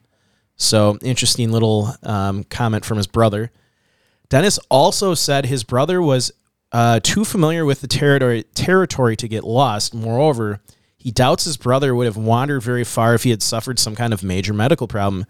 So, 0.55 0.97
interesting 1.01 1.51
little 1.51 1.93
um, 2.03 2.43
comment 2.45 2.85
from 2.85 2.97
his 2.97 3.07
brother. 3.07 3.51
Dennis 4.29 4.59
also 4.69 5.13
said 5.13 5.45
his 5.45 5.63
brother 5.63 6.01
was 6.01 6.31
uh, 6.71 6.99
too 7.01 7.23
familiar 7.23 7.63
with 7.65 7.81
the 7.81 7.87
territory, 7.87 8.43
territory 8.53 9.15
to 9.15 9.27
get 9.27 9.43
lost. 9.43 9.93
Moreover, 9.93 10.59
he 10.97 11.11
doubts 11.11 11.45
his 11.45 11.57
brother 11.57 11.95
would 11.95 12.05
have 12.05 12.17
wandered 12.17 12.61
very 12.61 12.83
far 12.83 13.13
if 13.13 13.23
he 13.23 13.29
had 13.29 13.41
suffered 13.41 13.79
some 13.79 13.95
kind 13.95 14.13
of 14.13 14.23
major 14.23 14.53
medical 14.53 14.87
problem. 14.87 15.25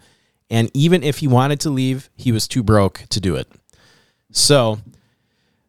And 0.50 0.70
even 0.74 1.02
if 1.02 1.18
he 1.18 1.28
wanted 1.28 1.60
to 1.60 1.70
leave, 1.70 2.10
he 2.16 2.32
was 2.32 2.48
too 2.48 2.62
broke 2.62 3.04
to 3.10 3.20
do 3.20 3.36
it. 3.36 3.48
So, 4.32 4.80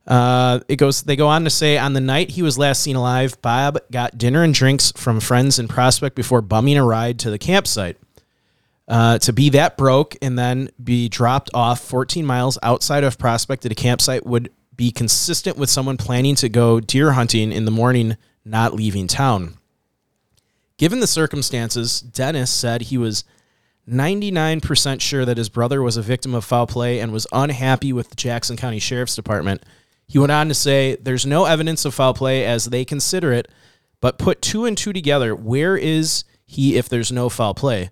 uh, 0.09 0.59
it 0.67 0.77
goes. 0.77 1.03
They 1.03 1.15
go 1.15 1.27
on 1.27 1.43
to 1.43 1.51
say 1.51 1.77
on 1.77 1.93
the 1.93 2.01
night 2.01 2.31
he 2.31 2.41
was 2.41 2.57
last 2.57 2.81
seen 2.81 2.95
alive, 2.95 3.39
Bob 3.43 3.77
got 3.91 4.17
dinner 4.17 4.43
and 4.43 4.53
drinks 4.53 4.91
from 4.93 5.19
friends 5.19 5.59
in 5.59 5.67
Prospect 5.67 6.15
before 6.15 6.41
bumming 6.41 6.77
a 6.77 6.83
ride 6.83 7.19
to 7.19 7.29
the 7.29 7.37
campsite. 7.37 7.97
Uh, 8.87 9.19
to 9.19 9.31
be 9.31 9.49
that 9.49 9.77
broke 9.77 10.17
and 10.19 10.37
then 10.37 10.67
be 10.83 11.07
dropped 11.07 11.51
off 11.53 11.79
14 11.81 12.25
miles 12.25 12.57
outside 12.63 13.03
of 13.03 13.19
Prospect 13.19 13.63
at 13.67 13.71
a 13.71 13.75
campsite 13.75 14.25
would 14.25 14.51
be 14.75 14.91
consistent 14.91 15.57
with 15.57 15.69
someone 15.69 15.95
planning 15.95 16.33
to 16.33 16.49
go 16.49 16.79
deer 16.79 17.11
hunting 17.11 17.51
in 17.51 17.65
the 17.65 17.71
morning, 17.71 18.17
not 18.43 18.73
leaving 18.73 19.05
town. 19.05 19.59
Given 20.77 21.01
the 21.01 21.07
circumstances, 21.07 22.01
Dennis 22.01 22.49
said 22.49 22.83
he 22.83 22.97
was 22.97 23.25
99% 23.87 25.01
sure 25.01 25.23
that 25.25 25.37
his 25.37 25.49
brother 25.49 25.83
was 25.83 25.97
a 25.97 26.01
victim 26.01 26.33
of 26.33 26.45
foul 26.45 26.65
play 26.65 26.99
and 26.99 27.11
was 27.11 27.27
unhappy 27.31 27.93
with 27.93 28.09
the 28.09 28.15
Jackson 28.15 28.57
County 28.57 28.79
Sheriff's 28.79 29.15
Department. 29.15 29.61
He 30.09 30.17
went 30.17 30.31
on 30.31 30.47
to 30.47 30.55
say, 30.55 30.97
There's 30.99 31.25
no 31.25 31.45
evidence 31.45 31.85
of 31.85 31.93
foul 31.93 32.15
play 32.15 32.43
as 32.43 32.65
they 32.65 32.83
consider 32.83 33.31
it, 33.31 33.47
but 34.01 34.17
put 34.17 34.41
two 34.41 34.65
and 34.65 34.77
two 34.77 34.91
together. 34.91 35.35
Where 35.35 35.77
is 35.77 36.25
he 36.45 36.77
if 36.77 36.89
there's 36.89 37.11
no 37.11 37.29
foul 37.29 37.53
play? 37.53 37.91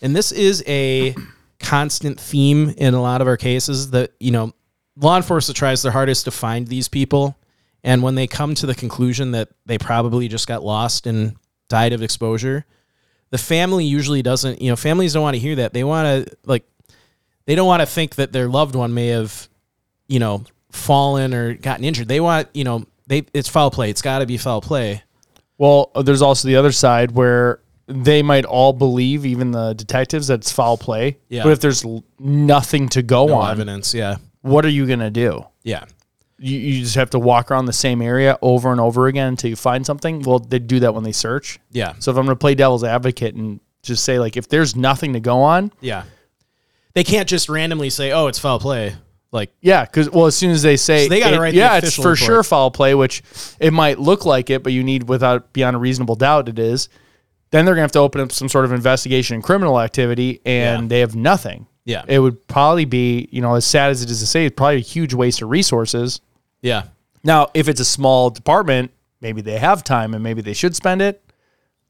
And 0.00 0.16
this 0.16 0.32
is 0.32 0.64
a 0.66 1.14
constant 1.58 2.18
theme 2.18 2.70
in 2.78 2.94
a 2.94 3.02
lot 3.02 3.20
of 3.20 3.28
our 3.28 3.36
cases 3.36 3.90
that, 3.90 4.12
you 4.18 4.30
know, 4.30 4.54
law 4.96 5.18
enforcement 5.18 5.56
tries 5.56 5.82
their 5.82 5.92
hardest 5.92 6.24
to 6.24 6.30
find 6.30 6.66
these 6.66 6.88
people. 6.88 7.36
And 7.84 8.02
when 8.02 8.14
they 8.14 8.26
come 8.26 8.54
to 8.54 8.66
the 8.66 8.74
conclusion 8.74 9.32
that 9.32 9.50
they 9.66 9.76
probably 9.76 10.28
just 10.28 10.48
got 10.48 10.62
lost 10.62 11.06
and 11.06 11.36
died 11.68 11.92
of 11.92 12.02
exposure, 12.02 12.64
the 13.28 13.38
family 13.38 13.84
usually 13.84 14.22
doesn't, 14.22 14.62
you 14.62 14.70
know, 14.70 14.76
families 14.76 15.12
don't 15.12 15.22
want 15.22 15.34
to 15.34 15.40
hear 15.40 15.56
that. 15.56 15.74
They 15.74 15.84
want 15.84 16.26
to, 16.26 16.36
like, 16.46 16.64
they 17.44 17.54
don't 17.54 17.66
want 17.66 17.80
to 17.80 17.86
think 17.86 18.14
that 18.14 18.32
their 18.32 18.48
loved 18.48 18.74
one 18.74 18.94
may 18.94 19.08
have, 19.08 19.48
you 20.08 20.18
know, 20.18 20.44
fallen 20.70 21.34
or 21.34 21.54
gotten 21.54 21.84
injured. 21.84 22.08
They 22.08 22.20
want, 22.20 22.48
you 22.54 22.64
know, 22.64 22.84
they 23.06 23.24
it's 23.34 23.48
foul 23.48 23.70
play. 23.70 23.90
It's 23.90 24.02
got 24.02 24.20
to 24.20 24.26
be 24.26 24.36
foul 24.36 24.60
play. 24.60 25.02
Well, 25.58 25.90
there's 26.04 26.22
also 26.22 26.48
the 26.48 26.56
other 26.56 26.72
side 26.72 27.10
where 27.10 27.60
they 27.86 28.22
might 28.22 28.44
all 28.44 28.72
believe, 28.72 29.26
even 29.26 29.50
the 29.50 29.74
detectives, 29.74 30.28
that 30.28 30.40
it's 30.40 30.52
foul 30.52 30.78
play. 30.78 31.18
Yeah. 31.28 31.42
But 31.42 31.52
if 31.52 31.60
there's 31.60 31.84
l- 31.84 32.04
nothing 32.18 32.88
to 32.90 33.02
go 33.02 33.26
No 33.26 33.34
on, 33.34 33.50
evidence. 33.50 33.92
Yeah. 33.92 34.16
what 34.42 34.64
are 34.64 34.68
you 34.70 34.86
gonna 34.86 35.10
do? 35.10 35.44
Yeah. 35.64 35.84
You, 36.38 36.58
you 36.58 36.80
just 36.82 36.94
have 36.94 37.10
to 37.10 37.18
walk 37.18 37.50
around 37.50 37.66
the 37.66 37.72
same 37.74 38.00
area 38.00 38.38
over 38.40 38.70
and 38.72 38.80
over 38.80 39.08
again 39.08 39.28
until 39.28 39.50
you 39.50 39.56
find 39.56 39.84
something. 39.84 40.22
Well, 40.22 40.38
they 40.38 40.58
do 40.58 40.80
that 40.80 40.94
when 40.94 41.04
they 41.04 41.12
search. 41.12 41.58
Yeah. 41.72 41.92
So 41.98 42.10
if 42.10 42.16
I'm 42.16 42.24
gonna 42.24 42.36
play 42.36 42.54
devil's 42.54 42.84
advocate 42.84 43.34
and 43.34 43.60
just 43.82 44.04
say 44.04 44.18
like, 44.18 44.36
if 44.38 44.48
there's 44.48 44.74
nothing 44.76 45.12
to 45.14 45.20
go 45.20 45.42
on, 45.42 45.72
Yeah. 45.80 46.04
They 46.94 47.04
can't 47.04 47.28
just 47.28 47.48
randomly 47.48 47.88
say, 47.88 48.10
"Oh, 48.10 48.26
it's 48.26 48.38
foul 48.40 48.58
play." 48.58 48.96
Like, 49.32 49.52
Yeah, 49.60 49.84
because 49.84 50.10
well, 50.10 50.26
as 50.26 50.34
soon 50.36 50.50
as 50.50 50.62
they 50.62 50.76
say 50.76 51.04
So 51.04 51.10
they 51.10 51.20
gotta 51.20 51.40
it- 51.42 51.52
the 51.52 51.56
yeah, 51.56 51.76
it's 51.78 51.94
for 51.94 52.02
report. 52.02 52.18
sure 52.18 52.42
foul 52.42 52.70
play, 52.70 52.94
which 52.94 53.22
it 53.60 53.72
might 53.72 53.98
look 54.00 54.24
like 54.24 54.50
it, 54.50 54.62
but 54.64 54.72
you 54.72 54.82
need 54.82 55.08
without 55.08 55.52
beyond 55.52 55.76
a 55.76 55.78
reasonable 55.78 56.16
doubt 56.16 56.48
it 56.48 56.58
is. 56.58 56.88
Then 57.52 57.64
they're 57.64 57.74
gonna 57.74 57.82
have 57.82 57.92
to 57.92 58.00
open 58.00 58.20
up 58.20 58.32
some 58.32 58.48
sort 58.48 58.64
of 58.64 58.72
investigation 58.72 59.34
and 59.34 59.44
criminal 59.44 59.80
activity, 59.80 60.40
and 60.44 60.82
Yeah. 60.84 60.88
they 60.88 61.00
have 61.00 61.14
nothing. 61.14 61.66
yeah, 61.84 62.02
It 62.06 62.18
would 62.20 62.46
probably 62.46 62.84
be, 62.84 63.28
you 63.32 63.40
know, 63.40 63.54
as 63.54 63.64
sad 63.64 63.90
as 63.90 64.02
it 64.02 64.10
is 64.10 64.20
to 64.20 64.26
say, 64.26 64.46
it's 64.46 64.54
probably 64.56 64.76
a 64.76 64.80
huge 64.80 65.14
waste 65.14 65.42
of 65.42 65.50
resources. 65.50 66.20
yeah, 66.62 66.82
Now, 67.24 67.48
if 67.54 67.68
it's 67.68 67.80
a 67.80 67.84
small 67.84 68.30
department, 68.30 68.90
maybe 69.20 69.40
they 69.42 69.58
have 69.58 69.82
time 69.84 70.14
and 70.14 70.22
maybe 70.22 70.40
they 70.42 70.52
should 70.54 70.74
spend 70.76 71.02
it. 71.02 71.22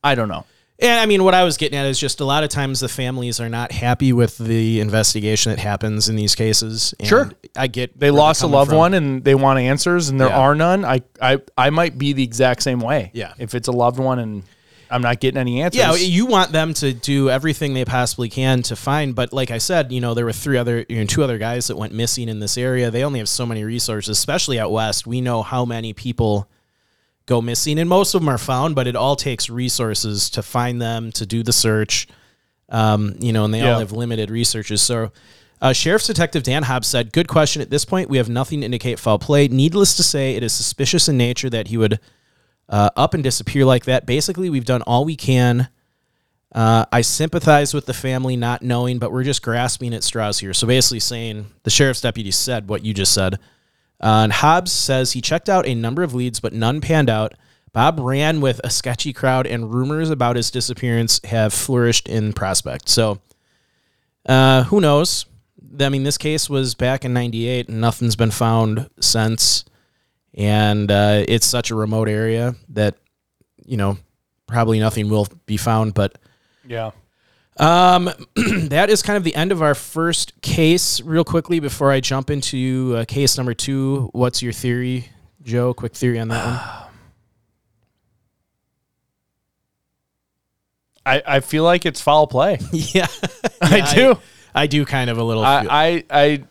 I 0.02 0.14
don't 0.14 0.28
know. 0.28 0.44
And 0.80 0.98
I 0.98 1.06
mean, 1.06 1.24
what 1.24 1.34
I 1.34 1.44
was 1.44 1.56
getting 1.56 1.78
at 1.78 1.86
is 1.86 1.98
just 1.98 2.20
a 2.20 2.24
lot 2.24 2.42
of 2.42 2.48
times 2.48 2.80
the 2.80 2.88
families 2.88 3.38
are 3.40 3.48
not 3.50 3.70
happy 3.70 4.12
with 4.12 4.38
the 4.38 4.80
investigation 4.80 5.50
that 5.50 5.58
happens 5.58 6.08
in 6.08 6.16
these 6.16 6.34
cases. 6.34 6.94
And 6.98 7.06
Sure. 7.08 7.30
I 7.56 7.66
get 7.66 7.98
They 8.00 8.10
lost 8.10 8.42
a 8.42 8.46
loved 8.46 8.70
from. 8.70 8.78
one 8.78 8.94
and 8.94 9.22
they 9.22 9.34
want 9.34 9.58
answers, 9.58 10.08
and 10.08 10.20
there 10.20 10.28
Yeah. 10.28 10.38
are 10.38 10.54
none. 10.54 10.84
I, 10.84 11.02
I, 11.20 11.38
I 11.58 11.70
might 11.70 11.98
be 11.98 12.12
the 12.14 12.22
exact 12.22 12.62
same 12.62 12.80
way. 12.80 13.10
Yeah. 13.12 13.34
If 13.38 13.54
it's 13.54 13.68
a 13.68 13.72
loved 13.72 13.98
one 13.98 14.18
and 14.18 14.42
I'm 14.92 15.02
not 15.02 15.20
getting 15.20 15.38
any 15.38 15.62
answers. 15.62 15.78
Yeah, 15.78 15.94
you 15.94 16.26
want 16.26 16.50
them 16.50 16.74
to 16.74 16.92
do 16.92 17.30
everything 17.30 17.74
they 17.74 17.84
possibly 17.84 18.28
can 18.28 18.62
to 18.62 18.74
find, 18.74 19.14
but 19.14 19.32
like 19.32 19.52
I 19.52 19.58
said, 19.58 19.92
you 19.92 20.00
know, 20.00 20.14
there 20.14 20.24
were 20.24 20.32
three 20.32 20.56
other, 20.56 20.84
you 20.88 20.96
know, 20.98 21.04
two 21.04 21.22
other 21.22 21.38
guys 21.38 21.68
that 21.68 21.76
went 21.76 21.92
missing 21.94 22.28
in 22.28 22.40
this 22.40 22.58
area. 22.58 22.90
They 22.90 23.04
only 23.04 23.20
have 23.20 23.28
so 23.28 23.46
many 23.46 23.62
resources, 23.62 24.18
especially 24.18 24.58
out 24.58 24.72
west. 24.72 25.06
We 25.06 25.20
know 25.20 25.42
how 25.44 25.64
many 25.64 25.92
people 25.92 26.48
go 27.30 27.40
missing, 27.40 27.78
and 27.78 27.88
most 27.88 28.14
of 28.14 28.20
them 28.20 28.28
are 28.28 28.36
found, 28.38 28.74
but 28.74 28.86
it 28.86 28.94
all 28.96 29.16
takes 29.16 29.48
resources 29.48 30.28
to 30.30 30.42
find 30.42 30.82
them, 30.82 31.10
to 31.12 31.24
do 31.24 31.42
the 31.42 31.52
search. 31.52 32.06
Um, 32.68 33.14
you 33.20 33.32
know, 33.32 33.44
and 33.46 33.54
they 33.54 33.60
Yeah. 33.60 33.72
all 33.72 33.78
have 33.80 33.92
limited 33.92 34.30
researches. 34.30 34.82
So, 34.82 35.10
uh, 35.62 35.72
Sheriff's 35.72 36.06
Detective 36.06 36.42
Dan 36.42 36.64
Hobbs 36.64 36.86
said, 36.88 37.12
"Good 37.12 37.26
question. 37.28 37.62
At 37.62 37.70
this 37.70 37.84
point, 37.84 38.10
we 38.10 38.16
have 38.18 38.28
nothing 38.28 38.60
to 38.60 38.64
indicate 38.66 38.98
foul 38.98 39.18
play. 39.18 39.48
Needless 39.48 39.96
to 39.96 40.02
say, 40.02 40.34
it 40.36 40.42
is 40.42 40.52
suspicious 40.52 41.08
in 41.08 41.16
nature 41.16 41.48
that 41.50 41.68
he 41.68 41.76
would." 41.78 41.98
uh, 42.72 42.88
up 42.94 43.14
and 43.14 43.24
disappear 43.24 43.64
like 43.64 43.84
that. 43.86 44.06
Basically, 44.06 44.48
we've 44.48 44.64
done 44.64 44.80
all 44.82 45.04
we 45.04 45.16
can. 45.16 45.66
Uh, 46.54 46.84
I 46.92 47.00
sympathize 47.00 47.74
with 47.74 47.86
the 47.86 47.92
family 47.92 48.36
not 48.36 48.62
knowing, 48.62 49.00
but 49.00 49.10
we're 49.10 49.24
just 49.24 49.42
grasping 49.42 49.92
at 49.92 50.04
straws 50.04 50.38
here. 50.38 50.54
So 50.54 50.68
basically, 50.68 51.00
saying 51.00 51.46
the 51.64 51.70
sheriff's 51.70 52.00
deputy 52.00 52.30
said 52.30 52.68
what 52.68 52.84
you 52.84 52.94
just 52.94 53.12
said. 53.12 53.40
Uh, 54.00 54.22
and 54.24 54.32
Hobbs 54.32 54.72
says 54.72 55.12
he 55.12 55.20
checked 55.20 55.48
out 55.48 55.66
a 55.66 55.74
number 55.74 56.02
of 56.02 56.14
leads, 56.14 56.40
but 56.40 56.52
none 56.52 56.80
panned 56.80 57.10
out. 57.10 57.34
Bob 57.72 58.00
ran 58.00 58.40
with 58.40 58.60
a 58.64 58.70
sketchy 58.70 59.12
crowd, 59.12 59.46
and 59.46 59.72
rumors 59.72 60.10
about 60.10 60.36
his 60.36 60.50
disappearance 60.50 61.20
have 61.24 61.52
flourished 61.52 62.08
in 62.08 62.32
Prospect. 62.32 62.88
So, 62.88 63.20
uh, 64.26 64.64
who 64.64 64.80
knows? 64.80 65.26
I 65.78 65.88
mean, 65.88 66.02
this 66.02 66.18
case 66.18 66.50
was 66.50 66.74
back 66.74 67.04
in 67.04 67.12
'98, 67.12 67.68
and 67.68 67.80
nothing's 67.80 68.16
been 68.16 68.32
found 68.32 68.90
since 69.00 69.64
and 70.34 70.90
uh, 70.90 71.24
it's 71.28 71.46
such 71.46 71.70
a 71.70 71.74
remote 71.74 72.08
area 72.08 72.54
that 72.70 72.96
you 73.64 73.76
know 73.76 73.98
probably 74.46 74.78
nothing 74.78 75.08
will 75.08 75.28
be 75.46 75.56
found 75.56 75.94
but 75.94 76.18
yeah. 76.66 76.90
Um, 77.60 78.10
that 78.68 78.88
is 78.88 79.02
kind 79.02 79.18
of 79.18 79.22
the 79.22 79.34
end 79.34 79.52
of 79.52 79.60
our 79.60 79.74
first 79.74 80.40
case. 80.40 81.00
Real 81.02 81.24
quickly, 81.24 81.60
before 81.60 81.92
I 81.92 82.00
jump 82.00 82.30
into 82.30 82.94
uh, 82.96 83.04
case 83.04 83.36
number 83.36 83.52
two, 83.52 84.08
what's 84.12 84.40
your 84.42 84.52
theory, 84.52 85.10
Joe? 85.42 85.74
Quick 85.74 85.94
theory 85.94 86.18
on 86.18 86.28
that 86.28 86.44
one. 86.46 86.86
I, 91.04 91.22
I 91.26 91.40
feel 91.40 91.64
like 91.64 91.84
it's 91.84 92.00
foul 92.00 92.26
play. 92.26 92.58
yeah, 92.72 93.06
I 93.60 93.94
do. 93.94 94.18
I, 94.54 94.66
do 94.66 94.84
kind 94.84 95.10
of 95.10 95.18
a 95.18 95.22
little. 95.22 95.44
I, 95.44 95.66
I, 95.70 96.04
I, 96.10 96.44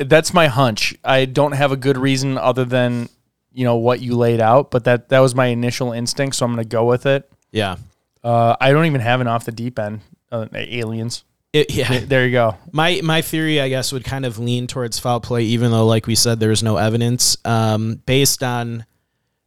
that's 0.00 0.32
my 0.32 0.46
hunch. 0.46 0.96
I 1.04 1.24
don't 1.26 1.52
have 1.52 1.72
a 1.72 1.76
good 1.76 1.98
reason 1.98 2.38
other 2.38 2.64
than 2.64 3.08
you 3.52 3.64
know 3.64 3.76
what 3.76 4.00
you 4.00 4.16
laid 4.16 4.40
out, 4.40 4.70
but 4.70 4.84
that 4.84 5.10
that 5.10 5.20
was 5.20 5.34
my 5.34 5.46
initial 5.46 5.92
instinct, 5.92 6.36
so 6.36 6.46
I'm 6.46 6.54
going 6.54 6.64
to 6.64 6.68
go 6.68 6.84
with 6.86 7.06
it. 7.06 7.30
yeah, 7.52 7.76
Uh, 8.24 8.56
I 8.60 8.72
don't 8.72 8.86
even 8.86 9.00
have 9.00 9.20
an 9.20 9.26
off 9.26 9.44
the 9.44 9.52
deep 9.52 9.78
end. 9.78 10.00
Uh, 10.30 10.46
aliens. 10.52 11.24
It- 11.52 11.70
yeah. 11.72 12.00
There 12.06 12.26
you 12.26 12.32
go. 12.32 12.56
My 12.72 13.00
my 13.02 13.22
theory, 13.22 13.60
I 13.60 13.68
guess, 13.68 13.92
would 13.92 14.04
kind 14.04 14.26
of 14.26 14.38
lean 14.38 14.66
towards 14.66 14.98
foul 14.98 15.20
play, 15.20 15.44
even 15.44 15.70
though, 15.70 15.86
like 15.86 16.06
we 16.06 16.14
said, 16.14 16.40
there 16.40 16.50
was 16.50 16.62
no 16.62 16.76
evidence, 16.76 17.36
um, 17.44 18.02
based 18.06 18.42
on 18.42 18.84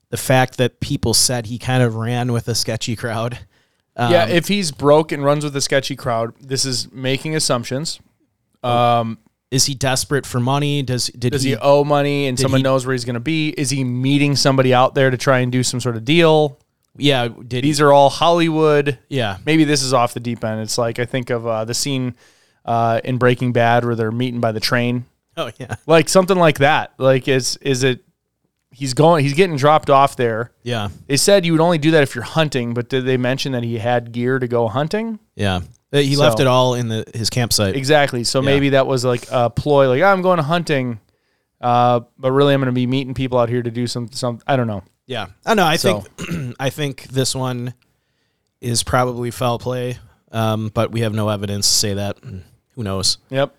the 0.10 0.18
fact 0.18 0.58
that 0.58 0.80
people 0.80 1.14
said 1.14 1.46
he 1.46 1.58
kind 1.60 1.84
of 1.84 1.96
ran 1.96 2.32
with 2.32 2.48
a 2.48 2.56
sketchy 2.56 2.96
crowd. 2.96 3.40
Um, 3.96 4.12
yeah, 4.12 4.26
if 4.28 4.48
he's 4.48 4.72
broke 4.72 5.12
and 5.12 5.24
runs 5.24 5.44
with 5.44 5.56
a 5.56 5.62
sketchy 5.62 5.96
crowd, 5.96 6.34
this 6.42 6.66
is 6.66 6.92
making 6.92 7.36
assumptions. 7.36 8.00
Um, 8.64 9.20
is 9.52 9.66
he 9.66 9.76
desperate 9.76 10.26
for 10.26 10.40
money? 10.40 10.82
Does 10.82 11.08
did 11.08 11.34
does 11.34 11.44
he? 11.44 11.52
he 11.52 11.58
owe 11.58 11.84
money 11.84 12.28
and 12.28 12.40
someone 12.40 12.60
he- 12.60 12.64
knows 12.64 12.86
where 12.86 12.94
he's 12.94 13.06
going 13.06 13.14
to 13.16 13.20
be? 13.20 13.50
Is 13.50 13.70
he 13.70 13.84
meeting 13.84 14.36
somebody 14.36 14.74
out 14.74 14.96
there 14.96 15.10
to 15.12 15.18
try 15.18 15.40
and 15.40 15.52
do 15.52 15.62
some 15.62 15.80
sort 15.80 15.98
of 15.98 16.06
deal? 16.06 16.58
Yeah, 16.98 17.28
did 17.28 17.64
These 17.64 17.80
are 17.82 17.92
all 17.92 18.10
Hollywood. 18.10 19.00
yeah, 19.10 19.38
Maybe 19.46 19.64
this 19.64 19.82
is 19.84 19.94
off 19.94 20.14
the 20.14 20.20
deep 20.20 20.44
end. 20.44 20.62
It's 20.62 20.78
like 20.78 21.00
I 21.00 21.06
think 21.06 21.30
of 21.30 21.46
uh, 21.48 21.66
the 21.66 21.74
scene 21.74 22.16
uh, 22.66 23.00
in 23.04 23.18
Breaking 23.18 23.52
Bad 23.54 23.86
where 23.86 23.96
they're 23.96 24.12
meeting 24.12 24.40
by 24.42 24.52
the 24.52 24.60
train, 24.60 25.06
oh 25.38 25.50
yeah, 25.58 25.76
like 25.88 26.10
something 26.10 26.38
like 26.38 26.60
that. 26.60 26.94
Like 26.98 27.28
is 27.28 27.58
is 27.58 27.84
it? 27.84 28.04
He's 28.74 28.94
going. 28.94 29.24
He's 29.26 29.34
getting 29.34 29.58
dropped 29.58 29.90
off 29.90 30.16
there. 30.16 30.52
yeah, 30.64 30.88
They 31.08 31.18
said 31.18 31.46
you 31.46 31.52
would 31.52 31.60
only 31.62 31.78
do 31.78 31.92
that 31.92 32.04
if 32.04 32.16
you're 32.16 32.24
hunting, 32.24 32.74
but 32.74 32.88
did 32.88 33.04
they 33.06 33.18
mention 33.18 33.52
that 33.52 33.64
he 33.64 33.78
had 33.78 34.12
gear 34.14 34.40
to 34.40 34.48
go 34.48 34.68
hunting? 34.70 35.20
yeah. 35.36 35.62
Uh, 35.94 35.98
He 35.98 36.16
So- 36.16 36.22
left 36.22 36.40
it 36.40 36.48
all 36.48 36.76
in 36.76 36.88
the 36.88 37.06
his 37.14 37.30
campsite. 37.30 37.76
Exactly. 37.76 38.24
So 38.24 38.42
maybe 38.42 38.70
that 38.70 38.88
was 38.88 39.04
like 39.04 39.26
a 39.30 39.50
ploy, 39.50 39.90
like 39.90 40.02
I'm 40.02 40.22
going 40.22 40.40
hunting, 40.40 41.02
uh, 41.60 42.02
but 42.18 42.32
really 42.32 42.54
I'm 42.54 42.62
going 42.62 42.68
to 42.68 42.72
be 42.72 42.88
meeting 42.88 43.14
people 43.14 43.40
out 43.40 43.50
here 43.50 43.62
to 43.62 43.72
do 43.72 43.88
some 43.88 44.10
some. 44.12 44.40
I 44.48 44.56
don't 44.56 44.68
know. 44.68 44.84
Yeah, 45.12 45.28
I 45.46 45.56
know. 45.56 45.66
I 45.66 45.76
So- 45.76 46.00
think 46.02 46.56
I 46.60 46.70
think 46.70 47.04
this 47.10 47.36
one 47.36 47.74
is 48.62 48.82
probably 48.82 49.30
foul 49.30 49.60
play, 49.60 49.98
um, 50.32 50.70
but 50.74 50.92
we 50.94 51.02
have 51.02 51.14
no 51.14 51.28
evidence 51.28 51.68
to 51.68 51.74
say 51.74 51.94
that. 51.96 52.18
Who 52.76 52.84
knows? 52.84 53.18
Yep. 53.30 53.56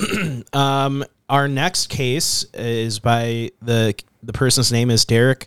Um, 0.52 1.04
our 1.28 1.46
next 1.46 1.90
case 1.90 2.44
is 2.54 2.98
by 2.98 3.50
the 3.62 3.94
the 4.22 4.32
person's 4.32 4.72
name 4.72 4.90
is 4.90 5.04
Derrick 5.04 5.46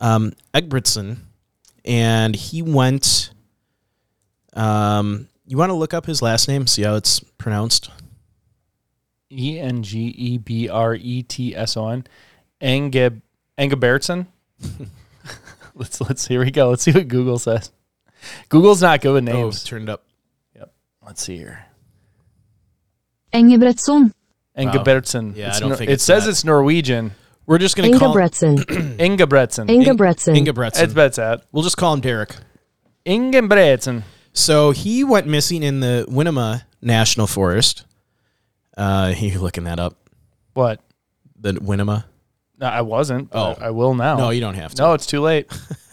um, 0.00 0.32
Egbertson, 0.52 1.18
and 1.84 2.34
he 2.34 2.60
went. 2.62 3.30
Um, 4.54 5.28
you 5.46 5.56
want 5.56 5.70
to 5.70 5.74
look 5.74 5.94
up 5.94 6.06
his 6.06 6.22
last 6.22 6.48
name, 6.48 6.66
see 6.66 6.82
how 6.82 6.96
it's 6.96 7.20
pronounced? 7.20 7.88
E 9.30 9.60
N 9.60 9.82
G 9.84 10.06
E 10.08 10.38
B 10.38 10.68
R 10.68 10.94
E 10.96 11.22
T 11.22 11.54
S 11.54 11.76
O 11.76 11.86
N, 11.88 12.04
Engeb 12.60 13.20
Engebertson. 13.58 14.26
let's 15.74 16.00
let's 16.00 16.26
here 16.26 16.40
we 16.44 16.50
go. 16.50 16.70
Let's 16.70 16.82
see 16.82 16.92
what 16.92 17.08
Google 17.08 17.38
says. 17.38 17.70
Google's 18.48 18.82
not 18.82 19.00
good 19.00 19.12
with 19.14 19.28
Oh, 19.28 19.32
names. 19.44 19.64
turned 19.64 19.88
up. 19.88 20.04
Yep. 20.56 20.72
Let's 21.04 21.22
see 21.22 21.36
here. 21.36 21.64
Engebretson. 23.32 24.12
Engebertson. 24.56 25.34
Yeah, 25.36 25.52
I 25.54 25.58
don't 25.60 25.70
Nor- 25.70 25.78
think 25.78 25.90
it 25.90 26.00
says 26.00 26.24
that. 26.24 26.30
it's 26.30 26.44
Norwegian. 26.44 27.12
We're 27.46 27.58
just 27.58 27.76
gonna 27.76 27.98
call 27.98 28.14
Engebretson. 28.14 28.58
Engebretson. 28.98 29.66
Engebretson. 29.68 30.36
Ingebretson. 30.36 30.82
It's 30.82 30.94
bet 30.94 31.14
that. 31.14 31.44
We'll 31.52 31.64
just 31.64 31.76
call 31.76 31.94
him 31.94 32.00
Derrick. 32.00 32.36
Engebretson. 33.06 34.02
So 34.32 34.70
he 34.70 35.04
went 35.04 35.26
missing 35.26 35.62
in 35.62 35.80
the 35.80 36.06
Winema 36.08 36.62
National 36.80 37.26
Forest. 37.26 37.84
Uh, 38.76 39.12
you 39.16 39.38
looking 39.40 39.64
that 39.64 39.78
up? 39.78 39.96
What? 40.54 40.80
The 41.38 41.54
Winema? 41.54 42.04
No, 42.62 42.68
I 42.68 42.80
wasn't. 42.80 43.28
but 43.30 43.58
Oh. 43.58 43.62
I 43.62 43.70
will 43.70 43.94
now. 43.94 44.16
No, 44.16 44.30
you 44.30 44.40
don't 44.40 44.54
have 44.54 44.72
to. 44.76 44.82
No, 44.82 44.92
it's 44.94 45.04
too 45.04 45.20
late. 45.20 45.50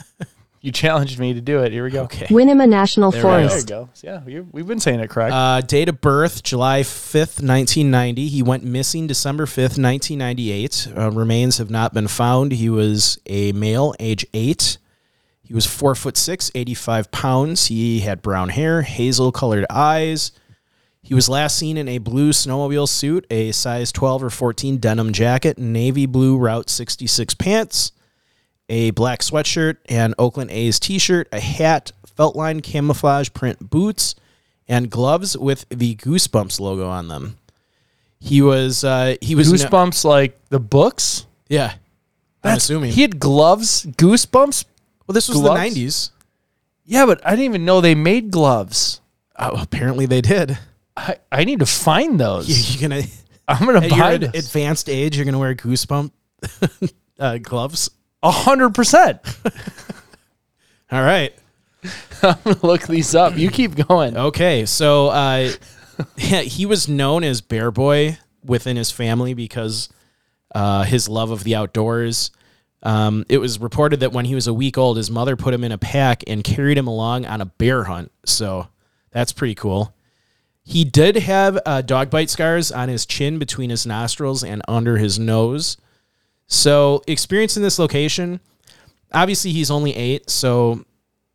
you 0.61 0.71
challenged 0.71 1.17
me 1.19 1.33
to 1.33 1.41
do 1.41 1.63
it. 1.63 1.71
Here 1.71 1.83
we 1.83 1.89
go. 1.89 2.03
Okay. 2.03 2.27
Winema 2.27 2.69
National 2.69 3.09
There 3.11 3.21
we 3.21 3.23
go. 3.23 3.31
There 3.31 3.41
you 3.41 3.49
Forest. 3.49 3.67
go. 3.67 3.89
Yeah, 4.03 4.21
you, 4.27 4.47
we've 4.51 4.67
been 4.67 4.79
saying 4.79 4.99
it 4.99 5.09
correct. 5.09 5.33
Uh, 5.33 5.61
date 5.61 5.89
of 5.89 5.99
birth, 5.99 6.43
July 6.43 6.81
5th, 6.81 7.41
1990. 7.41 8.27
He 8.27 8.43
went 8.43 8.63
missing 8.63 9.07
December 9.07 9.45
5th, 9.45 9.81
1998. 9.81 10.87
Uh, 10.95 11.11
remains 11.11 11.57
have 11.57 11.69
not 11.71 11.93
been 11.93 12.07
found. 12.07 12.51
He 12.51 12.69
was 12.69 13.19
a 13.25 13.51
male, 13.53 13.95
age 13.99 14.25
eight. 14.33 14.77
He 15.41 15.55
was 15.55 15.65
four 15.65 15.95
foot 15.95 16.15
six, 16.17 16.51
85 16.53 17.09
pounds. 17.09 17.65
He 17.65 18.01
had 18.01 18.21
brown 18.21 18.49
hair, 18.49 18.83
hazel 18.83 19.31
colored 19.31 19.65
eyes. 19.71 20.31
He 21.01 21.13
was 21.13 21.29
last 21.29 21.57
seen 21.57 21.77
in 21.77 21.87
a 21.87 21.97
blue 21.97 22.31
snowmobile 22.31 22.87
suit, 22.87 23.25
a 23.29 23.51
size 23.51 23.91
12 23.91 24.25
or 24.25 24.29
14 24.29 24.77
denim 24.77 25.13
jacket, 25.13 25.57
navy 25.57 26.05
blue 26.05 26.37
Route 26.37 26.69
66 26.69 27.33
pants, 27.35 27.93
a 28.67 28.91
black 28.91 29.21
sweatshirt, 29.21 29.77
and 29.87 30.13
Oakland 30.19 30.51
A's 30.51 30.79
t 30.79 30.99
shirt, 30.99 31.27
a 31.31 31.39
hat, 31.39 31.91
felt 32.15 32.35
line 32.35 32.61
camouflage 32.61 33.29
print 33.33 33.69
boots, 33.69 34.15
and 34.67 34.89
gloves 34.89 35.37
with 35.37 35.65
the 35.69 35.95
Goosebumps 35.95 36.59
logo 36.59 36.87
on 36.87 37.07
them. 37.07 37.37
He 38.19 38.41
was 38.41 38.83
uh, 38.83 39.15
he 39.21 39.33
was 39.35 39.51
Goosebumps, 39.51 40.03
like 40.03 40.37
the 40.49 40.59
books. 40.59 41.25
yeah. 41.47 41.73
I'm 42.41 42.55
assuming. 42.55 42.93
he 42.93 43.01
had 43.01 43.19
gloves. 43.19 43.85
Goosebumps. 43.85 44.63
well, 45.07 45.13
this 45.13 45.27
was 45.27 45.39
gloves? 45.39 45.73
the 45.73 45.81
'90s. 45.81 46.11
Yeah, 46.85 47.05
but 47.05 47.25
I 47.25 47.31
didn't 47.31 47.45
even 47.45 47.65
know 47.65 47.81
they 47.81 47.95
made 47.95 48.31
gloves. 48.31 49.01
Oh, 49.37 49.61
apparently 49.61 50.05
they 50.05 50.21
did. 50.21 50.57
I, 50.99 51.15
I 51.31 51.43
need 51.45 51.59
to 51.59 51.65
find 51.65 52.19
those. 52.19 52.47
You, 52.49 52.79
you're 52.79 52.89
gonna 52.89 53.03
I'm 53.47 53.65
gonna 53.65 53.85
at 53.85 53.89
buy 53.91 54.13
ad- 54.15 54.21
this. 54.33 54.47
advanced 54.47 54.89
age. 54.89 55.15
You're 55.15 55.25
gonna 55.25 55.39
wear 55.39 55.55
Goosebump 55.55 56.11
uh, 57.19 57.37
gloves. 57.39 57.89
A 58.21 58.31
hundred 58.31 58.75
percent. 58.75 59.19
All 60.91 61.01
right. 61.03 61.33
I'm 62.21 62.35
gonna 62.43 62.59
look 62.63 62.81
these 62.87 63.15
up. 63.15 63.37
You 63.37 63.49
keep 63.49 63.75
going. 63.87 64.17
Okay, 64.17 64.65
so 64.65 65.07
uh, 65.07 65.51
yeah, 66.17 66.41
he 66.41 66.65
was 66.65 66.89
known 66.89 67.23
as 67.23 67.39
Bear 67.41 67.71
Boy 67.71 68.17
within 68.43 68.75
his 68.75 68.91
family 68.91 69.33
because 69.33 69.87
uh, 70.53 70.83
his 70.83 71.07
love 71.07 71.31
of 71.31 71.43
the 71.45 71.55
outdoors. 71.55 72.31
Um, 72.83 73.25
it 73.29 73.37
was 73.39 73.59
reported 73.59 74.01
that 74.01 74.11
when 74.13 74.25
he 74.25 74.35
was 74.35 74.47
a 74.47 74.53
week 74.53 74.77
old, 74.77 74.97
his 74.97 75.11
mother 75.11 75.35
put 75.35 75.53
him 75.53 75.63
in 75.63 75.71
a 75.71 75.77
pack 75.77 76.23
and 76.27 76.43
carried 76.43 76.77
him 76.77 76.87
along 76.87 77.25
on 77.25 77.39
a 77.41 77.45
bear 77.45 77.83
hunt. 77.85 78.11
So 78.25 78.67
that's 79.11 79.31
pretty 79.33 79.55
cool. 79.55 79.93
He 80.69 80.83
did 80.83 81.15
have 81.15 81.57
uh, 81.65 81.81
dog 81.81 82.11
bite 82.11 82.29
scars 82.29 82.71
on 82.71 82.89
his 82.89 83.07
chin 83.07 83.39
between 83.39 83.71
his 83.71 83.87
nostrils 83.87 84.43
and 84.43 84.61
under 84.67 84.97
his 84.97 85.17
nose. 85.17 85.77
So, 86.45 87.01
experience 87.07 87.57
in 87.57 87.63
this 87.63 87.79
location, 87.79 88.39
obviously 89.11 89.51
he's 89.51 89.71
only 89.71 89.95
eight, 89.95 90.29
so 90.29 90.85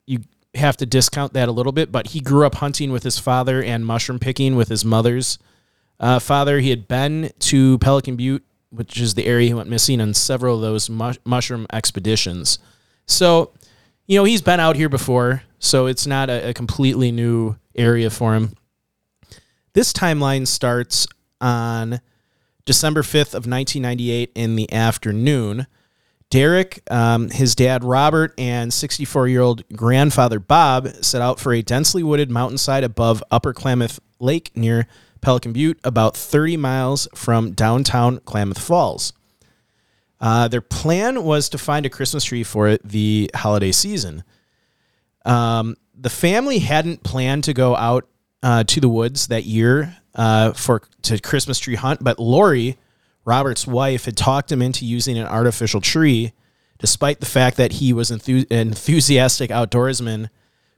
you 0.06 0.20
have 0.54 0.76
to 0.76 0.86
discount 0.86 1.32
that 1.32 1.48
a 1.48 1.52
little 1.52 1.72
bit. 1.72 1.90
But 1.90 2.06
he 2.08 2.20
grew 2.20 2.46
up 2.46 2.54
hunting 2.54 2.92
with 2.92 3.02
his 3.02 3.18
father 3.18 3.60
and 3.60 3.84
mushroom 3.84 4.20
picking 4.20 4.54
with 4.54 4.68
his 4.68 4.84
mother's 4.84 5.40
uh, 5.98 6.20
father. 6.20 6.60
He 6.60 6.70
had 6.70 6.86
been 6.86 7.32
to 7.40 7.78
Pelican 7.78 8.14
Butte, 8.14 8.44
which 8.70 9.00
is 9.00 9.14
the 9.14 9.26
area 9.26 9.48
he 9.48 9.54
went 9.54 9.68
missing, 9.68 10.00
on 10.00 10.14
several 10.14 10.54
of 10.54 10.62
those 10.62 10.88
mush- 10.88 11.18
mushroom 11.24 11.66
expeditions. 11.72 12.60
So, 13.06 13.50
you 14.06 14.16
know, 14.16 14.22
he's 14.22 14.42
been 14.42 14.60
out 14.60 14.76
here 14.76 14.88
before, 14.88 15.42
so 15.58 15.86
it's 15.86 16.06
not 16.06 16.30
a, 16.30 16.50
a 16.50 16.54
completely 16.54 17.10
new 17.10 17.56
area 17.74 18.10
for 18.10 18.36
him. 18.36 18.54
This 19.74 19.92
timeline 19.92 20.46
starts 20.46 21.08
on 21.40 22.00
December 22.64 23.02
5th 23.02 23.34
of 23.34 23.46
1998 23.46 24.30
in 24.36 24.54
the 24.54 24.72
afternoon. 24.72 25.66
Derrick, 26.30 26.82
um, 26.92 27.28
his 27.30 27.56
dad 27.56 27.82
Robert, 27.82 28.32
and 28.38 28.72
64 28.72 29.26
year 29.26 29.40
old 29.40 29.64
grandfather 29.74 30.38
Bob 30.38 30.88
set 31.02 31.20
out 31.20 31.40
for 31.40 31.52
a 31.52 31.60
densely 31.60 32.04
wooded 32.04 32.30
mountainside 32.30 32.84
above 32.84 33.22
Upper 33.32 33.52
Klamath 33.52 33.98
Lake 34.20 34.52
near 34.54 34.86
Pelican 35.20 35.52
Butte, 35.52 35.80
about 35.82 36.16
30 36.16 36.56
miles 36.56 37.08
from 37.12 37.50
downtown 37.50 38.20
Klamath 38.20 38.60
Falls. 38.60 39.12
Uh, 40.20 40.46
their 40.46 40.60
plan 40.60 41.24
was 41.24 41.48
to 41.48 41.58
find 41.58 41.84
a 41.84 41.90
Christmas 41.90 42.24
tree 42.24 42.44
for 42.44 42.78
the 42.78 43.28
holiday 43.34 43.72
season. 43.72 44.22
Um, 45.24 45.76
the 45.98 46.10
family 46.10 46.60
hadn't 46.60 47.02
planned 47.02 47.42
to 47.44 47.52
go 47.52 47.74
out 47.74 48.08
uh, 48.44 48.62
to 48.62 48.78
the 48.78 48.90
woods 48.90 49.28
that 49.28 49.44
year 49.44 49.96
uh, 50.14 50.52
for 50.52 50.82
to 51.00 51.18
Christmas 51.18 51.58
tree 51.58 51.76
hunt, 51.76 52.04
but 52.04 52.18
Lori, 52.18 52.76
Robert's 53.24 53.66
wife, 53.66 54.04
had 54.04 54.18
talked 54.18 54.52
him 54.52 54.60
into 54.60 54.84
using 54.84 55.16
an 55.16 55.26
artificial 55.26 55.80
tree, 55.80 56.32
despite 56.78 57.20
the 57.20 57.26
fact 57.26 57.56
that 57.56 57.72
he 57.72 57.94
was 57.94 58.10
enthu- 58.10 58.48
an 58.50 58.68
enthusiastic 58.68 59.50
outdoorsman 59.50 60.28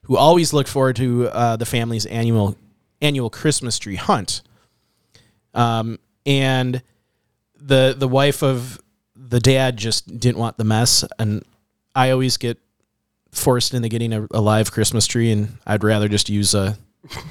who 0.03 0.17
always 0.17 0.53
looked 0.53 0.69
forward 0.69 0.95
to 0.97 1.29
uh, 1.29 1.57
the 1.57 1.67
family's 1.67 2.07
annual 2.07 2.57
annual 3.03 3.31
Christmas 3.31 3.81
tree 3.81 3.97
hunt. 3.97 4.43
Um, 5.53 5.99
and 6.25 6.83
the 7.57 7.97
the 7.99 8.09
wife 8.09 8.45
of 8.45 8.81
the 9.17 9.41
dad 9.41 9.77
just 9.77 10.21
didn't 10.21 10.39
want 10.39 10.57
the 10.57 10.65
mess, 10.65 11.05
and 11.19 11.45
I 11.97 12.13
always 12.13 12.37
get 12.37 12.59
forced 13.33 13.75
into 13.75 13.89
getting 13.89 14.13
a, 14.13 14.29
a 14.31 14.41
live 14.41 14.71
Christmas 14.71 15.09
tree, 15.09 15.33
and 15.33 15.59
I'd 15.67 15.83
rather 15.83 16.09
just 16.09 16.29
use 16.29 16.55
a 16.55 16.79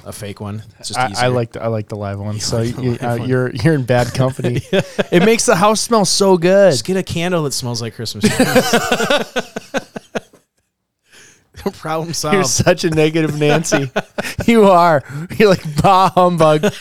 a 0.05 0.11
fake 0.13 0.39
one. 0.39 0.63
It's 0.80 0.89
just 0.89 0.99
I, 0.99 1.26
I 1.26 1.28
like 1.28 1.51
the, 1.53 1.61
I 1.63 1.67
like 1.67 1.88
the 1.88 1.95
live 1.95 2.19
one. 2.19 2.39
so 2.39 2.57
like 2.59 2.78
you, 2.78 2.91
live 2.91 3.03
uh, 3.03 3.23
you're 3.23 3.49
you're 3.55 3.73
in 3.73 3.84
bad 3.84 4.13
company. 4.13 4.61
It 4.71 5.23
makes 5.26 5.45
the 5.45 5.55
house 5.55 5.82
smell 5.82 6.05
so 6.05 6.38
good. 6.38 6.71
Just 6.71 6.86
get 6.86 6.97
a 6.97 7.03
candle 7.03 7.43
that 7.43 7.51
smells 7.51 7.82
like 7.82 7.95
Christmas. 7.95 8.23
Problem 11.73 12.13
You're 12.32 12.43
such 12.43 12.84
a 12.84 12.89
negative 12.91 13.39
Nancy. 13.39 13.89
you 14.45 14.65
are. 14.65 15.03
You're 15.38 15.49
like 15.49 15.63
bah 15.82 16.09
humbug. 16.09 16.71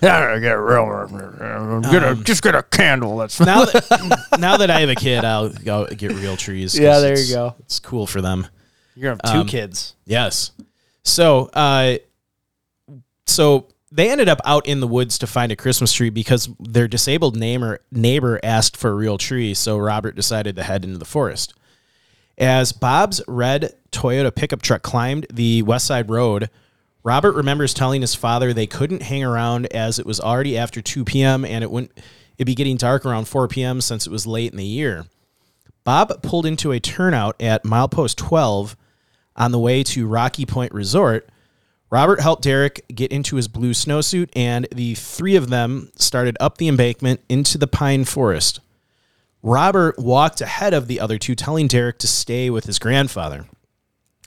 Yeah, 0.00 0.38
get 0.38 0.52
real. 0.52 1.08
Get 1.90 2.02
a, 2.02 2.14
just 2.22 2.42
get 2.42 2.54
a 2.54 2.62
candle. 2.62 3.16
That's 3.16 3.40
now 3.40 3.64
that 3.64 4.36
now 4.38 4.58
that 4.58 4.70
I 4.70 4.80
have 4.80 4.90
a 4.90 4.94
kid, 4.94 5.24
I'll 5.24 5.48
go 5.48 5.86
get 5.86 6.12
real 6.12 6.36
trees. 6.36 6.78
Yeah, 6.78 7.00
there 7.00 7.18
you 7.18 7.34
go. 7.34 7.54
It's 7.60 7.80
cool 7.80 8.06
for 8.06 8.20
them. 8.20 8.46
You're 8.94 9.14
gonna 9.16 9.20
have 9.28 9.34
two 9.34 9.40
Um, 9.40 9.46
kids. 9.48 9.94
Yes. 10.04 10.52
So, 11.06 11.46
uh, 11.54 11.98
so 13.26 13.68
they 13.92 14.10
ended 14.10 14.28
up 14.28 14.40
out 14.44 14.66
in 14.66 14.80
the 14.80 14.88
woods 14.88 15.18
to 15.18 15.26
find 15.26 15.52
a 15.52 15.56
Christmas 15.56 15.92
tree 15.92 16.10
because 16.10 16.48
their 16.58 16.88
disabled 16.88 17.36
neighbor 17.36 17.80
neighbor 17.92 18.40
asked 18.42 18.76
for 18.76 18.90
a 18.90 18.94
real 18.94 19.16
tree. 19.16 19.54
So 19.54 19.78
Robert 19.78 20.16
decided 20.16 20.56
to 20.56 20.64
head 20.64 20.84
into 20.84 20.98
the 20.98 21.04
forest. 21.04 21.54
As 22.36 22.72
Bob's 22.72 23.22
red 23.26 23.72
Toyota 23.92 24.34
pickup 24.34 24.62
truck 24.62 24.82
climbed 24.82 25.26
the 25.32 25.62
West 25.62 25.86
Side 25.86 26.10
Road, 26.10 26.50
Robert 27.02 27.32
remembers 27.32 27.72
telling 27.72 28.00
his 28.00 28.14
father 28.14 28.52
they 28.52 28.66
couldn't 28.66 29.02
hang 29.02 29.24
around 29.24 29.66
as 29.66 29.98
it 29.98 30.06
was 30.06 30.20
already 30.20 30.58
after 30.58 30.82
2 30.82 31.04
p.m. 31.04 31.44
and 31.44 31.62
it 31.62 31.70
wouldn't 31.70 31.92
it'd 32.36 32.46
be 32.46 32.54
getting 32.54 32.76
dark 32.76 33.06
around 33.06 33.28
4 33.28 33.48
p.m. 33.48 33.80
since 33.80 34.06
it 34.06 34.10
was 34.10 34.26
late 34.26 34.50
in 34.50 34.58
the 34.58 34.64
year. 34.64 35.06
Bob 35.84 36.20
pulled 36.20 36.44
into 36.44 36.72
a 36.72 36.80
turnout 36.80 37.40
at 37.40 37.62
milepost 37.62 38.16
12 38.16 38.76
on 39.36 39.52
the 39.52 39.58
way 39.58 39.82
to 39.82 40.06
Rocky 40.06 40.46
Point 40.46 40.72
Resort. 40.72 41.28
Robert 41.90 42.20
helped 42.20 42.42
Derrick 42.42 42.84
get 42.88 43.12
into 43.12 43.36
his 43.36 43.48
blue 43.48 43.72
snowsuit, 43.72 44.30
and 44.34 44.66
the 44.72 44.94
three 44.94 45.36
of 45.36 45.50
them 45.50 45.92
started 45.96 46.36
up 46.40 46.58
the 46.58 46.68
embankment 46.68 47.20
into 47.28 47.58
the 47.58 47.68
pine 47.68 48.04
forest. 48.04 48.60
Robert 49.42 49.96
walked 49.98 50.40
ahead 50.40 50.74
of 50.74 50.88
the 50.88 50.98
other 50.98 51.18
two, 51.18 51.36
telling 51.36 51.68
Derrick 51.68 51.98
to 51.98 52.08
stay 52.08 52.50
with 52.50 52.64
his 52.64 52.80
grandfather. 52.80 53.46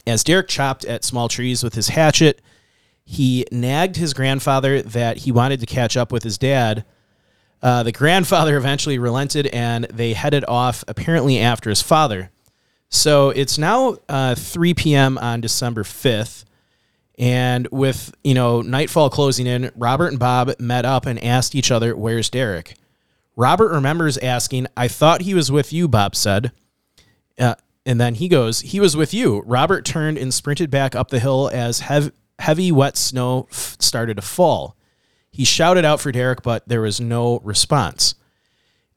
As 0.08 0.24
Derrick 0.24 0.48
chopped 0.48 0.86
at 0.86 1.04
small 1.04 1.28
trees 1.28 1.62
with 1.62 1.76
his 1.76 1.90
hatchet, 1.90 2.42
he 3.04 3.46
nagged 3.52 3.98
his 3.98 4.14
grandfather 4.14 4.82
that 4.82 5.18
he 5.18 5.32
wanted 5.32 5.60
to 5.60 5.66
catch 5.66 5.98
up 5.98 6.12
with 6.12 6.24
his 6.24 6.38
dad. 6.38 6.86
Uh, 7.62 7.84
the 7.84 7.92
grandfather 7.92 8.56
eventually 8.58 8.98
relented 8.98 9.48
and 9.48 9.86
they 9.86 10.14
headed 10.14 10.46
off, 10.48 10.84
apparently 10.88 11.40
after 11.40 11.70
his 11.70 11.82
father. 11.82 12.32
So 12.90 13.30
it's 13.30 13.58
now 13.58 13.98
uh, 14.08 14.36
3 14.36 14.74
p.m. 14.74 15.18
on 15.18 15.42
December 15.42 15.84
5th. 15.84 16.46
And 17.18 17.68
with, 17.72 18.16
you 18.24 18.34
know, 18.34 18.62
nightfall 18.62 19.10
closing 19.10 19.46
in, 19.46 19.72
Robert 19.76 20.08
and 20.08 20.20
Bob 20.20 20.52
met 20.60 20.86
up 20.86 21.06
and 21.06 21.22
asked 21.24 21.54
each 21.54 21.70
other, 21.70 21.96
Where's 21.96 22.30
Derrick? 22.30 22.76
Robert 23.36 23.72
remembers 23.72 24.18
asking, 24.18 24.68
I 24.76 24.88
thought 24.88 25.22
he 25.22 25.34
was 25.34 25.52
with 25.52 25.72
you, 25.72 25.88
Bob 25.88 26.16
said. 26.16 26.52
Uh, 27.38 27.56
and 27.86 28.00
then 28.00 28.16
he 28.16 28.28
goes, 28.28 28.62
He 28.62 28.80
was 28.80 28.96
with 28.96 29.14
you. 29.14 29.42
Robert 29.46 29.84
turned 29.86 30.18
and 30.18 30.34
sprinted 30.34 30.72
back 30.72 30.96
up 30.96 31.10
the 31.10 31.20
hill 31.20 31.50
as 31.54 31.82
hev- 31.82 32.14
heavy, 32.40 32.72
wet 32.72 32.96
snow 32.98 33.48
f- 33.52 33.76
started 33.80 34.16
to 34.16 34.22
fall. 34.22 34.78
He 35.30 35.44
shouted 35.44 35.86
out 35.86 36.00
for 36.00 36.12
Derrick, 36.12 36.42
but 36.42 36.68
there 36.68 36.82
was 36.82 37.02
no 37.02 37.40
response. 37.40 38.16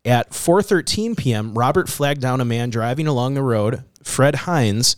At 0.04 0.30
4:13 0.30 1.16
p.m., 1.16 1.54
Robert 1.54 1.88
flagged 1.88 2.20
down 2.20 2.40
a 2.40 2.44
man 2.44 2.70
driving 2.70 3.06
along 3.06 3.34
the 3.34 3.42
road, 3.42 3.84
Fred 4.02 4.34
Hines, 4.34 4.96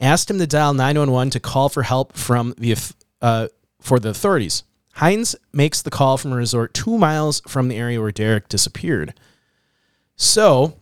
asked 0.00 0.30
him 0.30 0.38
to 0.38 0.46
dial 0.46 0.72
911 0.72 1.30
to 1.30 1.40
call 1.40 1.68
for 1.68 1.82
help 1.82 2.14
from 2.14 2.54
the 2.56 2.76
uh, 3.20 3.48
for 3.80 3.98
the 3.98 4.08
authorities. 4.08 4.64
Hines 4.94 5.36
makes 5.52 5.82
the 5.82 5.90
call 5.90 6.16
from 6.16 6.32
a 6.32 6.36
resort 6.36 6.74
2 6.74 6.98
miles 6.98 7.40
from 7.46 7.68
the 7.68 7.76
area 7.76 8.00
where 8.00 8.12
Derrick 8.12 8.48
disappeared. 8.48 9.14
So, 10.16 10.80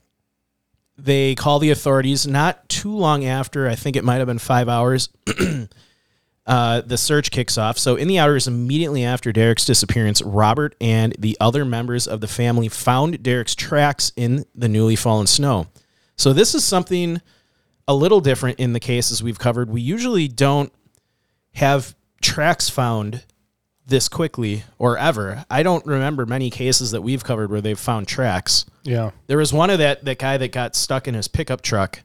they 0.99 1.35
call 1.37 1.61
the 1.61 1.71
authorities 1.71 2.27
not 2.27 2.69
too 2.69 2.95
long 2.95 3.25
after, 3.25 3.69
I 3.69 3.77
think 3.77 3.95
it 3.95 4.05
might 4.05 4.17
have 4.17 4.27
been 4.27 4.39
5 4.39 4.69
hours. 4.69 5.09
uh, 6.51 6.81
the 6.81 6.99
search 6.99 7.31
kicks 7.31 7.57
off. 7.57 7.79
So, 7.79 7.95
in 7.95 8.09
the 8.09 8.19
hours 8.19 8.49
immediately 8.49 9.05
after 9.05 9.31
Derrick's 9.31 9.65
disappearance, 9.65 10.21
Robert 10.21 10.75
and 10.81 11.15
the 11.17 11.37
other 11.41 11.65
members 11.65 12.09
of 12.09 12.21
the 12.21 12.27
family 12.27 12.69
found 12.69 13.23
Derrick's 13.23 13.55
tracks 13.55 14.11
in 14.17 14.45
the 14.53 14.69
newly 14.69 14.97
fallen 14.97 15.29
snow. 15.29 15.69
So, 16.17 16.33
this 16.33 16.57
is 16.57 16.65
something 16.65 17.23
a 17.87 17.95
little 17.95 18.21
different 18.21 18.59
in 18.59 18.73
the 18.73 18.81
cases 18.81 19.23
we've 19.23 19.39
covered. 19.39 19.71
We 19.71 19.81
usually 19.81 20.27
don't 20.27 20.73
have 21.53 21.95
tracks 22.21 22.69
found 22.69 23.25
this 23.87 24.09
quickly 24.09 24.65
or 24.77 24.99
ever. 24.99 25.45
I 25.49 25.63
don't 25.63 25.87
remember 25.87 26.27
many 26.27 26.51
cases 26.51 26.91
that 26.91 27.03
we've 27.03 27.23
covered 27.23 27.53
where 27.53 27.61
they've 27.61 27.79
found 27.79 28.09
tracks. 28.09 28.67
Yeah. 28.83 29.13
There 29.29 29.39
was 29.39 29.53
one 29.53 29.71
of 29.71 29.79
that 29.79 30.05
that 30.05 30.19
guy 30.19 30.37
that 30.37 30.51
got 30.51 30.75
stuck 30.75 31.07
in 31.07 31.15
his 31.15 31.29
pickup 31.29 31.63
truck. 31.63 32.03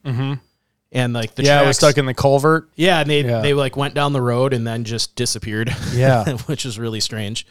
And 0.95 1.13
like 1.13 1.35
the 1.35 1.43
yeah, 1.43 1.59
I 1.61 1.67
was 1.67 1.75
stuck 1.77 1.97
in 1.97 2.05
the 2.05 2.13
culvert. 2.13 2.69
yeah, 2.75 3.01
and 3.01 3.09
they 3.09 3.23
Yeah. 3.23 3.41
they 3.41 3.53
like 3.53 3.75
went 3.75 3.93
down 3.93 4.13
the 4.13 4.21
road 4.21 4.53
and 4.53 4.65
then 4.65 4.83
just 4.85 5.15
disappeared. 5.15 5.69
Yeah. 5.93 6.37
which 6.47 6.65
is 6.65 6.79
really 6.79 7.01
strange. 7.01 7.45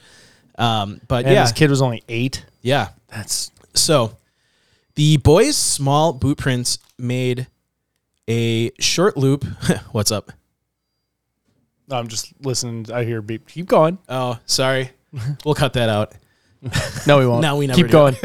Um, 0.59 1.01
but 1.09 1.26
And 1.26 1.34
yeah, 1.34 1.42
this 1.42 1.53
kid 1.53 1.68
was 1.70 1.82
only 1.82 2.03
eight. 2.09 2.45
yeah. 2.62 2.88
That's 3.09 3.51
So 3.74 4.16
the 4.95 5.18
boys' 5.18 5.57
small 5.57 6.12
boot 6.14 6.38
prints 6.38 6.78
made 6.99 7.47
a 8.30 8.70
short 8.80 9.16
loop. 9.16 9.45
What's 9.92 10.11
up? 10.11 10.32
I'm 11.90 12.09
just 12.09 12.32
listening. 12.40 12.86
I 12.92 13.05
hear 13.05 13.20
beep. 13.20 13.47
Keep 13.49 13.66
going. 13.66 13.99
Oh, 14.09 14.38
sorry. 14.47 14.90
we'll 15.45 15.55
cut 15.55 15.74
that 15.74 15.90
out. 15.90 16.14
No, 17.07 17.18
we 17.18 17.26
won't. 17.26 17.42
No, 17.42 17.57
we 17.57 17.66
never 17.66 17.76
keep 17.82 17.90
going. 17.90 18.16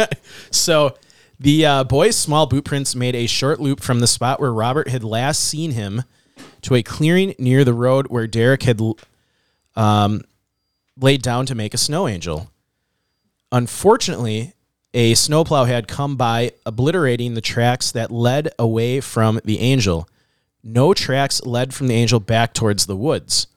So 0.52 0.96
the 1.40 1.66
uh, 1.66 1.84
boys' 1.86 2.18
small 2.18 2.46
boot 2.46 2.66
prints 2.66 2.96
made 2.96 3.16
a 3.16 3.28
short 3.28 3.60
loop 3.60 3.82
from 3.82 4.00
the 4.00 4.08
spot 4.08 4.40
where 4.40 4.52
Robert 4.52 4.90
had 4.90 5.04
last 5.04 5.40
seen 5.40 5.72
him 5.72 6.04
to 6.62 6.76
a 6.76 6.84
clearing 6.84 7.34
near 7.40 7.64
the 7.64 7.74
road 7.74 8.08
where 8.08 8.28
Derrick 8.28 8.64
had 8.64 8.82
um, 9.76 10.22
laid 11.00 11.22
down 11.22 11.46
to 11.46 11.56
make 11.56 11.74
a 11.74 11.78
snow 11.78 12.08
angel. 12.08 12.52
Unfortunately, 13.52 14.54
a 14.94 15.14
snowplow 15.14 15.66
had 15.66 15.88
come 15.88 16.18
by, 16.18 16.52
obliterating 16.66 17.34
the 17.34 17.42
tracks 17.42 17.92
that 17.92 18.12
led 18.12 18.50
away 18.60 19.00
from 19.00 19.40
the 19.46 19.60
angel. 19.60 20.10
No 20.64 20.94
tracks 20.94 21.42
led 21.44 21.74
from 21.74 21.88
the 21.88 21.96
angel 21.96 22.20
back 22.20 22.54
towards 22.54 22.86
the 22.86 22.98
woods. 22.98 23.48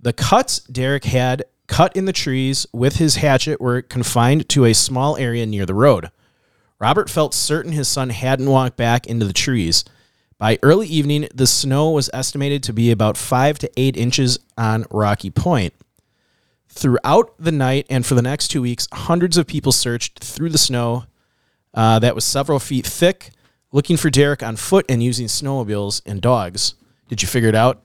The 0.00 0.12
cuts 0.12 0.60
Derrick 0.60 1.04
had 1.04 1.44
cut 1.66 1.94
in 1.94 2.06
the 2.06 2.12
trees 2.12 2.66
with 2.72 2.96
his 2.96 3.16
hatchet 3.16 3.60
were 3.60 3.82
confined 3.82 4.48
to 4.48 4.64
a 4.64 4.72
small 4.72 5.16
area 5.16 5.44
near 5.44 5.66
the 5.66 5.74
road. 5.74 6.10
Robert 6.80 7.10
felt 7.10 7.34
certain 7.34 7.72
his 7.72 7.88
son 7.88 8.10
hadn't 8.10 8.48
walked 8.50 8.76
back 8.76 9.06
into 9.06 9.26
the 9.26 9.32
trees. 9.32 9.84
By 10.38 10.58
early 10.62 10.86
evening, 10.86 11.28
the 11.34 11.46
snow 11.48 11.90
was 11.90 12.08
estimated 12.12 12.62
to 12.64 12.72
be 12.72 12.90
about 12.92 13.16
five 13.16 13.58
to 13.58 13.70
eight 13.76 13.96
inches 13.96 14.38
on 14.56 14.84
Rocky 14.90 15.30
Point. 15.30 15.74
Throughout 16.68 17.34
the 17.38 17.50
night 17.50 17.86
and 17.90 18.06
for 18.06 18.14
the 18.14 18.22
next 18.22 18.48
two 18.48 18.62
weeks, 18.62 18.86
hundreds 18.92 19.36
of 19.36 19.46
people 19.46 19.72
searched 19.72 20.20
through 20.22 20.50
the 20.50 20.58
snow 20.58 21.06
uh, 21.74 21.98
that 21.98 22.14
was 22.14 22.24
several 22.24 22.60
feet 22.60 22.86
thick, 22.86 23.30
looking 23.72 23.96
for 23.96 24.10
Derrick 24.10 24.42
on 24.42 24.54
foot 24.56 24.86
and 24.88 25.02
using 25.02 25.26
snowmobiles 25.26 26.02
and 26.06 26.20
dogs. 26.20 26.74
Did 27.08 27.22
you 27.22 27.26
figure 27.28 27.48
it 27.48 27.54
out? 27.54 27.82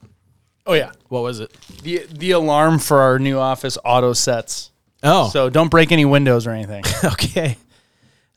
Oh 0.66 0.74
yeah. 0.74 0.92
What 1.08 1.22
was 1.22 1.40
it? 1.40 1.52
The 1.82 2.06
the 2.10 2.30
alarm 2.30 2.78
for 2.78 3.00
our 3.00 3.18
new 3.18 3.38
office 3.38 3.76
auto 3.84 4.12
sets. 4.12 4.70
Oh, 5.02 5.28
So 5.28 5.50
don't 5.50 5.70
break 5.70 5.92
any 5.92 6.04
windows 6.04 6.46
or 6.46 6.50
anything. 6.52 6.84
Okay. 7.04 7.58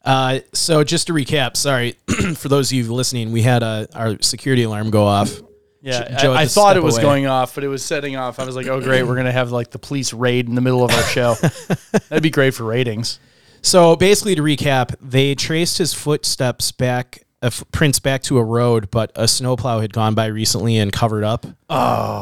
Uh, 0.07 0.39
so 0.53 0.85
just 0.85 1.07
to 1.07 1.13
recap, 1.13 1.57
sorry 1.57 1.91
for 2.35 2.47
those 2.47 2.71
of 2.71 2.77
you 2.77 2.93
listening, 2.93 3.33
we 3.33 3.41
had 3.41 3.61
uh, 3.61 3.87
our 3.93 4.21
security 4.21 4.63
alarm 4.63 4.89
go 4.89 5.03
off. 5.03 5.41
Yeah, 5.81 6.17
Joe 6.17 6.33
I, 6.33 6.43
I 6.43 6.45
thought 6.47 6.77
it 6.77 6.83
was 6.83 6.95
away. 6.95 7.03
going 7.03 7.25
off, 7.27 7.55
but 7.55 7.63
it 7.65 7.67
was 7.67 7.83
setting 7.83 8.15
off. 8.15 8.39
I 8.39 8.45
was 8.45 8.55
like, 8.55 8.67
"Oh, 8.67 8.81
great, 8.81 9.03
we're 9.03 9.17
gonna 9.17 9.31
have 9.31 9.51
like 9.51 9.69
the 9.69 9.79
police 9.79 10.13
raid 10.13 10.47
in 10.47 10.55
the 10.55 10.61
middle 10.61 10.83
of 10.83 10.91
our 10.91 11.03
show." 11.03 11.35
That'd 12.09 12.23
be 12.23 12.29
great 12.29 12.53
for 12.53 12.63
ratings. 12.63 13.19
So 13.61 13.95
basically, 13.97 14.35
to 14.35 14.41
recap, 14.41 14.95
they 15.01 15.35
traced 15.35 15.77
his 15.77 15.93
footsteps 15.93 16.71
back, 16.71 17.23
uh, 17.41 17.51
prints 17.71 17.99
back 17.99 18.23
to 18.23 18.37
a 18.37 18.43
road, 18.43 18.89
but 18.89 19.11
a 19.15 19.27
snowplow 19.27 19.81
had 19.81 19.91
gone 19.93 20.15
by 20.15 20.27
recently 20.27 20.77
and 20.77 20.91
covered 20.91 21.23
up 21.23 21.45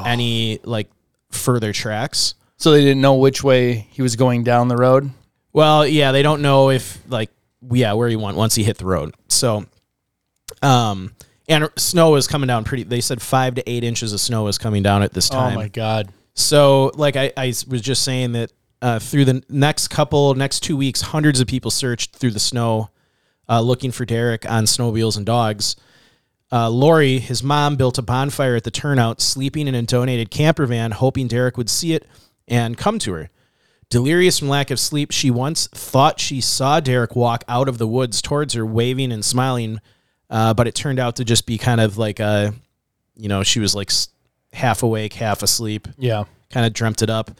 any 0.05 0.59
like 0.63 0.89
further 1.31 1.71
tracks. 1.71 2.33
So 2.57 2.71
they 2.71 2.81
didn't 2.81 3.01
know 3.01 3.15
which 3.15 3.43
way 3.43 3.87
he 3.91 4.01
was 4.01 4.15
going 4.15 4.43
down 4.43 4.69
the 4.69 4.77
road. 4.77 5.11
Well, 5.53 5.85
yeah, 5.85 6.11
they 6.11 6.23
don't 6.23 6.41
know 6.41 6.71
if 6.71 6.99
like 7.09 7.29
yeah 7.71 7.93
where 7.93 8.07
you 8.07 8.19
want 8.19 8.37
once 8.37 8.55
he 8.55 8.63
hit 8.63 8.77
the 8.77 8.85
road. 8.85 9.15
So, 9.27 9.65
um, 10.61 11.15
and 11.47 11.69
snow 11.77 12.15
is 12.15 12.27
coming 12.27 12.47
down 12.47 12.63
pretty. 12.63 12.83
They 12.83 13.01
said 13.01 13.21
five 13.21 13.55
to 13.55 13.69
eight 13.69 13.83
inches 13.83 14.13
of 14.13 14.19
snow 14.19 14.47
is 14.47 14.57
coming 14.57 14.83
down 14.83 15.03
at 15.03 15.13
this 15.13 15.29
time. 15.29 15.53
Oh 15.53 15.55
my 15.55 15.67
god. 15.67 16.09
So, 16.33 16.91
like 16.95 17.15
I, 17.15 17.31
I 17.37 17.47
was 17.67 17.81
just 17.81 18.03
saying 18.03 18.33
that 18.33 18.51
uh, 18.81 18.99
through 18.99 19.25
the 19.25 19.43
next 19.49 19.87
couple, 19.87 20.33
next 20.35 20.61
two 20.61 20.75
weeks, 20.75 21.01
hundreds 21.01 21.39
of 21.39 21.47
people 21.47 21.71
searched 21.71 22.15
through 22.15 22.31
the 22.31 22.39
snow 22.39 22.89
uh, 23.47 23.61
looking 23.61 23.91
for 23.91 24.05
Derrick 24.05 24.49
on 24.49 24.65
snowmobiles 24.65 25.17
and 25.17 25.25
dogs. 25.25 25.75
Uh, 26.51 26.69
Lori, 26.69 27.19
his 27.19 27.41
mom, 27.41 27.75
built 27.75 27.97
a 27.97 28.01
bonfire 28.01 28.55
at 28.55 28.63
the 28.63 28.71
turnout, 28.71 29.21
sleeping 29.21 29.67
in 29.67 29.75
a 29.75 29.81
donated 29.81 30.29
camper 30.29 30.65
van, 30.65 30.91
hoping 30.91 31.27
Derrick 31.27 31.57
would 31.57 31.69
see 31.69 31.93
it 31.93 32.07
and 32.47 32.77
come 32.77 32.99
to 32.99 33.13
her. 33.13 33.29
Delirious 33.95 34.39
from 34.39 34.49
lack 34.49 34.71
of 34.71 34.79
sleep, 34.81 35.11
she 35.11 35.31
once 35.31 35.67
thought 35.67 36.19
she 36.19 36.41
saw 36.41 36.81
Derrick 36.81 37.15
walk 37.15 37.45
out 37.47 37.69
of 37.69 37.77
the 37.77 37.87
woods 37.87 38.21
towards 38.21 38.53
her, 38.53 38.65
waving 38.65 39.09
and 39.13 39.23
smiling, 39.23 39.79
uh, 40.29 40.53
but 40.53 40.67
it 40.67 40.75
turned 40.75 40.99
out 40.99 41.15
to 41.15 41.23
just 41.23 41.45
be 41.45 41.57
kind 41.57 41.79
of 41.79 41.97
like 41.97 42.19
a, 42.19 42.53
you 43.15 43.29
know, 43.29 43.41
she 43.41 43.61
was 43.61 43.73
like 43.73 43.89
half 44.51 44.83
awake, 44.83 45.13
half 45.13 45.41
asleep 45.41 45.87
Yeah. 45.97 46.25
kind 46.49 46.65
of 46.65 46.73
dreamt 46.73 47.03
it 47.03 47.09
up. 47.09 47.31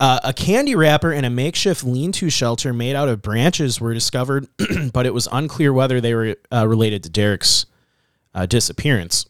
Uh, 0.00 0.18
a 0.24 0.32
candy 0.32 0.74
wrapper 0.74 1.12
and 1.12 1.24
a 1.24 1.30
makeshift 1.30 1.84
lean-to 1.84 2.28
shelter 2.28 2.72
made 2.72 2.96
out 2.96 3.08
of 3.08 3.22
branches 3.22 3.80
were 3.80 3.94
discovered, 3.94 4.48
but 4.92 5.06
it 5.06 5.14
was 5.14 5.28
unclear 5.30 5.72
whether 5.72 6.00
they 6.00 6.12
were 6.12 6.34
uh, 6.52 6.66
related 6.66 7.04
to 7.04 7.08
Derrick's 7.08 7.66
uh, 8.34 8.46
disappearance. 8.46 9.26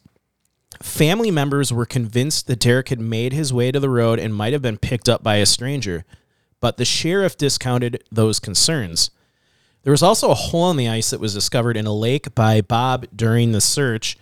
Family 0.81 1.29
members 1.29 1.71
were 1.71 1.85
convinced 1.85 2.47
that 2.47 2.59
Derrick 2.59 2.89
had 2.89 2.99
made 2.99 3.33
his 3.33 3.53
way 3.53 3.71
to 3.71 3.79
the 3.79 3.89
road 3.89 4.17
and 4.17 4.33
might 4.33 4.53
have 4.53 4.63
been 4.63 4.79
picked 4.79 5.07
up 5.07 5.21
by 5.21 5.35
a 5.35 5.45
stranger, 5.45 6.05
but 6.61 6.77
the 6.77 6.85
sheriff 6.85 7.37
discounted 7.37 8.03
those 8.11 8.39
concerns. 8.39 9.11
There 9.83 9.91
was 9.91 10.03
also 10.03 10.29
a 10.29 10.35
hole 10.35 10.69
in 10.71 10.77
the 10.77 10.89
ice 10.89 11.09
that 11.11 11.19
was 11.19 11.33
discovered 11.33 11.77
in 11.77 11.85
a 11.85 11.93
lake 11.93 12.35
by 12.35 12.61
Bob 12.61 13.05
during 13.15 13.51
the 13.53 13.61
search, 13.61 14.17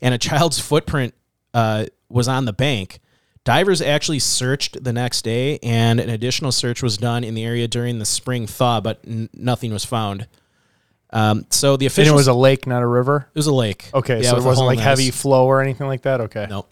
and 0.00 0.14
a 0.14 0.18
child's 0.18 0.58
footprint 0.68 1.14
uh, 1.54 1.86
was 2.08 2.28
on 2.28 2.44
the 2.44 2.52
bank. 2.52 3.00
Divers 3.44 3.82
actually 3.82 4.20
searched 4.20 4.84
the 4.84 4.92
next 4.92 5.22
day, 5.22 5.58
and 5.64 5.98
an 5.98 6.08
additional 6.08 6.52
search 6.52 6.82
was 6.82 6.96
done 6.96 7.24
in 7.24 7.34
the 7.34 7.44
area 7.44 7.66
during 7.66 7.98
the 7.98 8.04
spring 8.04 8.46
thaw, 8.46 8.80
but 8.80 9.00
n- 9.04 9.28
nothing 9.34 9.72
was 9.72 9.84
found. 9.84 10.28
Um, 11.10 11.46
so 11.50 11.76
the 11.76 11.86
And 11.86 11.92
official 11.92 12.14
it 12.14 12.16
was 12.16 12.28
a 12.28 12.32
lake, 12.34 12.66
not 12.66 12.82
a 12.82 12.86
river. 12.86 13.28
it 13.34 13.38
was 13.38 13.48
a 13.48 13.52
lake. 13.52 13.90
Okay, 13.92 14.22
Yeah, 14.22 14.30
so 14.30 14.36
with 14.36 14.44
it 14.44 14.48
wasn't 14.48 14.66
like 14.68 14.78
heavy 14.78 15.08
ice. 15.08 15.20
flow 15.20 15.46
or 15.46 15.60
anything 15.60 15.86
like 15.88 16.02
that. 16.02 16.20
Okay. 16.22 16.46
No. 16.48 16.66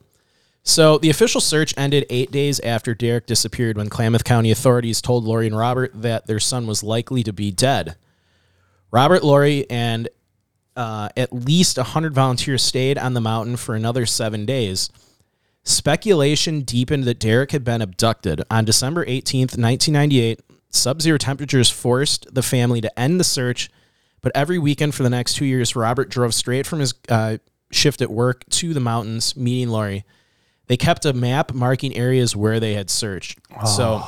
So 0.62 0.98
the 0.98 1.10
official 1.10 1.40
search 1.40 1.74
ended 1.76 2.06
eight 2.10 2.30
days 2.30 2.60
after 2.60 2.94
Derrick 2.94 3.26
disappeared 3.26 3.76
when 3.76 3.88
Klamath 3.88 4.24
County 4.24 4.50
authorities 4.50 5.00
told 5.00 5.24
Lori 5.24 5.46
and 5.46 5.56
Robert 5.56 5.92
that 5.94 6.26
their 6.26 6.40
son 6.40 6.66
was 6.66 6.82
likely 6.82 7.22
to 7.22 7.32
be 7.32 7.50
dead. 7.50 7.96
Robert, 8.90 9.24
Lori, 9.24 9.68
and 9.70 10.08
uh, 10.76 11.08
at 11.16 11.32
least 11.32 11.76
100 11.76 12.14
volunteers 12.14 12.62
stayed 12.62 12.98
on 12.98 13.14
the 13.14 13.20
mountain 13.20 13.56
for 13.56 13.74
another 13.74 14.06
seven 14.06 14.44
days. 14.44 14.90
Speculation 15.62 16.62
deepened 16.62 17.04
that 17.04 17.18
Derrick 17.18 17.52
had 17.52 17.64
been 17.64 17.82
abducted. 17.82 18.42
On 18.50 18.64
December 18.64 19.04
18th, 19.04 19.58
1998, 19.58 20.40
sub 20.70 21.02
zero 21.02 21.18
temperatures 21.18 21.70
forced 21.70 22.32
the 22.34 22.42
family 22.42 22.80
to 22.80 22.98
end 22.98 23.20
the 23.20 23.24
search, 23.24 23.70
but 24.22 24.32
every 24.34 24.58
weekend 24.58 24.94
for 24.94 25.02
the 25.02 25.10
next 25.10 25.34
two 25.34 25.44
years, 25.44 25.76
Robert 25.76 26.08
drove 26.08 26.34
straight 26.34 26.66
from 26.66 26.80
his 26.80 26.94
uh, 27.08 27.38
shift 27.70 28.00
at 28.00 28.10
work 28.10 28.48
to 28.50 28.72
the 28.72 28.80
mountains, 28.80 29.36
meeting 29.36 29.68
Lori. 29.68 30.04
They 30.70 30.76
kept 30.76 31.04
a 31.04 31.12
map 31.12 31.52
marking 31.52 31.96
areas 31.96 32.36
where 32.36 32.60
they 32.60 32.74
had 32.74 32.90
searched. 32.90 33.40
So 33.66 34.04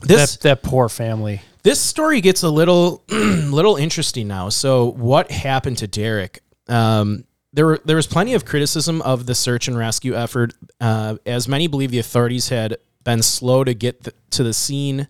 this 0.00 0.36
That 0.36 0.42
that 0.42 0.62
poor 0.62 0.88
family. 0.88 1.42
this 1.62 1.78
story 1.78 2.22
gets 2.22 2.42
a 2.42 2.48
little 2.48 3.04
little 3.10 3.76
interesting 3.76 4.26
now. 4.26 4.48
So 4.48 4.92
what 4.92 5.30
happened 5.30 5.76
to 5.78 5.86
Derrick? 5.86 6.40
Um, 6.68 7.24
there 7.52 7.66
were 7.66 7.80
there 7.84 7.96
was 7.96 8.06
plenty 8.06 8.32
of 8.32 8.46
criticism 8.46 9.02
of 9.02 9.26
the 9.26 9.34
search 9.34 9.68
and 9.68 9.76
rescue 9.76 10.14
effort, 10.14 10.54
uh, 10.80 11.16
as 11.26 11.48
many 11.48 11.66
believe 11.66 11.90
the 11.90 11.98
authorities 11.98 12.48
had 12.48 12.78
been 13.04 13.22
slow 13.22 13.62
to 13.62 13.74
get 13.74 14.04
th- 14.04 14.16
to 14.30 14.42
the 14.42 14.54
scene 14.54 15.06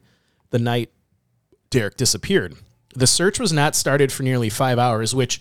the 0.50 0.58
night 0.58 0.90
Derrick 1.70 1.96
disappeared. 1.96 2.56
The 2.96 3.06
search 3.06 3.38
was 3.38 3.52
not 3.52 3.76
started 3.76 4.10
for 4.10 4.24
nearly 4.24 4.50
five 4.50 4.80
hours, 4.80 5.14
which 5.14 5.40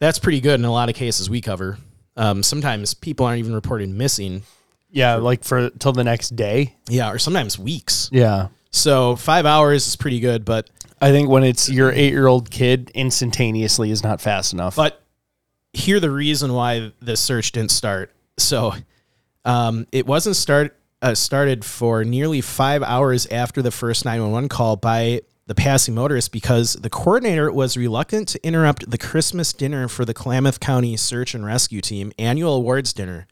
that's 0.00 0.18
pretty 0.18 0.40
good 0.40 0.58
in 0.58 0.66
a 0.66 0.72
lot 0.72 0.88
of 0.88 0.96
cases 0.96 1.30
we 1.30 1.40
cover. 1.40 1.78
Um, 2.18 2.42
sometimes 2.42 2.92
people 2.94 3.24
aren't 3.24 3.38
even 3.38 3.54
reported 3.54 3.88
missing. 3.88 4.42
Yeah, 4.90 5.14
like 5.14 5.44
for 5.44 5.70
till 5.70 5.92
the 5.92 6.04
next 6.04 6.36
day. 6.36 6.74
Yeah, 6.88 7.10
or 7.10 7.18
sometimes 7.18 7.58
weeks. 7.58 8.10
Yeah. 8.12 8.48
So 8.70 9.16
five 9.16 9.46
hours 9.46 9.86
is 9.86 9.96
pretty 9.96 10.20
good, 10.20 10.44
but 10.44 10.68
I 11.00 11.10
think 11.10 11.28
when 11.28 11.44
it's 11.44 11.70
your 11.70 11.92
eight 11.92 12.12
year 12.12 12.26
old 12.26 12.50
kid, 12.50 12.90
instantaneously 12.94 13.90
is 13.90 14.02
not 14.02 14.20
fast 14.20 14.52
enough. 14.52 14.76
But 14.76 15.02
here 15.72 16.00
the 16.00 16.10
reason 16.10 16.52
why 16.52 16.92
the 17.00 17.16
search 17.16 17.52
didn't 17.52 17.70
start. 17.70 18.12
So 18.36 18.74
um, 19.44 19.86
it 19.92 20.06
wasn't 20.06 20.36
start 20.36 20.76
uh, 21.00 21.14
started 21.14 21.64
for 21.64 22.04
nearly 22.04 22.40
five 22.40 22.82
hours 22.82 23.26
after 23.26 23.62
the 23.62 23.70
first 23.70 24.04
911 24.04 24.48
call 24.48 24.76
by 24.76 25.22
the 25.48 25.54
passing 25.54 25.94
motorist 25.94 26.30
because 26.30 26.74
the 26.74 26.90
coordinator 26.90 27.50
was 27.50 27.74
reluctant 27.74 28.28
to 28.28 28.46
interrupt 28.46 28.90
the 28.90 28.98
Christmas 28.98 29.54
dinner 29.54 29.88
for 29.88 30.04
the 30.04 30.12
Klamath 30.12 30.60
County 30.60 30.94
Search 30.94 31.34
and 31.34 31.44
Rescue 31.44 31.80
Team 31.80 32.12
annual 32.18 32.54
awards 32.54 32.92
dinner 32.92 33.26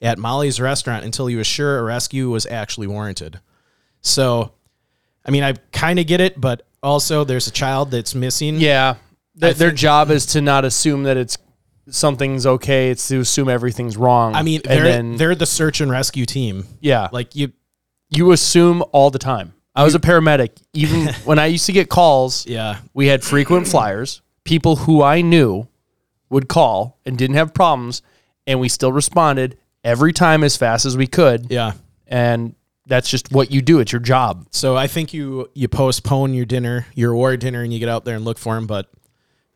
at 0.00 0.18
Molly's 0.18 0.58
restaurant 0.58 1.04
until 1.04 1.26
he 1.26 1.36
was 1.36 1.46
sure 1.46 1.78
a 1.78 1.82
rescue 1.82 2.30
was 2.30 2.46
actually 2.46 2.86
warranted. 2.86 3.38
So, 4.00 4.52
I 5.26 5.30
mean, 5.30 5.42
I 5.44 5.52
kind 5.72 5.98
of 5.98 6.06
get 6.06 6.22
it, 6.22 6.40
but 6.40 6.66
also 6.82 7.22
there's 7.22 7.46
a 7.46 7.52
child 7.52 7.90
that's 7.90 8.14
missing. 8.14 8.56
yeah, 8.56 8.94
their, 9.34 9.52
their 9.52 9.70
job 9.70 10.10
is 10.10 10.24
to 10.26 10.40
not 10.40 10.64
assume 10.64 11.02
that 11.02 11.18
it's 11.18 11.36
something's 11.90 12.46
okay. 12.46 12.88
It's 12.90 13.06
to 13.08 13.20
assume 13.20 13.50
everything's 13.50 13.98
wrong. 13.98 14.34
I 14.34 14.42
mean, 14.42 14.62
they're 14.64 14.84
then 14.84 15.16
they're 15.18 15.34
the 15.34 15.44
search 15.44 15.82
and 15.82 15.90
rescue 15.90 16.24
team. 16.24 16.64
yeah, 16.80 17.08
Like 17.12 17.36
you, 17.36 17.52
you 18.08 18.32
assume 18.32 18.82
all 18.92 19.10
the 19.10 19.18
time. 19.18 19.52
I 19.74 19.84
was 19.84 19.94
a 19.94 20.00
paramedic. 20.00 20.50
Even 20.72 21.12
when 21.24 21.38
I 21.38 21.46
used 21.46 21.66
to 21.66 21.72
get 21.72 21.88
calls, 21.88 22.46
yeah, 22.46 22.78
we 22.94 23.06
had 23.06 23.22
frequent 23.24 23.66
flyers. 23.68 24.20
People 24.44 24.76
who 24.76 25.02
I 25.02 25.20
knew 25.22 25.68
would 26.30 26.48
call 26.48 26.98
and 27.06 27.16
didn't 27.16 27.36
have 27.36 27.54
problems, 27.54 28.02
and 28.46 28.60
we 28.60 28.68
still 28.68 28.92
responded 28.92 29.56
every 29.84 30.12
time 30.12 30.42
as 30.44 30.56
fast 30.56 30.84
as 30.84 30.96
we 30.96 31.06
could. 31.06 31.46
yeah. 31.50 31.72
And 32.06 32.54
that's 32.86 33.08
just 33.08 33.32
what 33.32 33.50
you 33.50 33.62
do. 33.62 33.78
It's 33.78 33.92
your 33.92 34.00
job. 34.00 34.46
So 34.50 34.76
I 34.76 34.86
think 34.88 35.14
you 35.14 35.48
you 35.54 35.68
postpone 35.68 36.34
your 36.34 36.44
dinner, 36.44 36.86
your 36.94 37.12
award 37.12 37.40
dinner, 37.40 37.62
and 37.62 37.72
you 37.72 37.78
get 37.78 37.88
out 37.88 38.04
there 38.04 38.16
and 38.16 38.24
look 38.24 38.38
for 38.38 38.56
him. 38.56 38.66
But 38.66 38.90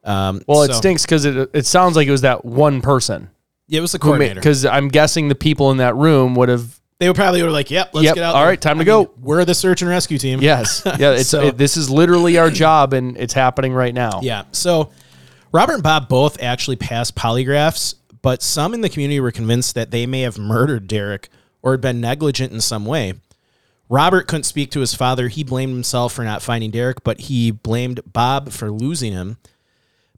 um, 0.05 0.41
Well, 0.47 0.63
it 0.63 0.69
so- 0.69 0.75
stinks 0.75 1.03
because 1.05 1.25
it 1.27 1.51
it 1.53 1.67
sounds 1.67 1.97
like 1.97 2.09
it 2.09 2.13
was 2.13 2.23
that 2.23 2.45
one 2.45 2.81
person. 2.81 3.29
Yeah, 3.69 3.79
it 3.79 3.81
was 3.83 3.93
the 3.93 3.99
coordinator. 3.99 4.37
Because 4.37 4.65
I'm 4.65 4.89
guessing 4.89 5.29
the 5.29 5.35
people 5.35 5.71
in 5.73 5.79
that 5.79 5.97
room 5.97 6.35
would 6.37 6.49
have. 6.49 6.81
They 6.99 7.09
would 7.09 7.17
probably 7.17 7.43
were 7.43 7.51
like, 7.51 7.71
"Yep, 7.71 7.91
let's 7.93 8.05
Yep, 8.07 8.15
get 8.15 8.25
out." 8.25 8.35
all 8.35 8.41
there." 8.41 8.49
right, 8.49 8.61
time 8.61 8.79
to 8.79 8.83
I 8.83 8.85
go. 8.85 8.99
mean, 9.01 9.09
we're 9.21 9.45
the 9.45 9.55
search 9.55 9.83
and 9.83 9.91
rescue 9.91 10.17
team. 10.19 10.41
Yes, 10.41 10.83
yeah. 10.99 11.13
It's 11.13 11.29
So- 11.29 11.49
it- 11.49 11.59
this 11.59 11.77
is 11.77 11.91
literally 11.91 12.39
our 12.39 12.51
job, 12.51 12.93
and 12.95 13.17
it's 13.19 13.35
happening 13.35 13.75
right 13.75 13.93
now. 13.93 14.21
Yeah. 14.23 14.45
So 14.53 14.91
Robert 15.53 15.75
and 15.75 15.83
Bob 15.83 16.09
both 16.09 16.43
actually 16.43 16.77
passed 16.77 17.15
polygraphs, 17.15 17.95
but 18.23 18.43
some 18.43 18.73
in 18.73 18.81
the 18.81 18.89
community 18.89 19.21
were 19.21 19.31
convinced 19.31 19.75
that 19.75 19.91
they 19.91 20.07
may 20.07 20.23
have 20.23 20.39
murdered 20.39 20.89
Derrick 20.89 21.29
or 21.63 21.73
had 21.73 21.81
been 21.83 22.01
negligent 22.01 22.53
in 22.53 22.61
some 22.63 22.87
way. 22.87 23.15
Robert 23.89 24.27
couldn't 24.27 24.45
speak 24.45 24.71
to 24.73 24.81
his 24.81 24.95
father. 24.95 25.29
He 25.29 25.45
blamed 25.45 25.73
himself 25.73 26.13
for 26.15 26.25
not 26.25 26.43
finding 26.43 26.71
Derrick, 26.71 27.05
but 27.05 27.21
he 27.21 27.51
blamed 27.51 28.01
Bob 28.13 28.51
for 28.51 28.71
losing 28.71 29.13
him. 29.13 29.37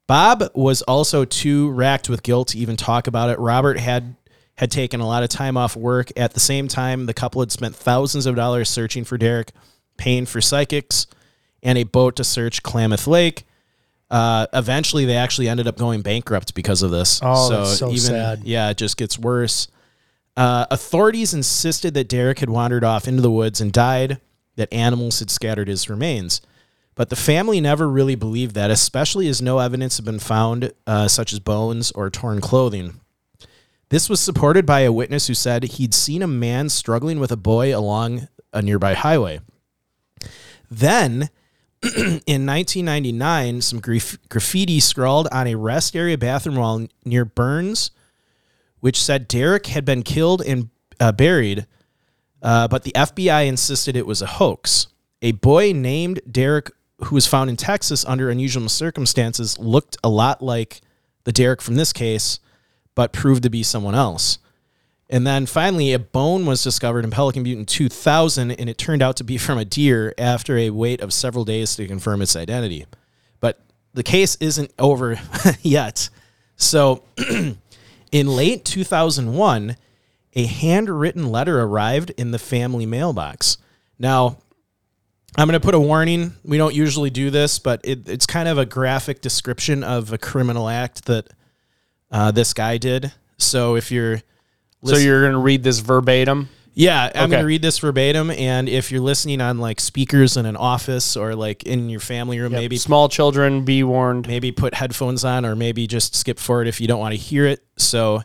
Bob 0.06 0.44
was 0.54 0.80
also 0.82 1.24
too 1.26 1.68
racked 1.70 2.08
with 2.08 2.22
guilt 2.22 2.48
to 2.48 2.58
even 2.58 2.76
talk 2.76 3.06
about 3.06 3.28
it. 3.30 3.38
Robert 3.38 3.78
had 3.78 4.16
had 4.58 4.72
taken 4.72 4.98
a 4.98 5.06
lot 5.06 5.22
of 5.22 5.28
time 5.28 5.56
off 5.56 5.76
work. 5.76 6.10
At 6.16 6.34
the 6.34 6.40
same 6.40 6.66
time, 6.66 7.06
the 7.06 7.14
couple 7.14 7.40
had 7.40 7.52
spent 7.52 7.76
thousands 7.76 8.26
of 8.26 8.34
dollars 8.34 8.68
searching 8.68 9.04
for 9.04 9.16
Derrick, 9.16 9.52
paying 9.96 10.26
for 10.26 10.40
psychics 10.40 11.06
and 11.62 11.78
a 11.78 11.84
boat 11.84 12.16
to 12.16 12.24
search 12.24 12.64
Klamath 12.64 13.06
Lake. 13.06 13.44
Uh, 14.10 14.48
eventually, 14.52 15.04
they 15.04 15.14
actually 15.14 15.48
ended 15.48 15.68
up 15.68 15.76
going 15.76 16.02
bankrupt 16.02 16.54
because 16.54 16.82
of 16.82 16.90
this. 16.90 17.20
Oh, 17.22 17.48
that's 17.50 17.78
so 17.78 17.88
even, 17.88 17.98
sad. 18.00 18.42
Yeah, 18.44 18.70
it 18.70 18.76
just 18.76 18.96
gets 18.96 19.16
worse. 19.16 19.68
Uh, 20.36 20.66
authorities 20.72 21.34
insisted 21.34 21.94
that 21.94 22.08
Derrick 22.08 22.40
had 22.40 22.50
wandered 22.50 22.82
off 22.82 23.06
into 23.06 23.22
the 23.22 23.30
woods 23.30 23.60
and 23.60 23.72
died, 23.72 24.20
that 24.56 24.72
animals 24.72 25.20
had 25.20 25.30
scattered 25.30 25.68
his 25.68 25.88
remains. 25.88 26.40
But 26.96 27.10
the 27.10 27.16
family 27.16 27.60
never 27.60 27.88
really 27.88 28.16
believed 28.16 28.56
that, 28.56 28.72
especially 28.72 29.28
as 29.28 29.40
no 29.40 29.60
evidence 29.60 29.98
had 29.98 30.04
been 30.04 30.18
found, 30.18 30.72
uh, 30.84 31.06
such 31.06 31.32
as 31.32 31.38
bones 31.38 31.92
or 31.92 32.10
torn 32.10 32.40
clothing. 32.40 32.98
This 33.90 34.08
was 34.08 34.20
supported 34.20 34.66
by 34.66 34.80
a 34.80 34.92
witness 34.92 35.28
who 35.28 35.34
said 35.34 35.64
he'd 35.64 35.94
seen 35.94 36.22
a 36.22 36.26
man 36.26 36.68
struggling 36.68 37.18
with 37.20 37.32
a 37.32 37.36
boy 37.36 37.76
along 37.76 38.28
a 38.52 38.60
nearby 38.60 38.94
highway. 38.94 39.40
Then, 40.70 41.30
in 41.82 42.44
1999, 42.44 43.62
some 43.62 43.80
graf- 43.80 44.18
graffiti 44.28 44.80
scrawled 44.80 45.28
on 45.32 45.46
a 45.46 45.54
rest 45.54 45.96
area 45.96 46.18
bathroom 46.18 46.56
wall 46.56 46.86
near 47.04 47.24
Burns, 47.24 47.90
which 48.80 49.02
said 49.02 49.26
Derrick 49.26 49.66
had 49.66 49.84
been 49.84 50.02
killed 50.02 50.42
and 50.42 50.68
uh, 51.00 51.12
buried, 51.12 51.66
uh, 52.42 52.68
but 52.68 52.82
the 52.82 52.92
FBI 52.92 53.46
insisted 53.46 53.96
it 53.96 54.06
was 54.06 54.20
a 54.20 54.26
hoax. 54.26 54.88
A 55.22 55.32
boy 55.32 55.72
named 55.72 56.20
Derek, 56.30 56.70
who 57.04 57.14
was 57.14 57.26
found 57.26 57.48
in 57.48 57.56
Texas 57.56 58.04
under 58.04 58.28
unusual 58.28 58.68
circumstances, 58.68 59.58
looked 59.58 59.96
a 60.04 60.08
lot 60.08 60.42
like 60.42 60.80
the 61.24 61.32
Derrick 61.32 61.62
from 61.62 61.76
this 61.76 61.92
case. 61.92 62.38
But 62.98 63.12
proved 63.12 63.44
to 63.44 63.48
be 63.48 63.62
someone 63.62 63.94
else. 63.94 64.38
And 65.08 65.24
then 65.24 65.46
finally, 65.46 65.92
a 65.92 66.00
bone 66.00 66.46
was 66.46 66.64
discovered 66.64 67.04
in 67.04 67.12
Pelican 67.12 67.44
Butte 67.44 67.56
in 67.56 67.64
2000, 67.64 68.50
and 68.50 68.68
it 68.68 68.76
turned 68.76 69.02
out 69.02 69.16
to 69.18 69.24
be 69.24 69.38
from 69.46 69.56
a 69.56 69.64
deer 69.64 70.12
after 70.18 70.58
a 70.58 70.70
wait 70.70 71.00
of 71.00 71.12
several 71.12 71.44
days 71.44 71.76
to 71.76 71.86
confirm 71.86 72.20
its 72.22 72.34
identity. 72.34 72.86
But 73.38 73.60
the 73.94 74.02
case 74.02 74.36
isn't 74.40 74.72
over 74.80 75.16
yet. 75.62 76.10
So, 76.56 77.04
in 78.10 78.26
late 78.26 78.64
2001, 78.64 79.76
a 80.34 80.46
handwritten 80.46 81.30
letter 81.30 81.60
arrived 81.60 82.10
in 82.16 82.32
the 82.32 82.38
family 82.40 82.84
mailbox. 82.84 83.58
Now, 83.96 84.38
I'm 85.36 85.46
going 85.46 85.60
to 85.60 85.64
put 85.64 85.76
a 85.76 85.80
warning. 85.80 86.32
We 86.42 86.58
don't 86.58 86.74
usually 86.74 87.10
do 87.10 87.30
this, 87.30 87.60
but 87.60 87.80
it, 87.84 88.08
it's 88.08 88.26
kind 88.26 88.48
of 88.48 88.58
a 88.58 88.66
graphic 88.66 89.20
description 89.20 89.84
of 89.84 90.12
a 90.12 90.18
criminal 90.18 90.68
act 90.68 91.04
that 91.04 91.28
uh, 92.10 92.30
this 92.30 92.52
guy 92.54 92.78
did. 92.78 93.12
So 93.38 93.76
if 93.76 93.90
you're 93.92 94.20
So 94.84 94.96
you're 94.96 95.20
going 95.22 95.32
to 95.32 95.38
read 95.38 95.62
this 95.62 95.78
verbatim? 95.80 96.48
yeah, 96.74 97.10
I'm 97.14 97.24
Okay. 97.24 97.30
going 97.32 97.42
to 97.42 97.46
read 97.46 97.62
this 97.62 97.78
verbatim, 97.80 98.30
and 98.30 98.68
if 98.68 98.92
you're 98.92 99.00
listening 99.00 99.40
on 99.40 99.58
like 99.58 99.80
speakers 99.80 100.36
in 100.36 100.46
an 100.46 100.54
office 100.56 101.16
or 101.16 101.34
like 101.34 101.64
in 101.64 101.90
your 101.90 101.98
family 102.00 102.38
room, 102.38 102.52
maybe 102.52 102.76
small 102.76 103.08
children 103.08 103.64
be 103.64 103.82
warned. 103.82 104.28
maybe 104.28 104.52
put 104.52 104.74
headphones 104.74 105.24
on, 105.24 105.44
or 105.44 105.56
maybe 105.56 105.86
just 105.88 106.14
skip 106.14 106.38
forward 106.38 106.68
if 106.68 106.80
you 106.80 106.86
don't 106.86 107.00
want 107.00 107.12
to 107.14 107.18
hear 107.20 107.46
it. 107.46 107.64
So, 107.78 108.22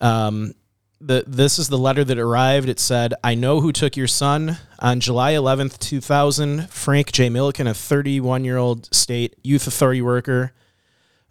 um, 0.00 0.54
the 1.00 1.24
this 1.26 1.58
is 1.58 1.68
the 1.68 1.76
letter 1.78 2.02
that 2.04 2.18
arrived. 2.18 2.68
It 2.70 2.80
said, 2.80 3.12
"I 3.22 3.34
know 3.34 3.60
who 3.60 3.70
took 3.72 3.96
your 3.96 4.06
son 4.06 4.56
on 4.78 5.00
July 5.00 5.32
11th, 5.34 5.78
2000. 5.78 6.70
Frank 6.70 7.12
J. 7.12 7.28
Milligan, 7.28 7.66
a 7.66 7.74
31 7.74 8.44
year 8.44 8.56
old 8.56 8.88
state 8.94 9.34
youth 9.42 9.66
authority 9.66 10.00
worker." 10.00 10.52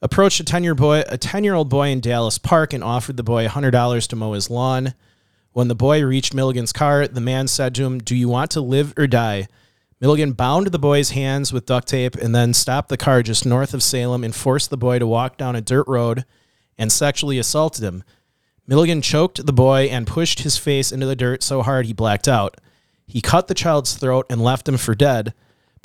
Approached 0.02 0.40
a 0.40 0.44
10 0.44 0.64
year 0.64 0.76
boy, 0.76 1.04
a 1.08 1.18
10 1.18 1.44
year 1.44 1.54
old 1.54 1.70
boy 1.70 1.90
in 1.90 2.00
Dallas 2.00 2.38
Park 2.38 2.74
and 2.74 2.84
offered 2.84 3.18
the 3.18 3.24
boy 3.24 3.48
$100 3.48 4.08
to 4.08 4.16
mow 4.16 4.34
his 4.34 4.50
lawn. 4.50 4.94
When 5.54 5.68
the 5.70 5.76
boy 5.76 6.04
reached 6.04 6.34
Milligan's 6.34 6.74
car, 6.74 7.08
the 7.08 7.22
man 7.22 7.48
said 7.48 7.74
to 7.76 7.86
him, 7.86 8.00
Do 8.00 8.16
you 8.16 8.28
want 8.28 8.52
to 8.52 8.62
live 8.62 8.94
or 8.98 9.08
die? 9.08 9.48
Milligan 10.02 10.34
bound 10.34 10.68
the 10.68 10.80
boy's 10.80 11.12
hands 11.12 11.54
with 11.54 11.66
duct 11.66 11.88
tape 11.88 12.16
and 12.16 12.36
then 12.36 12.54
stopped 12.54 12.90
the 12.90 12.98
car 12.98 13.24
just 13.24 13.46
north 13.46 13.74
of 13.74 13.82
Salem 13.82 14.26
and 14.26 14.36
forced 14.36 14.70
the 14.70 14.78
boy 14.78 15.00
to 15.00 15.08
walk 15.08 15.38
down 15.38 15.56
a 15.56 15.62
dirt 15.62 15.88
road 15.88 16.26
and 16.78 16.92
sexually 16.92 17.40
assaulted 17.40 17.84
him. 17.84 18.04
Milligan 18.68 19.02
choked 19.02 19.46
the 19.46 19.54
boy 19.54 19.84
and 19.84 20.06
pushed 20.06 20.42
his 20.42 20.58
face 20.58 20.92
into 20.92 21.06
the 21.06 21.16
dirt 21.16 21.42
so 21.42 21.62
hard 21.62 21.86
he 21.86 21.94
blacked 21.94 22.28
out. 22.28 22.60
He 23.08 23.22
cut 23.22 23.48
the 23.48 23.54
child's 23.54 23.94
throat 23.94 24.26
and 24.30 24.44
left 24.44 24.68
him 24.68 24.78
for 24.78 24.96
dead, 24.96 25.34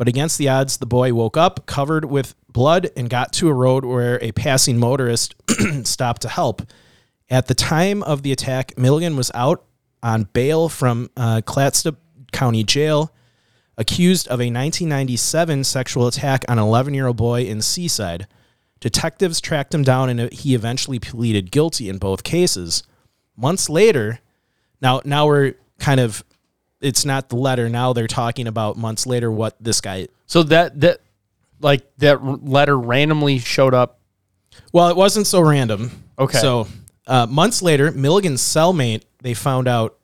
but 0.01 0.09
against 0.09 0.39
the 0.39 0.49
odds, 0.49 0.79
the 0.79 0.87
boy 0.87 1.13
woke 1.13 1.37
up 1.37 1.67
covered 1.67 2.07
with 2.07 2.35
blood 2.49 2.89
and 2.97 3.11
got 3.11 3.35
to 3.35 3.51
a 3.51 3.53
road 3.53 3.85
where 3.85 4.19
a 4.25 4.33
passing 4.33 4.79
motorist 4.79 5.35
stopped 5.83 6.23
to 6.23 6.29
help. 6.31 6.63
At 7.29 7.49
the 7.49 7.55
time 7.55 8.03
of 8.05 8.23
the 8.23 8.33
attack, 8.33 8.79
Milligan 8.79 9.15
was 9.15 9.31
out 9.35 9.63
on 10.03 10.23
bail 10.33 10.71
from 10.71 11.11
uh, 11.19 11.43
County 12.33 12.65
Jail, 12.65 13.13
accused 13.77 14.27
of 14.29 14.41
a 14.41 14.49
1997 14.49 15.65
sexual 15.65 16.07
attack 16.07 16.47
on 16.49 16.59
an 16.59 16.65
11 16.65 16.95
year 16.95 17.09
old 17.09 17.19
boy 17.19 17.43
in 17.43 17.61
Seaside. 17.61 18.27
Detectives 18.81 19.39
tracked 19.39 19.75
him 19.75 19.83
down 19.83 20.09
and 20.09 20.33
he 20.33 20.55
eventually 20.55 20.99
pleaded 20.99 21.51
guilty 21.51 21.91
in 21.91 21.99
both 21.99 22.25
cases. 22.25 22.85
Months 23.37 23.69
later, 23.69 24.21
now 24.81 25.03
now 25.05 25.27
we're 25.27 25.57
kind 25.79 26.01
of 26.01 26.25
it's 26.81 27.05
not 27.05 27.29
the 27.29 27.37
letter. 27.37 27.69
Now 27.69 27.93
they're 27.93 28.07
talking 28.07 28.47
about 28.47 28.77
months 28.77 29.07
later 29.07 29.31
what 29.31 29.57
this 29.61 29.81
guy 29.81 30.09
So 30.27 30.43
that 30.45 30.81
that 30.81 31.01
like 31.61 31.85
that 31.99 32.19
r- 32.21 32.39
letter 32.43 32.79
randomly 32.79 33.39
showed 33.39 33.75
up. 33.75 34.01
Well, 34.73 34.89
it 34.89 34.97
wasn't 34.97 35.27
so 35.27 35.41
random. 35.41 36.05
Okay. 36.19 36.39
So 36.39 36.67
uh, 37.07 37.27
months 37.27 37.63
later, 37.63 37.91
Milligan's 37.91 38.43
cellmate, 38.43 39.03
they 39.23 39.35
found 39.35 39.69
out, 39.69 39.99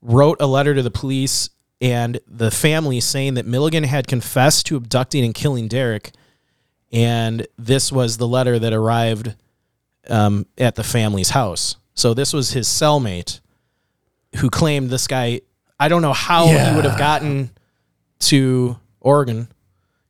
wrote 0.00 0.38
a 0.40 0.46
letter 0.46 0.74
to 0.74 0.82
the 0.82 0.90
police 0.90 1.50
and 1.80 2.20
the 2.26 2.50
family 2.50 3.00
saying 3.00 3.34
that 3.34 3.46
Milligan 3.46 3.84
had 3.84 4.06
confessed 4.06 4.66
to 4.66 4.76
abducting 4.76 5.24
and 5.24 5.34
killing 5.34 5.68
Derrick. 5.68 6.12
And 6.92 7.46
this 7.58 7.92
was 7.92 8.16
the 8.16 8.26
letter 8.26 8.58
that 8.58 8.72
arrived 8.72 9.34
um, 10.08 10.46
at 10.56 10.74
the 10.74 10.84
family's 10.84 11.30
house. 11.30 11.76
So 11.94 12.14
this 12.14 12.32
was 12.32 12.52
his 12.52 12.68
cellmate 12.68 13.40
who 14.36 14.50
claimed 14.50 14.90
this 14.90 15.06
guy. 15.06 15.40
I 15.80 15.88
don't 15.88 16.02
know 16.02 16.12
how 16.12 16.46
he 16.46 16.74
would 16.76 16.84
have 16.84 16.98
gotten 16.98 17.50
to 18.20 18.78
Oregon 19.00 19.48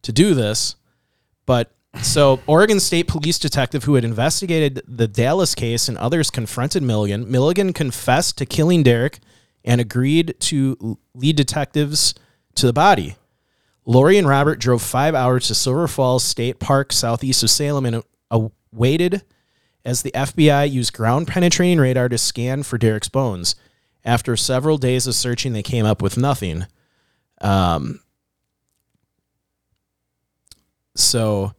to 0.02 0.12
do 0.12 0.34
this, 0.34 0.76
but 1.46 1.72
so 2.02 2.40
Oregon 2.46 2.80
State 2.80 3.08
Police 3.08 3.38
detective 3.38 3.84
who 3.84 3.94
had 3.94 4.04
investigated 4.04 4.82
the 4.86 5.08
Dallas 5.08 5.54
case 5.54 5.88
and 5.88 5.98
others 5.98 6.30
confronted 6.30 6.82
Milligan. 6.82 7.30
Milligan 7.30 7.72
confessed 7.72 8.38
to 8.38 8.46
killing 8.46 8.82
Derrick 8.82 9.18
and 9.64 9.80
agreed 9.80 10.34
to 10.40 10.98
lead 11.14 11.36
detectives 11.36 12.14
to 12.54 12.66
the 12.66 12.72
body. 12.72 13.16
Lori 13.84 14.18
and 14.18 14.28
Robert 14.28 14.58
drove 14.58 14.82
five 14.82 15.14
hours 15.14 15.48
to 15.48 15.54
Silver 15.54 15.88
Falls 15.88 16.22
State 16.22 16.58
Park, 16.58 16.92
southeast 16.92 17.42
of 17.42 17.50
Salem, 17.50 17.86
and 17.86 18.02
waited 18.72 19.22
as 19.84 20.02
the 20.02 20.12
FBI 20.12 20.70
used 20.70 20.92
ground 20.92 21.26
penetrating 21.26 21.78
radar 21.78 22.08
to 22.08 22.18
scan 22.18 22.62
for 22.62 22.76
Derrick's 22.76 23.08
bones. 23.08 23.54
After 24.05 24.36
several 24.36 24.78
days 24.78 25.07
of 25.07 25.14
searching, 25.14 25.53
they 25.53 25.62
came 25.62 25.84
up 25.84 26.01
with 26.01 26.16
nothing. 26.16 26.66
Um, 27.40 28.01
so 30.94 31.53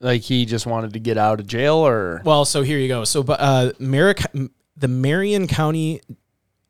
Like 0.00 0.22
he 0.22 0.44
just 0.44 0.66
wanted 0.66 0.92
to 0.92 0.98
get 0.98 1.18
out 1.18 1.40
of 1.40 1.46
jail, 1.46 1.76
or 1.76 2.22
Well, 2.24 2.44
so 2.44 2.62
here 2.62 2.78
you 2.78 2.88
go. 2.88 3.04
So, 3.04 3.22
but 3.22 3.40
uh, 3.40 3.72
Merrick, 3.78 4.22
the 4.76 4.88
Marion 4.88 5.46
County 5.46 6.00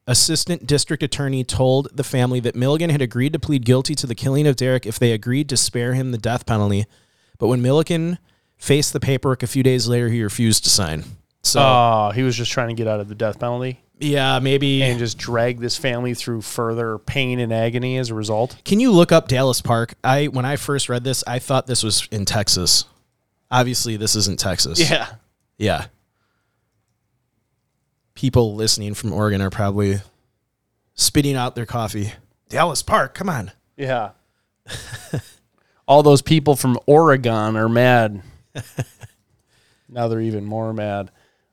Assistant 0.06 0.66
District 0.66 1.02
Attorney 1.02 1.44
told 1.44 1.88
the 1.96 2.04
family 2.04 2.38
that 2.40 2.54
Milligan 2.54 2.90
had 2.90 3.02
agreed 3.02 3.32
to 3.32 3.38
plead 3.38 3.64
guilty 3.64 3.94
to 3.96 4.06
the 4.06 4.14
killing 4.14 4.46
of 4.46 4.56
Derrick 4.56 4.86
if 4.86 4.98
they 4.98 5.12
agreed 5.12 5.48
to 5.48 5.56
spare 5.56 5.94
him 5.94 6.12
the 6.12 6.18
death 6.18 6.46
penalty. 6.46 6.84
But 7.38 7.48
when 7.48 7.62
Milligan 7.62 8.18
faced 8.56 8.92
the 8.92 9.00
paperwork 9.00 9.42
a 9.42 9.46
few 9.46 9.62
days 9.62 9.88
later, 9.88 10.08
he 10.10 10.22
refused 10.22 10.64
to 10.64 10.70
sign. 10.70 11.04
So, 11.42 11.60
oh, 11.60 12.12
he 12.14 12.22
was 12.22 12.36
just 12.36 12.52
trying 12.52 12.68
to 12.68 12.74
get 12.74 12.86
out 12.86 13.00
of 13.00 13.08
the 13.08 13.14
death 13.14 13.38
penalty 13.38 13.80
yeah, 13.98 14.38
maybe. 14.40 14.82
and 14.82 14.98
just 14.98 15.18
drag 15.18 15.60
this 15.60 15.76
family 15.76 16.14
through 16.14 16.42
further 16.42 16.98
pain 16.98 17.38
and 17.38 17.52
agony 17.52 17.96
as 17.98 18.10
a 18.10 18.14
result. 18.14 18.56
Can 18.64 18.80
you 18.80 18.90
look 18.90 19.12
up 19.12 19.28
Dallas 19.28 19.60
Park? 19.60 19.94
I 20.02 20.26
when 20.26 20.44
I 20.44 20.56
first 20.56 20.88
read 20.88 21.04
this, 21.04 21.22
I 21.26 21.38
thought 21.38 21.66
this 21.66 21.82
was 21.82 22.08
in 22.10 22.24
Texas. 22.24 22.84
Obviously, 23.50 23.96
this 23.96 24.16
isn't 24.16 24.38
Texas. 24.38 24.78
Yeah. 24.90 25.06
Yeah. 25.58 25.86
People 28.14 28.54
listening 28.54 28.94
from 28.94 29.12
Oregon 29.12 29.40
are 29.40 29.50
probably 29.50 29.98
spitting 30.94 31.36
out 31.36 31.54
their 31.54 31.66
coffee. 31.66 32.12
Dallas 32.48 32.82
Park, 32.82 33.14
come 33.14 33.28
on. 33.28 33.52
Yeah. 33.76 34.10
All 35.88 36.02
those 36.02 36.22
people 36.22 36.56
from 36.56 36.78
Oregon 36.86 37.56
are 37.56 37.68
mad. 37.68 38.22
now 39.88 40.08
they're 40.08 40.20
even 40.20 40.44
more 40.44 40.72
mad. 40.72 41.10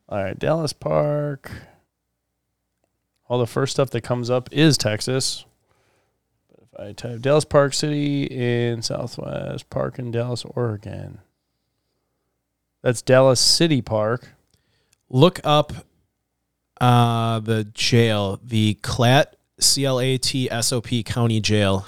All 0.07 0.23
right, 0.23 0.37
Dallas 0.37 0.73
Park. 0.73 1.51
All 3.31 3.39
the 3.39 3.47
first 3.47 3.71
stuff 3.71 3.91
that 3.91 4.01
comes 4.01 4.29
up 4.29 4.49
is 4.51 4.77
Texas. 4.77 5.45
But 6.49 6.63
if 6.63 6.87
I 6.89 6.91
type 6.91 7.21
Dallas 7.21 7.45
Park 7.45 7.73
City 7.73 8.25
in 8.25 8.81
Southwest 8.81 9.69
Park 9.69 9.97
in 9.97 10.11
Dallas, 10.11 10.43
Oregon. 10.43 11.19
That's 12.81 13.01
Dallas 13.01 13.39
City 13.39 13.81
Park. 13.81 14.33
Look 15.09 15.39
up 15.45 15.71
uh, 16.81 17.39
the 17.39 17.63
jail, 17.73 18.37
the 18.43 18.73
Clat 18.81 19.37
C 19.61 19.85
L 19.85 20.01
A 20.01 20.17
T 20.17 20.51
S 20.51 20.73
O 20.73 20.81
P 20.81 21.01
County 21.01 21.39
Jail. 21.39 21.87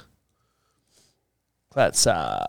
That's 1.76 2.08
uh 2.08 2.46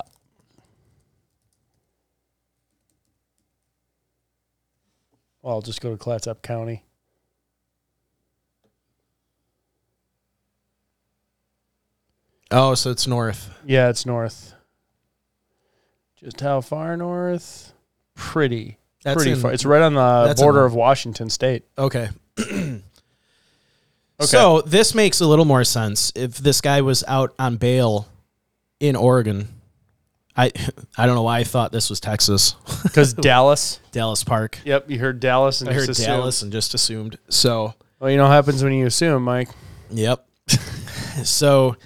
Well, 5.42 5.54
I'll 5.54 5.62
just 5.62 5.80
go 5.80 5.90
to 5.90 5.96
Clatsop 5.96 6.42
County. 6.42 6.84
Oh, 12.56 12.74
so 12.74 12.90
it's 12.90 13.06
north. 13.06 13.50
Yeah, 13.66 13.88
it's 13.88 14.06
north. 14.06 14.54
Just 16.16 16.40
how 16.40 16.60
far 16.60 16.96
north? 16.96 17.72
Pretty. 18.14 18.78
That's 19.02 19.16
pretty 19.16 19.32
in- 19.32 19.38
far. 19.38 19.52
It's 19.52 19.64
right 19.64 19.82
on 19.82 19.94
the 19.94 20.24
that's 20.26 20.40
in- 20.40 20.44
border 20.46 20.64
of 20.64 20.72
Washington 20.74 21.28
State. 21.30 21.64
Okay. 21.76 22.08
okay. 22.38 22.80
So 24.20 24.60
this 24.62 24.94
makes 24.94 25.20
a 25.20 25.26
little 25.26 25.44
more 25.44 25.64
sense. 25.64 26.12
If 26.14 26.38
this 26.38 26.60
guy 26.60 26.80
was 26.80 27.04
out 27.08 27.34
on 27.38 27.56
bail 27.56 28.08
in 28.80 28.96
Oregon, 28.96 29.48
I 30.36 30.52
I 30.96 31.06
don't 31.06 31.14
know 31.16 31.22
why 31.22 31.40
I 31.40 31.44
thought 31.44 31.72
this 31.72 31.90
was 31.90 32.00
Texas, 32.00 32.54
Because 32.84 33.12
Dallas. 33.14 33.80
Dallas 33.92 34.22
Park. 34.24 34.58
Yep, 34.64 34.90
you 34.90 34.98
heard 34.98 35.20
Dallas 35.20 35.60
and 35.60 35.68
I 35.70 35.74
heard 35.74 35.86
just 35.86 36.00
assumed. 36.00 36.16
Dallas 36.18 36.42
and 36.42 36.52
just 36.52 36.74
assumed. 36.74 37.18
So 37.28 37.74
Well, 38.00 38.10
you 38.10 38.16
know 38.16 38.24
what 38.24 38.32
happens 38.32 38.62
when 38.62 38.72
you 38.72 38.86
assume, 38.86 39.24
Mike. 39.24 39.48
Yep. 39.90 40.26
so 41.24 41.76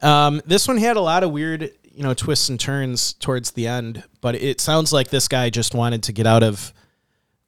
um, 0.00 0.40
this 0.46 0.68
one 0.68 0.76
had 0.76 0.96
a 0.96 1.00
lot 1.00 1.22
of 1.24 1.30
weird, 1.30 1.72
you 1.92 2.02
know, 2.02 2.14
twists 2.14 2.48
and 2.48 2.58
turns 2.58 3.12
towards 3.14 3.52
the 3.52 3.66
end, 3.66 4.04
but 4.20 4.34
it 4.34 4.60
sounds 4.60 4.92
like 4.92 5.08
this 5.08 5.28
guy 5.28 5.50
just 5.50 5.74
wanted 5.74 6.04
to 6.04 6.12
get 6.12 6.26
out 6.26 6.42
of 6.42 6.72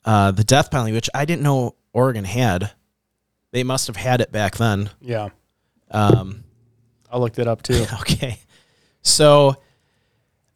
uh, 0.04 0.30
the 0.30 0.44
death 0.44 0.70
penalty, 0.70 0.92
which 0.92 1.08
I 1.14 1.24
didn't 1.24 1.42
know 1.42 1.74
Oregon 1.92 2.24
had. 2.24 2.72
They 3.52 3.64
must 3.64 3.86
have 3.86 3.96
had 3.96 4.20
it 4.20 4.32
back 4.32 4.56
then. 4.56 4.90
Yeah. 5.00 5.28
Um, 5.90 6.44
I 7.10 7.18
looked 7.18 7.38
it 7.38 7.46
up 7.46 7.62
too. 7.62 7.86
okay. 8.00 8.38
So, 9.02 9.56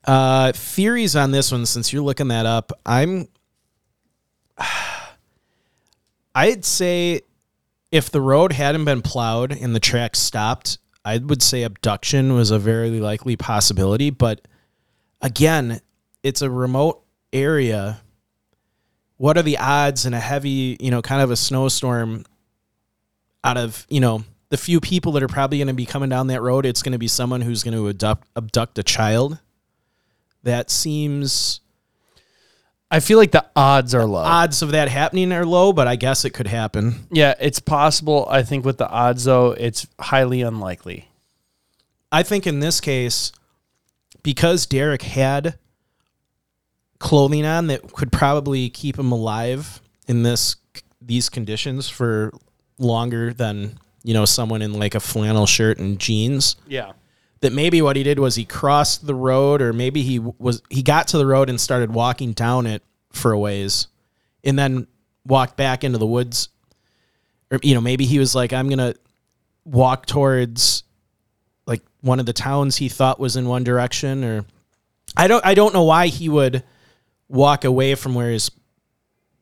uh, 0.06 0.52
theories 0.52 1.16
on 1.16 1.30
this 1.30 1.50
one, 1.50 1.66
since 1.66 1.92
you're 1.92 2.02
looking 2.02 2.28
that 2.28 2.46
up, 2.46 2.72
I'm. 2.84 3.28
I'd 6.36 6.64
say 6.64 7.20
if 7.92 8.10
the 8.10 8.20
road 8.20 8.52
hadn't 8.52 8.84
been 8.84 9.02
plowed 9.02 9.52
and 9.52 9.72
the 9.72 9.78
track 9.78 10.16
stopped, 10.16 10.78
I 11.04 11.18
would 11.18 11.42
say 11.42 11.62
abduction 11.62 12.34
was 12.34 12.50
a 12.50 12.58
very 12.58 13.00
likely 13.00 13.36
possibility. 13.36 14.10
But 14.10 14.46
again, 15.20 15.80
it's 16.22 16.42
a 16.42 16.50
remote 16.50 17.02
area. 17.32 18.00
What 19.16 19.36
are 19.36 19.42
the 19.42 19.58
odds 19.58 20.06
in 20.06 20.14
a 20.14 20.20
heavy, 20.20 20.76
you 20.80 20.90
know, 20.90 21.02
kind 21.02 21.22
of 21.22 21.30
a 21.30 21.36
snowstorm 21.36 22.24
out 23.42 23.56
of, 23.56 23.86
you 23.90 24.00
know, 24.00 24.24
the 24.48 24.56
few 24.56 24.80
people 24.80 25.12
that 25.12 25.22
are 25.22 25.28
probably 25.28 25.58
going 25.58 25.68
to 25.68 25.74
be 25.74 25.86
coming 25.86 26.08
down 26.08 26.28
that 26.28 26.40
road, 26.40 26.64
it's 26.64 26.82
going 26.82 26.92
to 26.92 26.98
be 26.98 27.08
someone 27.08 27.40
who's 27.40 27.62
going 27.62 27.74
to 27.74 27.88
abduct, 27.88 28.26
abduct 28.36 28.78
a 28.78 28.82
child. 28.82 29.38
That 30.42 30.70
seems 30.70 31.60
I 32.94 33.00
feel 33.00 33.18
like 33.18 33.32
the 33.32 33.44
odds 33.56 33.92
are 33.92 34.04
low. 34.04 34.20
odds 34.20 34.62
of 34.62 34.70
that 34.70 34.88
happening 34.88 35.32
are 35.32 35.44
low, 35.44 35.72
but 35.72 35.88
I 35.88 35.96
guess 35.96 36.24
it 36.24 36.30
could 36.30 36.46
happen. 36.46 37.08
yeah, 37.10 37.34
it's 37.40 37.58
possible. 37.58 38.24
I 38.30 38.44
think 38.44 38.64
with 38.64 38.78
the 38.78 38.88
odds 38.88 39.24
though, 39.24 39.50
it's 39.50 39.88
highly 39.98 40.42
unlikely. 40.42 41.08
I 42.12 42.22
think 42.22 42.46
in 42.46 42.60
this 42.60 42.80
case, 42.80 43.32
because 44.22 44.66
Derrick 44.66 45.02
had 45.02 45.58
clothing 47.00 47.44
on 47.44 47.66
that 47.66 47.92
could 47.92 48.12
probably 48.12 48.70
keep 48.70 48.96
him 48.96 49.10
alive 49.10 49.80
in 50.06 50.22
this 50.22 50.54
these 51.02 51.28
conditions 51.28 51.88
for 51.88 52.32
longer 52.78 53.32
than 53.34 53.76
you 54.04 54.14
know 54.14 54.24
someone 54.24 54.62
in 54.62 54.72
like 54.72 54.94
a 54.94 55.00
flannel 55.00 55.46
shirt 55.46 55.78
and 55.78 55.98
jeans. 55.98 56.54
Yeah. 56.68 56.92
That 57.44 57.52
maybe 57.52 57.82
what 57.82 57.94
he 57.94 58.02
did 58.02 58.18
was 58.18 58.36
he 58.36 58.46
crossed 58.46 59.06
the 59.06 59.14
road, 59.14 59.60
or 59.60 59.74
maybe 59.74 60.00
he 60.00 60.18
was 60.18 60.62
he 60.70 60.82
got 60.82 61.08
to 61.08 61.18
the 61.18 61.26
road 61.26 61.50
and 61.50 61.60
started 61.60 61.92
walking 61.92 62.32
down 62.32 62.66
it 62.66 62.82
for 63.12 63.32
a 63.32 63.38
ways, 63.38 63.86
and 64.42 64.58
then 64.58 64.86
walked 65.26 65.54
back 65.54 65.84
into 65.84 65.98
the 65.98 66.06
woods. 66.06 66.48
Or 67.50 67.60
you 67.62 67.74
know 67.74 67.82
maybe 67.82 68.06
he 68.06 68.18
was 68.18 68.34
like, 68.34 68.54
I'm 68.54 68.70
gonna 68.70 68.94
walk 69.66 70.06
towards 70.06 70.84
like 71.66 71.82
one 72.00 72.18
of 72.18 72.24
the 72.24 72.32
towns 72.32 72.76
he 72.76 72.88
thought 72.88 73.20
was 73.20 73.36
in 73.36 73.46
one 73.46 73.62
direction, 73.62 74.24
or 74.24 74.46
I 75.14 75.28
don't 75.28 75.44
I 75.44 75.52
don't 75.52 75.74
know 75.74 75.84
why 75.84 76.06
he 76.06 76.30
would 76.30 76.64
walk 77.28 77.66
away 77.66 77.94
from 77.94 78.14
where 78.14 78.30
his 78.30 78.50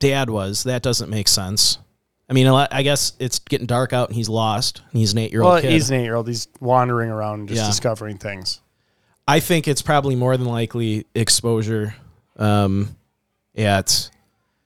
dad 0.01 0.29
was. 0.29 0.65
That 0.65 0.83
doesn't 0.83 1.09
make 1.09 1.29
sense. 1.29 1.79
I 2.33 2.35
mean, 2.35 2.47
a 2.47 2.53
lot- 2.55 2.72
I 2.72 2.83
guess 2.83 3.12
it's 3.18 3.41
getting 3.41 3.66
dark 3.66 3.93
out 3.93 4.09
and 4.09 4.16
he's 4.16 4.30
lost. 4.30 4.80
And 4.91 4.99
he's 4.99 5.12
an 5.12 5.18
eight 5.18 5.33
year 5.33 5.43
old 5.43 5.53
Well, 5.53 5.61
kid. 5.61 5.70
he's 5.70 5.91
an 5.91 5.97
eight 6.01 6.05
year 6.05 6.14
old. 6.14 6.26
He's 6.26 6.49
wandering 6.61 7.11
around 7.11 7.49
just 7.51 7.61
Yeah. 7.61 7.66
discovering 7.66 8.16
things. 8.16 8.61
I 9.28 9.39
think 9.39 9.68
it's 9.68 9.83
probably 9.83 10.16
more 10.16 10.35
than 10.39 10.47
likely 10.47 11.05
exposure. 11.14 11.95
Um, 12.39 12.97
yeah, 13.55 13.80
it's. 13.80 14.11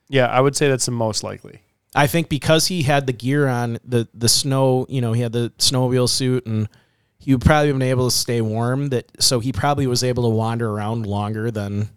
Yeah, 0.07 0.27
I 0.27 0.39
would 0.39 0.55
say 0.55 0.69
that's 0.69 0.85
the 0.85 0.91
most 0.93 1.25
likely. 1.25 1.59
I 1.93 2.07
think 2.07 2.29
because 2.29 2.67
he 2.67 2.83
had 2.83 3.05
the 3.05 3.11
gear 3.11 3.49
on, 3.49 3.79
the 3.83 4.07
the 4.13 4.29
snow, 4.29 4.85
you 4.87 5.01
know, 5.01 5.11
he 5.11 5.21
had 5.21 5.33
the 5.33 5.51
snowmobile 5.59 6.07
suit, 6.07 6.45
and 6.45 6.69
he 7.19 7.33
would 7.35 7.43
probably 7.43 7.73
been 7.73 7.81
able 7.81 8.09
to 8.09 8.15
stay 8.15 8.39
warm. 8.39 8.87
That 8.89 9.11
so 9.19 9.41
he 9.41 9.51
probably 9.51 9.87
was 9.87 10.05
able 10.05 10.23
to 10.23 10.29
wander 10.29 10.69
around 10.71 11.05
longer 11.05 11.51
than. 11.51 11.89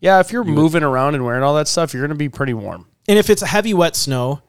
Yeah, 0.00 0.20
if 0.20 0.32
you're 0.32 0.44
moving 0.44 0.82
around 0.82 1.16
and 1.16 1.24
wearing 1.26 1.42
all 1.42 1.54
that 1.56 1.68
stuff, 1.68 1.92
you're 1.92 2.00
going 2.02 2.08
to 2.08 2.14
be 2.16 2.30
pretty 2.30 2.54
warm. 2.54 2.86
And 3.06 3.18
if 3.18 3.28
it's 3.28 3.42
a 3.42 3.46
heavy 3.46 3.74
wet 3.74 3.94
snow, 3.94 4.40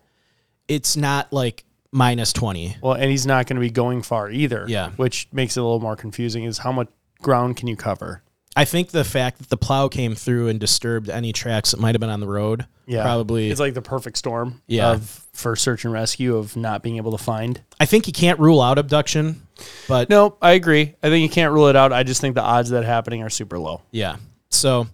it's 0.69 0.95
not 0.95 1.33
like 1.33 1.65
minus 1.91 2.31
twenty. 2.31 2.77
Well, 2.81 2.93
and 2.93 3.11
he's 3.11 3.25
not 3.25 3.47
going 3.47 3.55
to 3.57 3.61
be 3.61 3.69
going 3.71 4.01
far 4.03 4.29
either. 4.31 4.65
Yeah. 4.69 4.91
Which 4.91 5.27
makes 5.33 5.57
it 5.57 5.59
a 5.59 5.63
little 5.63 5.79
more 5.81 5.95
confusing 5.97 6.45
is 6.45 6.59
how 6.59 6.71
much 6.71 6.87
ground 7.21 7.57
can 7.57 7.67
you 7.67 7.75
cover? 7.75 8.21
I 8.55 8.65
think 8.65 8.89
the 8.89 9.03
fact 9.03 9.37
that 9.39 9.49
the 9.49 9.57
plow 9.57 9.87
came 9.87 10.15
through 10.15 10.47
and 10.49 10.59
disturbed 10.59 11.09
any 11.09 11.31
tracks 11.31 11.71
that 11.71 11.79
might 11.79 11.93
have 11.95 11.99
been 12.01 12.09
on 12.09 12.19
the 12.19 12.27
road, 12.27 12.65
Yeah. 12.87 13.03
probably. 13.03 13.49
It's 13.51 13.59
like 13.59 13.73
the 13.75 13.81
perfect 13.81 14.17
storm 14.17 14.61
Yeah. 14.67 14.91
of 14.93 15.27
for 15.33 15.55
search 15.55 15.85
and 15.85 15.93
rescue 15.93 16.35
of 16.35 16.55
not 16.57 16.81
being 16.83 16.97
able 16.97 17.11
to 17.15 17.23
find. 17.23 17.61
I 17.79 17.85
think 17.85 18.07
you 18.07 18.11
can't 18.13 18.39
rule 18.39 18.59
out 18.61 18.77
abduction, 18.77 19.43
but 19.87 20.09
No, 20.09 20.35
I 20.41 20.53
agree. 20.53 20.95
I 21.01 21.09
think 21.09 21.21
you 21.23 21.29
can't 21.29 21.53
rule 21.53 21.67
it 21.67 21.75
out. 21.75 21.93
I 21.93 22.03
just 22.03 22.21
think 22.21 22.35
the 22.35 22.41
odds 22.41 22.71
of 22.71 22.81
that 22.81 22.85
happening 22.85 23.21
are 23.23 23.29
super 23.29 23.59
low. 23.59 23.81
Yeah. 23.91 24.17
So 24.49 24.87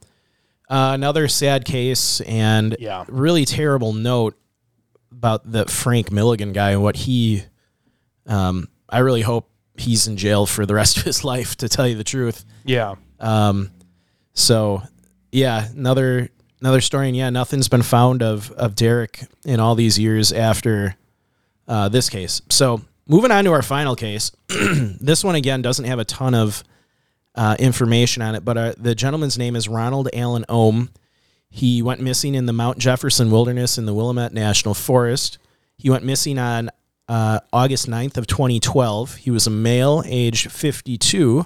uh, 0.69 0.91
another 0.93 1.27
sad 1.27 1.63
case 1.65 2.21
and 2.21 2.75
Yeah. 2.79 3.05
really 3.07 3.45
terrible 3.45 3.93
note 3.93 4.35
about 5.17 5.49
the 5.49 5.65
Frank 5.65 6.11
Milligan 6.11 6.53
guy 6.53 6.71
and 6.71 6.83
what 6.83 6.95
he. 6.95 7.43
Um, 8.27 8.69
I 8.89 8.99
really 8.99 9.21
hope 9.21 9.49
he's 9.75 10.07
in 10.07 10.17
jail 10.17 10.45
for 10.45 10.65
the 10.65 10.73
rest 10.73 10.97
of 10.97 11.03
his 11.03 11.23
life. 11.23 11.55
To 11.57 11.69
tell 11.69 11.87
you 11.87 11.95
the 11.95 12.03
truth. 12.03 12.45
Yeah. 12.65 12.95
Um, 13.19 13.71
so 14.33 14.83
yeah, 15.31 15.67
another 15.71 16.29
another 16.61 16.81
story, 16.81 17.07
and 17.07 17.15
yeah, 17.17 17.29
nothing's 17.29 17.67
been 17.69 17.81
found 17.83 18.21
of 18.21 18.51
of 18.51 18.75
Derrick 18.75 19.21
in 19.45 19.59
all 19.59 19.75
these 19.75 19.97
years 19.99 20.31
after 20.31 20.95
uh, 21.67 21.89
this 21.89 22.09
case. 22.09 22.41
So 22.49 22.81
moving 23.07 23.31
on 23.31 23.43
to 23.45 23.51
our 23.51 23.61
final 23.61 23.95
case, 23.95 24.31
this 24.49 25.23
one 25.23 25.35
again 25.35 25.61
doesn't 25.61 25.85
have 25.85 25.99
a 25.99 26.05
ton 26.05 26.33
of 26.33 26.63
uh, 27.35 27.55
information 27.59 28.21
on 28.21 28.35
it, 28.35 28.45
but 28.45 28.57
uh, 28.57 28.73
the 28.77 28.95
gentleman's 28.95 29.37
name 29.37 29.55
is 29.55 29.67
Ronald 29.67 30.09
Allen 30.13 30.45
Ohm. 30.49 30.89
He 31.55 31.81
went 31.81 32.01
missing 32.01 32.35
in 32.35 32.47
the 32.47 32.51
Mount 32.51 32.79
Jefferson 32.79 33.31
Wilderness 33.31 33.77
in 33.77 33.85
the 33.85 33.93
Willamette 33.93 34.33
National 34.33 34.73
Forest. 34.73 35.37
He 35.77 35.89
went 35.89 36.03
missing 36.03 36.37
on 36.37 36.69
uh, 37.07 37.39
August 37.53 37.89
9th 37.89 38.17
of 38.17 38.27
2012. 38.27 39.15
He 39.15 39.31
was 39.31 39.47
a 39.47 39.49
male, 39.49 40.03
aged 40.05 40.51
52. 40.51 41.45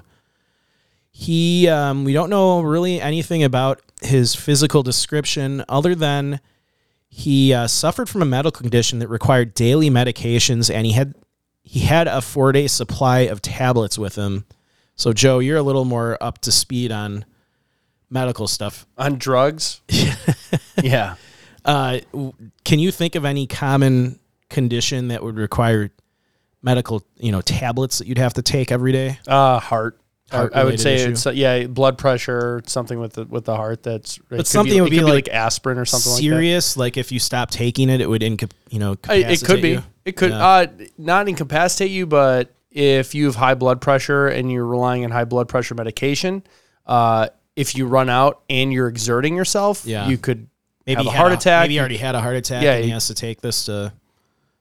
He, 1.11 1.67
um, 1.67 2.05
we 2.05 2.13
don't 2.13 2.31
know 2.31 2.61
really 2.61 2.99
anything 2.99 3.43
about 3.43 3.83
his 4.01 4.33
physical 4.33 4.81
description 4.81 5.63
other 5.69 5.93
than 5.93 6.39
he 7.07 7.53
uh, 7.53 7.67
suffered 7.67 8.09
from 8.09 8.23
a 8.23 8.25
medical 8.25 8.63
condition 8.63 8.97
that 8.97 9.09
required 9.09 9.53
daily 9.53 9.91
medications, 9.91 10.73
and 10.73 10.87
he 10.87 10.93
had 10.93 11.13
he 11.61 11.81
had 11.81 12.07
a 12.07 12.19
four 12.19 12.51
day 12.51 12.65
supply 12.65 13.19
of 13.19 13.43
tablets 13.43 13.99
with 13.99 14.15
him. 14.15 14.45
So, 14.95 15.13
Joe, 15.13 15.37
you're 15.37 15.57
a 15.57 15.61
little 15.61 15.85
more 15.85 16.17
up 16.19 16.39
to 16.39 16.51
speed 16.51 16.91
on 16.91 17.25
medical 18.09 18.47
stuff. 18.47 18.85
On 18.97 19.17
drugs? 19.17 19.81
yeah. 20.83 21.15
Uh, 21.65 21.99
can 22.63 22.79
you 22.79 22.91
think 22.91 23.15
of 23.15 23.25
any 23.25 23.47
common 23.47 24.19
condition 24.49 25.09
that 25.09 25.23
would 25.23 25.35
require 25.37 25.91
medical, 26.61 27.03
you 27.17 27.31
know, 27.31 27.41
tablets 27.41 27.99
that 27.99 28.07
you'd 28.07 28.17
have 28.17 28.33
to 28.35 28.41
take 28.41 28.71
every 28.71 28.91
day? 28.91 29.19
Uh, 29.27 29.59
heart. 29.59 29.99
I- 30.31 30.47
I, 30.53 30.63
would 30.63 30.79
say 30.79 30.95
issue? 30.95 31.09
it's 31.11 31.25
uh, 31.25 31.31
yeah, 31.31 31.65
blood 31.65 31.97
pressure, 31.97 32.61
something 32.67 32.99
with 32.99 33.13
the 33.13 33.25
with 33.25 33.45
the 33.45 33.55
heart. 33.55 33.81
That's 33.81 34.19
could 34.29 34.45
something 34.45 34.75
be, 34.75 34.81
would 34.81 34.93
it 34.93 34.97
could 34.97 35.01
be 35.01 35.05
be 35.05 35.11
like 35.11 35.27
like, 35.27 35.29
aspirin 35.29 35.79
or 35.79 35.85
something 35.85 36.11
Serious, 36.11 36.77
like, 36.77 36.97
if 36.97 37.11
you 37.11 37.17
stop 37.19 37.49
taking 37.49 37.89
it, 37.89 37.99
it 37.99 38.07
would, 38.07 38.21
inca- 38.21 38.49
you 38.69 38.77
know, 38.77 38.91
like 39.07 39.25
It 39.25 39.43
could 39.43 39.59
be. 39.61 39.69
you? 39.69 39.83
It 40.05 40.17
could 40.17 40.29
Yeah. 40.29 40.45
uh, 40.47 40.67
not 40.99 41.27
incapacitate 41.27 41.89
you, 41.89 42.05
but 42.05 42.53
if 42.69 43.15
you 43.15 43.25
have 43.25 43.35
high 43.35 43.55
blood 43.55 43.81
pressure 43.81 44.27
and 44.27 44.51
you're 44.51 44.67
relying 44.67 45.03
on 45.03 45.09
high 45.09 45.25
blood 45.25 45.47
pressure 45.47 45.73
medication, 45.73 46.43
uh, 46.85 47.29
if 47.59 47.75
you 47.75 47.85
run 47.85 48.09
out 48.09 48.41
and 48.49 48.71
you're 48.71 48.87
exerting 48.87 49.35
yourself, 49.35 49.83
Yeah. 49.85 50.07
you 50.07 50.17
could 50.17 50.47
maybe 50.87 51.03
have 51.03 51.07
a 51.13 51.17
heart 51.17 51.31
attack. 51.33 51.63
Maybe 51.63 51.73
he 51.73 51.79
already 51.79 51.97
had 51.97 52.15
a 52.15 52.21
heart 52.21 52.37
attack, 52.37 52.63
Yeah, 52.63 52.75
and 52.75 52.85
he 52.85 52.91
has 52.91 53.07
to 53.07 53.13
take 53.13 53.41
this 53.41 53.65
to. 53.65 53.91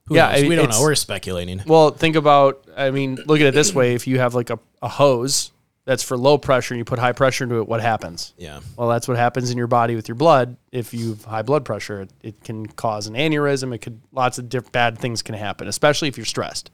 Who 0.08 0.16
Yeah, 0.16 0.28
knows? 0.28 0.38
I 0.38 0.40
mean, 0.40 0.48
we 0.48 0.56
don't 0.56 0.70
know. 0.70 0.80
We're 0.82 0.94
speculating. 0.94 1.62
Well, 1.66 1.90
think 1.90 2.16
about, 2.16 2.64
I 2.76 2.90
mean, 2.90 3.18
look 3.26 3.40
at 3.40 3.46
it 3.46 3.54
this 3.54 3.72
way. 3.74 3.94
If 3.94 4.06
you 4.06 4.18
have 4.18 4.34
like 4.34 4.50
a, 4.50 4.58
a 4.82 4.88
hose 4.88 5.52
that's 5.84 6.02
for 6.02 6.16
low 6.16 6.38
pressure 6.38 6.74
and 6.74 6.78
you 6.78 6.84
put 6.84 6.98
high 6.98 7.12
pressure 7.12 7.44
into 7.44 7.58
it, 7.60 7.68
what 7.68 7.80
happens? 7.80 8.32
Yeah. 8.38 8.60
Well, 8.76 8.88
that's 8.88 9.06
what 9.06 9.16
happens 9.16 9.50
in 9.50 9.58
your 9.58 9.66
body 9.68 9.94
with 9.96 10.08
your 10.08 10.14
blood. 10.16 10.56
If 10.72 10.92
you 10.94 11.10
have 11.10 11.24
high 11.24 11.42
blood 11.42 11.64
pressure, 11.64 12.00
it, 12.02 12.10
it 12.22 12.42
can 12.42 12.66
cause 12.66 13.06
an 13.06 13.14
aneurysm. 13.14 13.72
It 13.74 13.78
could, 13.78 14.00
lots 14.12 14.38
of 14.38 14.48
diff- 14.48 14.72
bad 14.72 14.98
things 14.98 15.22
can 15.22 15.34
happen, 15.34 15.68
especially 15.68 16.08
if 16.08 16.16
you're 16.16 16.26
stressed. 16.26 16.70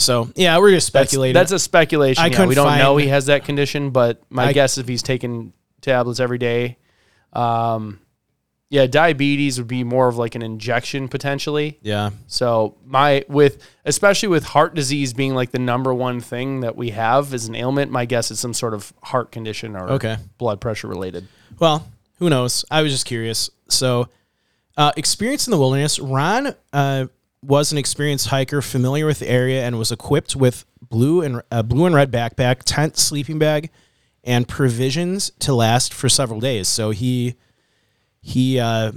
So 0.00 0.30
yeah, 0.34 0.58
we're 0.58 0.70
just 0.72 0.92
That's, 0.92 1.10
speculating. 1.10 1.34
that's 1.34 1.52
a 1.52 1.58
speculation. 1.58 2.24
I 2.24 2.28
yeah, 2.28 2.46
we 2.46 2.54
don't 2.54 2.78
know 2.78 2.96
he 2.96 3.08
has 3.08 3.26
that 3.26 3.44
condition, 3.44 3.90
but 3.90 4.22
my 4.30 4.46
I- 4.46 4.52
guess 4.52 4.78
if 4.78 4.88
he's 4.88 5.02
taking 5.02 5.52
tablets 5.82 6.20
every 6.20 6.38
day, 6.38 6.78
um, 7.32 8.00
yeah, 8.70 8.86
diabetes 8.86 9.58
would 9.58 9.66
be 9.66 9.82
more 9.82 10.06
of 10.08 10.16
like 10.16 10.34
an 10.36 10.42
injection 10.42 11.08
potentially. 11.08 11.78
yeah. 11.82 12.10
So 12.28 12.76
my 12.86 13.24
with 13.28 13.58
especially 13.84 14.28
with 14.28 14.44
heart 14.44 14.74
disease 14.74 15.12
being 15.12 15.34
like 15.34 15.50
the 15.50 15.58
number 15.58 15.92
one 15.92 16.20
thing 16.20 16.60
that 16.60 16.76
we 16.76 16.90
have 16.90 17.34
as 17.34 17.46
an 17.48 17.54
ailment, 17.56 17.90
my 17.90 18.04
guess 18.04 18.30
is 18.30 18.38
some 18.38 18.54
sort 18.54 18.74
of 18.74 18.92
heart 19.02 19.32
condition 19.32 19.74
or 19.76 19.90
Okay. 19.90 20.16
blood 20.38 20.60
pressure 20.60 20.86
related. 20.86 21.26
Well, 21.58 21.86
who 22.20 22.30
knows? 22.30 22.64
I 22.70 22.82
was 22.82 22.92
just 22.92 23.06
curious. 23.06 23.50
So, 23.68 24.08
uh, 24.76 24.92
experience 24.96 25.46
in 25.46 25.50
the 25.50 25.58
wilderness. 25.58 25.98
Ron 25.98 26.54
uh, 26.72 27.06
was 27.42 27.72
an 27.72 27.78
experienced 27.78 28.28
hiker, 28.28 28.60
familiar 28.62 29.06
with 29.06 29.18
the 29.18 29.30
area, 29.30 29.64
and 29.64 29.78
was 29.78 29.90
equipped 29.90 30.36
with 30.36 30.64
blue 30.82 31.22
and 31.22 31.42
uh, 31.50 31.62
blue 31.62 31.86
and 31.86 31.94
red 31.94 32.10
backpack, 32.10 32.62
tent, 32.64 32.96
sleeping 32.96 33.38
bag, 33.38 33.70
and 34.24 34.46
provisions 34.46 35.30
to 35.38 35.54
last 35.54 35.94
for 35.94 36.08
several 36.08 36.40
days. 36.40 36.68
So 36.68 36.90
he 36.90 37.34
he 38.20 38.58
uh, 38.58 38.92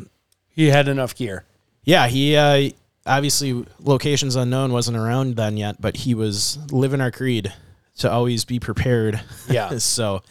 He 0.50 0.68
had 0.68 0.88
enough 0.88 1.16
gear. 1.16 1.46
Yeah, 1.86 2.08
he 2.08 2.36
uh, 2.36 2.70
obviously 3.06 3.66
locations 3.80 4.36
unknown 4.36 4.72
wasn't 4.72 4.98
around 4.98 5.36
then 5.36 5.58
yet, 5.58 5.80
but 5.82 5.98
he 5.98 6.14
was 6.14 6.58
living 6.72 7.02
our 7.02 7.12
creed 7.12 7.54
to 7.98 8.12
always 8.12 8.46
be 8.46 8.60
prepared. 8.60 9.22
Yeah. 9.50 9.78
so 9.78 10.22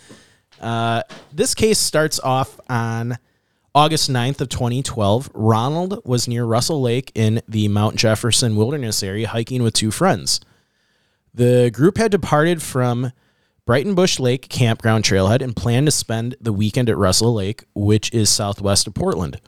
uh, 0.61 1.03
this 1.33 1.55
case 1.55 1.79
starts 1.79 2.21
off 2.21 2.59
on 2.69 3.19
August 3.75 4.11
9th 4.11 4.43
of 4.43 4.51
2012. 4.51 5.31
Ronald 5.33 6.03
was 6.05 6.29
near 6.29 6.45
Russell 6.45 6.83
Lake 6.83 7.11
in 7.15 7.41
the 7.49 7.69
Mount 7.69 7.97
Jefferson 7.97 8.55
Wilderness 8.55 9.03
area 9.03 9.27
hiking 9.27 9.63
with 9.63 9.73
two 9.73 9.91
friends. 9.91 10.41
The 11.33 11.71
group 11.73 11.97
had 11.97 12.11
departed 12.11 12.61
from 12.61 13.13
Breitenbush 13.67 14.21
Lake 14.21 14.51
Campground 14.51 15.05
Trailhead 15.05 15.41
and 15.41 15.57
planned 15.57 15.87
to 15.87 15.91
spend 15.91 16.37
the 16.39 16.53
weekend 16.53 16.91
at 16.91 16.99
Russell 16.99 17.33
Lake, 17.33 17.65
which 17.75 18.13
is 18.13 18.29
southwest 18.29 18.87
of 18.87 18.93
Portland. 18.93 19.41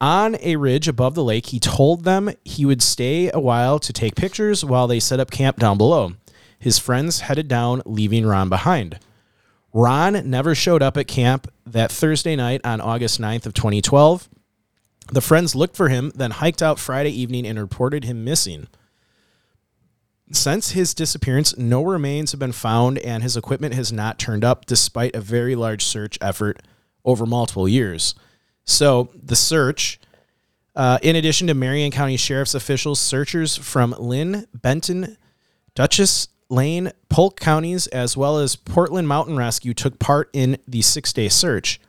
On 0.00 0.36
a 0.40 0.54
ridge 0.54 0.86
above 0.86 1.16
the 1.16 1.24
lake, 1.24 1.46
he 1.46 1.58
told 1.58 2.04
them 2.04 2.30
he 2.44 2.64
would 2.64 2.82
stay 2.82 3.32
a 3.34 3.40
while 3.40 3.80
to 3.80 3.92
take 3.92 4.14
pictures 4.14 4.64
while 4.64 4.86
they 4.86 5.00
set 5.00 5.18
up 5.18 5.32
camp 5.32 5.58
down 5.58 5.76
below. 5.76 6.12
His 6.56 6.78
friends 6.78 7.20
headed 7.20 7.48
down, 7.48 7.82
leaving 7.84 8.26
Ron 8.26 8.48
behind. 8.48 9.00
Ron 9.74 10.30
never 10.30 10.54
showed 10.54 10.82
up 10.82 10.96
at 10.96 11.08
camp 11.08 11.52
that 11.66 11.90
Thursday 11.90 12.36
night 12.36 12.60
on 12.64 12.80
August 12.80 13.20
9th 13.20 13.44
of 13.44 13.54
2012. 13.54 14.28
The 15.12 15.20
friends 15.20 15.56
looked 15.56 15.76
for 15.76 15.88
him, 15.88 16.12
then 16.14 16.30
hiked 16.30 16.62
out 16.62 16.78
Friday 16.78 17.10
evening 17.10 17.44
and 17.44 17.58
reported 17.58 18.04
him 18.04 18.24
missing. 18.24 18.68
Since 20.30 20.70
his 20.70 20.94
disappearance, 20.94 21.56
no 21.58 21.82
remains 21.82 22.30
have 22.30 22.38
been 22.38 22.52
found 22.52 22.98
and 22.98 23.24
his 23.24 23.36
equipment 23.36 23.74
has 23.74 23.92
not 23.92 24.18
turned 24.18 24.44
up 24.44 24.64
despite 24.64 25.14
a 25.16 25.20
very 25.20 25.56
large 25.56 25.84
search 25.84 26.16
effort 26.20 26.62
over 27.04 27.26
multiple 27.26 27.68
years. 27.68 28.14
So, 28.64 29.10
the 29.20 29.36
search, 29.36 30.00
uh, 30.76 30.98
in 31.02 31.16
addition 31.16 31.48
to 31.48 31.54
Marion 31.54 31.90
County 31.90 32.16
Sheriff's 32.16 32.54
officials, 32.54 33.00
searchers 33.00 33.56
from 33.56 33.94
Linn, 33.98 34.46
Benton, 34.54 35.18
Deschutes, 35.74 36.28
Lane, 36.50 36.92
Polk 37.08 37.38
counties, 37.38 37.86
as 37.88 38.16
well 38.16 38.38
as 38.38 38.56
Portland 38.56 39.08
Mountain 39.08 39.36
Rescue, 39.36 39.74
took 39.74 39.98
part 39.98 40.30
in 40.32 40.58
the 40.68 40.82
six 40.82 41.12
day 41.12 41.28
search. 41.28 41.80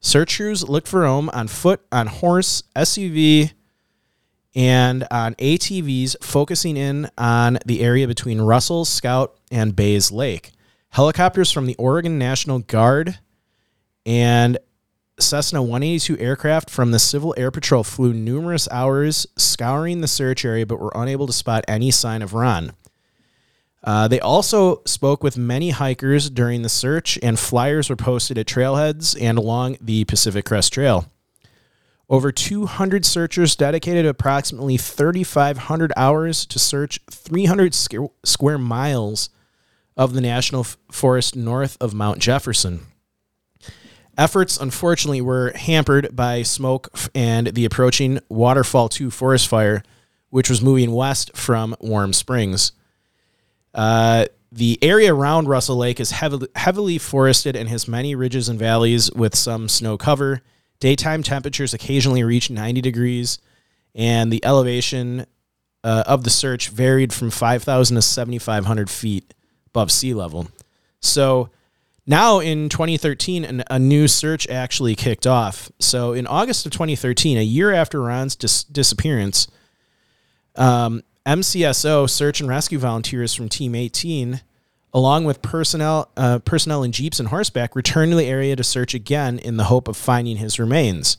Search 0.00 0.36
crews 0.36 0.68
looked 0.68 0.88
for 0.88 1.04
Ohm 1.04 1.28
on 1.30 1.48
foot, 1.48 1.80
on 1.90 2.06
horse, 2.06 2.62
SUV, 2.76 3.52
and 4.54 5.06
on 5.10 5.34
ATVs, 5.34 6.16
focusing 6.22 6.76
in 6.76 7.10
on 7.18 7.58
the 7.66 7.82
area 7.82 8.06
between 8.06 8.40
Russell, 8.40 8.84
Scout, 8.84 9.38
and 9.50 9.74
Bays 9.74 10.10
Lake. 10.10 10.52
Helicopters 10.90 11.52
from 11.52 11.66
the 11.66 11.76
Oregon 11.76 12.18
National 12.18 12.60
Guard 12.60 13.18
and 14.06 14.58
Cessna 15.18 15.60
182 15.62 16.18
aircraft 16.18 16.70
from 16.70 16.90
the 16.90 16.98
Civil 16.98 17.34
Air 17.36 17.50
Patrol 17.50 17.82
flew 17.82 18.12
numerous 18.12 18.68
hours 18.70 19.26
scouring 19.36 20.00
the 20.00 20.08
search 20.08 20.44
area 20.44 20.66
but 20.66 20.80
were 20.80 20.92
unable 20.94 21.26
to 21.26 21.32
spot 21.32 21.64
any 21.68 21.90
sign 21.90 22.22
of 22.22 22.32
Ron. 22.32 22.72
Uh, 23.86 24.08
they 24.08 24.18
also 24.18 24.82
spoke 24.84 25.22
with 25.22 25.38
many 25.38 25.70
hikers 25.70 26.28
during 26.28 26.62
the 26.62 26.68
search, 26.68 27.16
and 27.22 27.38
flyers 27.38 27.88
were 27.88 27.94
posted 27.96 28.36
at 28.36 28.46
trailheads 28.46 29.16
and 29.20 29.38
along 29.38 29.76
the 29.80 30.04
Pacific 30.04 30.44
Crest 30.44 30.72
Trail. 30.72 31.06
Over 32.10 32.32
200 32.32 33.06
searchers 33.06 33.54
dedicated 33.54 34.04
approximately 34.04 34.76
3,500 34.76 35.92
hours 35.96 36.44
to 36.46 36.58
search 36.58 36.98
300 37.10 37.74
square 37.74 38.58
miles 38.58 39.30
of 39.96 40.14
the 40.14 40.20
national 40.20 40.64
forest 40.90 41.36
north 41.36 41.76
of 41.80 41.94
Mount 41.94 42.18
Jefferson. 42.18 42.80
Efforts, 44.18 44.56
unfortunately, 44.56 45.20
were 45.20 45.52
hampered 45.54 46.14
by 46.14 46.42
smoke 46.42 46.88
and 47.14 47.48
the 47.48 47.64
approaching 47.64 48.18
Waterfall 48.28 48.88
2 48.88 49.10
forest 49.10 49.46
fire, 49.46 49.82
which 50.30 50.50
was 50.50 50.62
moving 50.62 50.92
west 50.92 51.36
from 51.36 51.76
Warm 51.80 52.12
Springs. 52.12 52.72
Uh, 53.76 54.24
the 54.50 54.78
area 54.80 55.14
around 55.14 55.48
Russell 55.48 55.76
Lake 55.76 56.00
is 56.00 56.10
heavily, 56.10 56.48
heavily 56.56 56.98
forested 56.98 57.54
and 57.54 57.68
has 57.68 57.86
many 57.86 58.14
ridges 58.14 58.48
and 58.48 58.58
valleys 58.58 59.12
with 59.12 59.36
some 59.36 59.68
snow 59.68 59.98
cover. 59.98 60.40
Daytime 60.80 61.22
temperatures 61.22 61.74
occasionally 61.74 62.24
reach 62.24 62.50
90 62.50 62.80
degrees, 62.80 63.38
and 63.94 64.32
the 64.32 64.44
elevation 64.44 65.26
uh, 65.84 66.04
of 66.06 66.24
the 66.24 66.30
search 66.30 66.70
varied 66.70 67.12
from 67.12 67.30
5,000 67.30 67.94
to 67.94 68.02
7,500 68.02 68.88
feet 68.88 69.34
above 69.68 69.92
sea 69.92 70.14
level. 70.14 70.48
So 71.00 71.50
now 72.06 72.38
in 72.38 72.68
2013, 72.70 73.44
an, 73.44 73.64
a 73.68 73.78
new 73.78 74.08
search 74.08 74.48
actually 74.48 74.94
kicked 74.94 75.26
off. 75.26 75.70
So 75.80 76.12
in 76.12 76.26
August 76.26 76.64
of 76.64 76.72
2013, 76.72 77.36
a 77.36 77.42
year 77.42 77.72
after 77.72 78.00
Ron's 78.00 78.36
dis- 78.36 78.64
disappearance, 78.64 79.48
um, 80.56 81.02
MCSO 81.26 82.08
search 82.08 82.40
and 82.40 82.48
rescue 82.48 82.78
volunteers 82.78 83.34
from 83.34 83.48
Team 83.48 83.74
18, 83.74 84.42
along 84.94 85.24
with 85.24 85.42
personnel, 85.42 86.10
uh, 86.16 86.38
personnel 86.38 86.84
in 86.84 86.92
jeeps 86.92 87.18
and 87.18 87.28
horseback, 87.28 87.74
returned 87.74 88.12
to 88.12 88.16
the 88.16 88.26
area 88.26 88.54
to 88.54 88.62
search 88.62 88.94
again 88.94 89.38
in 89.40 89.56
the 89.56 89.64
hope 89.64 89.88
of 89.88 89.96
finding 89.96 90.36
his 90.36 90.60
remains. 90.60 91.18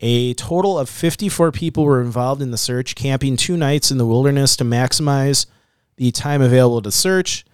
A 0.00 0.34
total 0.34 0.78
of 0.78 0.90
54 0.90 1.50
people 1.52 1.84
were 1.84 2.02
involved 2.02 2.42
in 2.42 2.50
the 2.50 2.58
search, 2.58 2.94
camping 2.94 3.36
two 3.36 3.56
nights 3.56 3.90
in 3.90 3.96
the 3.96 4.06
wilderness 4.06 4.54
to 4.56 4.64
maximize 4.64 5.46
the 5.96 6.10
time 6.10 6.42
available 6.42 6.82
to 6.82 6.92
search. 6.92 7.46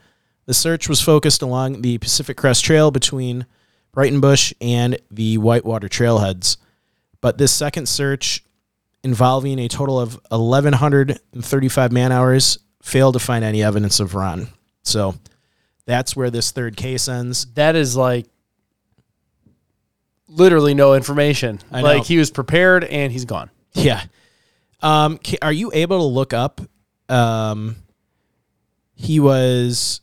The 0.47 0.55
search 0.55 0.89
was 0.89 1.01
focused 1.01 1.43
along 1.43 1.83
the 1.83 1.99
Pacific 1.99 2.37
Crest 2.37 2.65
Trail 2.65 2.91
between 2.91 3.47
Breitenbush 3.95 4.53
and 4.61 4.99
the 5.09 5.39
Whitewater 5.39 5.89
Trailheads. 5.89 6.57
But 7.21 7.39
this 7.39 7.53
second 7.53 7.89
search, 7.89 8.43
involving 9.05 9.59
a 9.59 9.69
total 9.69 9.99
of 10.01 10.19
1,135 10.31 11.93
man 11.93 12.13
hours, 12.13 12.59
failed 12.83 13.15
to 13.15 13.19
find 13.19 13.45
any 13.45 13.63
evidence 13.63 14.01
of 14.01 14.15
Ron. 14.15 14.49
So 14.83 15.15
that's 15.87 16.17
where 16.17 16.31
this 16.31 16.51
third 16.51 16.77
case 16.77 17.09
ends. 17.09 17.47
That 17.55 17.77
is 17.77 17.97
like 17.97 18.27
literally 20.29 20.75
no 20.75 20.95
information. 20.95 21.61
I 21.71 21.81
know. 21.81 21.89
Like 21.89 22.05
he 22.05 22.19
was 22.19 22.31
prepared 22.31 22.85
and 22.85 23.13
he's 23.13 23.25
gone. 23.25 23.51
Yeah. 23.75 24.03
Um, 24.81 25.19
are 25.41 25.53
you 25.53 25.71
able 25.73 25.99
to 25.99 26.05
look 26.05 26.33
up? 26.33 26.61
Um, 27.09 27.77
he 28.95 29.21
was 29.21 30.01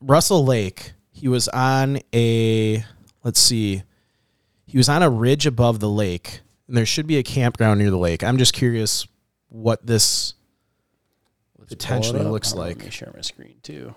Russell 0.00 0.44
Lake. 0.44 0.92
He 1.10 1.28
was 1.28 1.48
on 1.48 2.00
a 2.14 2.84
let's 3.22 3.40
see. 3.40 3.82
He 4.66 4.76
was 4.78 4.88
on 4.88 5.02
a 5.02 5.10
ridge 5.10 5.46
above 5.46 5.80
the 5.80 5.88
lake, 5.88 6.40
and 6.68 6.76
there 6.76 6.86
should 6.86 7.06
be 7.06 7.18
a 7.18 7.22
campground 7.22 7.80
near 7.80 7.90
the 7.90 7.98
lake. 7.98 8.22
I'm 8.24 8.38
just 8.38 8.52
curious 8.52 9.06
what 9.48 9.84
this 9.86 10.34
potentially 11.68 12.22
looks 12.24 12.54
like. 12.54 12.76
Let 12.78 12.84
me 12.86 12.90
share 12.90 13.12
my 13.14 13.20
screen 13.22 13.56
too. 13.62 13.94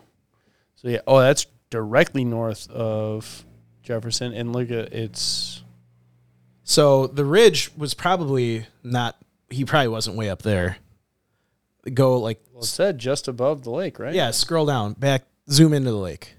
So 0.76 0.90
yeah, 0.90 1.00
oh, 1.08 1.20
that's 1.20 1.46
directly 1.70 2.24
north 2.26 2.70
of 2.70 3.46
Jefferson, 3.84 4.34
and 4.34 4.54
look 4.54 4.72
at 4.72 4.94
it's. 4.94 5.64
So 6.64 7.08
the 7.08 7.26
ridge 7.26 7.72
was 7.78 7.94
probably 7.94 8.66
not. 8.84 9.16
He 9.50 9.66
probably 9.66 9.90
wasn't 9.90 10.18
way 10.18 10.30
up 10.30 10.42
there. 10.42 10.78
Go 11.94 12.18
like 12.20 12.42
Well, 12.52 12.64
it 12.64 12.68
said 12.68 12.98
just 12.98 13.28
above 13.28 13.64
the 13.64 13.70
lake, 13.70 14.00
right? 14.00 14.14
yeah. 14.16 14.32
Scroll 14.32 14.66
down, 14.66 14.94
back, 14.94 15.24
zoom 15.50 15.72
into 15.74 15.92
the 15.92 15.98
lake. 15.98 16.34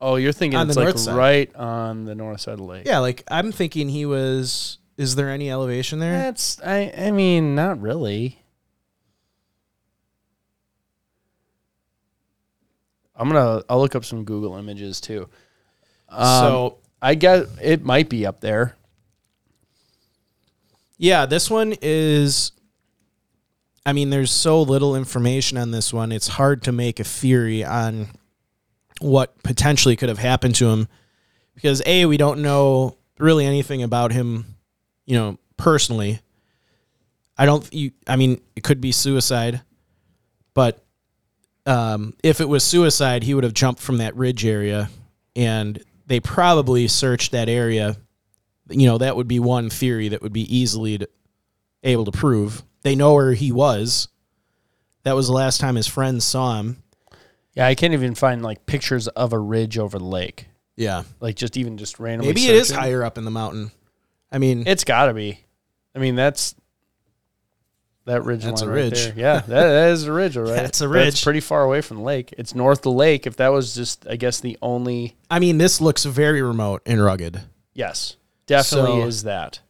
Oh, 0.00 0.16
you're 0.16 0.32
thinking 0.32 0.58
On 0.58 0.66
it's 0.66 0.76
the 0.76 0.80
like 0.80 0.94
north 0.94 1.00
side. 1.00 1.14
right 1.16 1.54
on 1.56 2.06
the 2.06 2.14
north 2.14 2.40
side 2.40 2.52
of 2.52 2.58
the 2.60 2.64
lake. 2.64 2.86
Yeah, 2.86 3.00
like 3.00 3.22
I'm 3.30 3.52
thinking 3.52 3.88
he 3.90 4.06
was. 4.06 4.78
Is 5.00 5.14
there 5.16 5.30
any 5.30 5.50
elevation 5.50 5.98
there? 5.98 6.12
That's 6.12 6.60
I. 6.60 6.92
I 6.94 7.10
mean, 7.10 7.54
not 7.54 7.80
really. 7.80 8.38
I'm 13.16 13.26
gonna. 13.28 13.62
I'll 13.66 13.80
look 13.80 13.94
up 13.94 14.04
some 14.04 14.24
Google 14.24 14.58
images 14.58 15.00
too. 15.00 15.26
Um, 16.10 16.26
so 16.26 16.78
I 17.00 17.14
guess 17.14 17.46
it 17.62 17.82
might 17.82 18.10
be 18.10 18.26
up 18.26 18.42
there. 18.42 18.76
yeah, 20.98 21.24
this 21.24 21.48
one 21.48 21.74
is. 21.80 22.52
I 23.86 23.94
mean, 23.94 24.10
there's 24.10 24.30
so 24.30 24.60
little 24.60 24.94
information 24.96 25.56
on 25.56 25.70
this 25.70 25.94
one. 25.94 26.12
It's 26.12 26.28
hard 26.28 26.62
to 26.64 26.72
make 26.72 27.00
a 27.00 27.04
theory 27.04 27.64
on 27.64 28.08
what 29.00 29.42
potentially 29.42 29.96
could 29.96 30.10
have 30.10 30.18
happened 30.18 30.56
to 30.56 30.68
him 30.68 30.88
because 31.54 31.82
a 31.86 32.04
we 32.04 32.18
don't 32.18 32.42
know 32.42 32.98
really 33.18 33.46
anything 33.46 33.82
about 33.82 34.12
him, 34.12 34.56
you 35.06 35.16
know, 35.16 35.38
personally. 35.56 36.20
I 37.38 37.46
don't. 37.46 37.72
You. 37.72 37.92
I 38.06 38.16
mean, 38.16 38.40
it 38.54 38.62
could 38.64 38.80
be 38.80 38.92
suicide, 38.92 39.62
but 40.54 40.84
um, 41.66 42.14
if 42.22 42.40
it 42.40 42.48
was 42.48 42.62
suicide, 42.64 43.22
he 43.22 43.34
would 43.34 43.44
have 43.44 43.54
jumped 43.54 43.80
from 43.80 43.98
that 43.98 44.14
ridge 44.16 44.44
area, 44.44 44.90
and 45.34 45.82
they 46.06 46.20
probably 46.20 46.86
searched 46.88 47.32
that 47.32 47.48
area. 47.48 47.96
You 48.68 48.86
know, 48.86 48.98
that 48.98 49.16
would 49.16 49.26
be 49.28 49.38
one 49.40 49.70
theory 49.70 50.08
that 50.08 50.22
would 50.22 50.32
be 50.32 50.54
easily 50.54 50.98
to, 50.98 51.08
able 51.82 52.04
to 52.04 52.12
prove. 52.12 52.62
They 52.82 52.94
know 52.94 53.14
where 53.14 53.32
he 53.32 53.52
was. 53.52 54.08
That 55.02 55.16
was 55.16 55.26
the 55.28 55.32
last 55.32 55.60
time 55.60 55.76
his 55.76 55.86
friends 55.86 56.24
saw 56.24 56.58
him. 56.60 56.82
Yeah, 57.54 57.66
I 57.66 57.74
can't 57.74 57.94
even 57.94 58.14
find 58.14 58.42
like 58.42 58.66
pictures 58.66 59.08
of 59.08 59.32
a 59.32 59.38
ridge 59.38 59.76
over 59.78 59.98
the 59.98 60.04
lake. 60.04 60.46
Yeah, 60.76 61.02
Like 61.20 61.36
just 61.36 61.56
even 61.56 61.78
just 61.78 61.98
randomly. 61.98 62.28
maybe 62.32 62.46
it 62.46 62.54
is 62.54 62.68
searching. 62.68 62.82
higher 62.82 63.02
up 63.02 63.18
in 63.18 63.24
the 63.24 63.30
mountain. 63.30 63.70
I 64.32 64.38
mean, 64.38 64.64
It's 64.66 64.84
got 64.84 65.06
to 65.06 65.14
be. 65.14 65.40
I 65.94 65.98
mean, 65.98 66.14
that's 66.14 66.54
that 68.06 68.24
ridge 68.24 68.42
That's 68.44 68.62
line 68.62 68.70
a 68.70 68.72
ridge. 68.72 69.04
there. 69.06 69.12
Yeah, 69.16 69.34
that, 69.40 69.46
that 69.48 69.90
is 69.90 70.04
a 70.04 70.12
ridge, 70.12 70.36
all 70.36 70.44
right. 70.44 70.52
That's 70.62 70.80
a 70.80 70.88
ridge. 70.88 71.08
It's 71.08 71.22
pretty 71.24 71.40
far 71.40 71.62
away 71.62 71.80
from 71.80 71.98
the 71.98 72.02
lake. 72.02 72.34
It's 72.38 72.54
north 72.54 72.78
of 72.78 72.82
the 72.82 72.90
lake. 72.92 73.26
If 73.26 73.36
that 73.36 73.48
was 73.48 73.74
just, 73.74 74.06
I 74.08 74.16
guess, 74.16 74.40
the 74.40 74.56
only. 74.62 75.16
I 75.30 75.38
mean, 75.38 75.58
this 75.58 75.80
looks 75.80 76.04
very 76.04 76.42
remote 76.42 76.82
and 76.86 77.02
rugged. 77.02 77.40
Yes, 77.74 78.16
definitely 78.46 79.02
So- 79.02 79.06
is 79.06 79.22
that. 79.24 79.60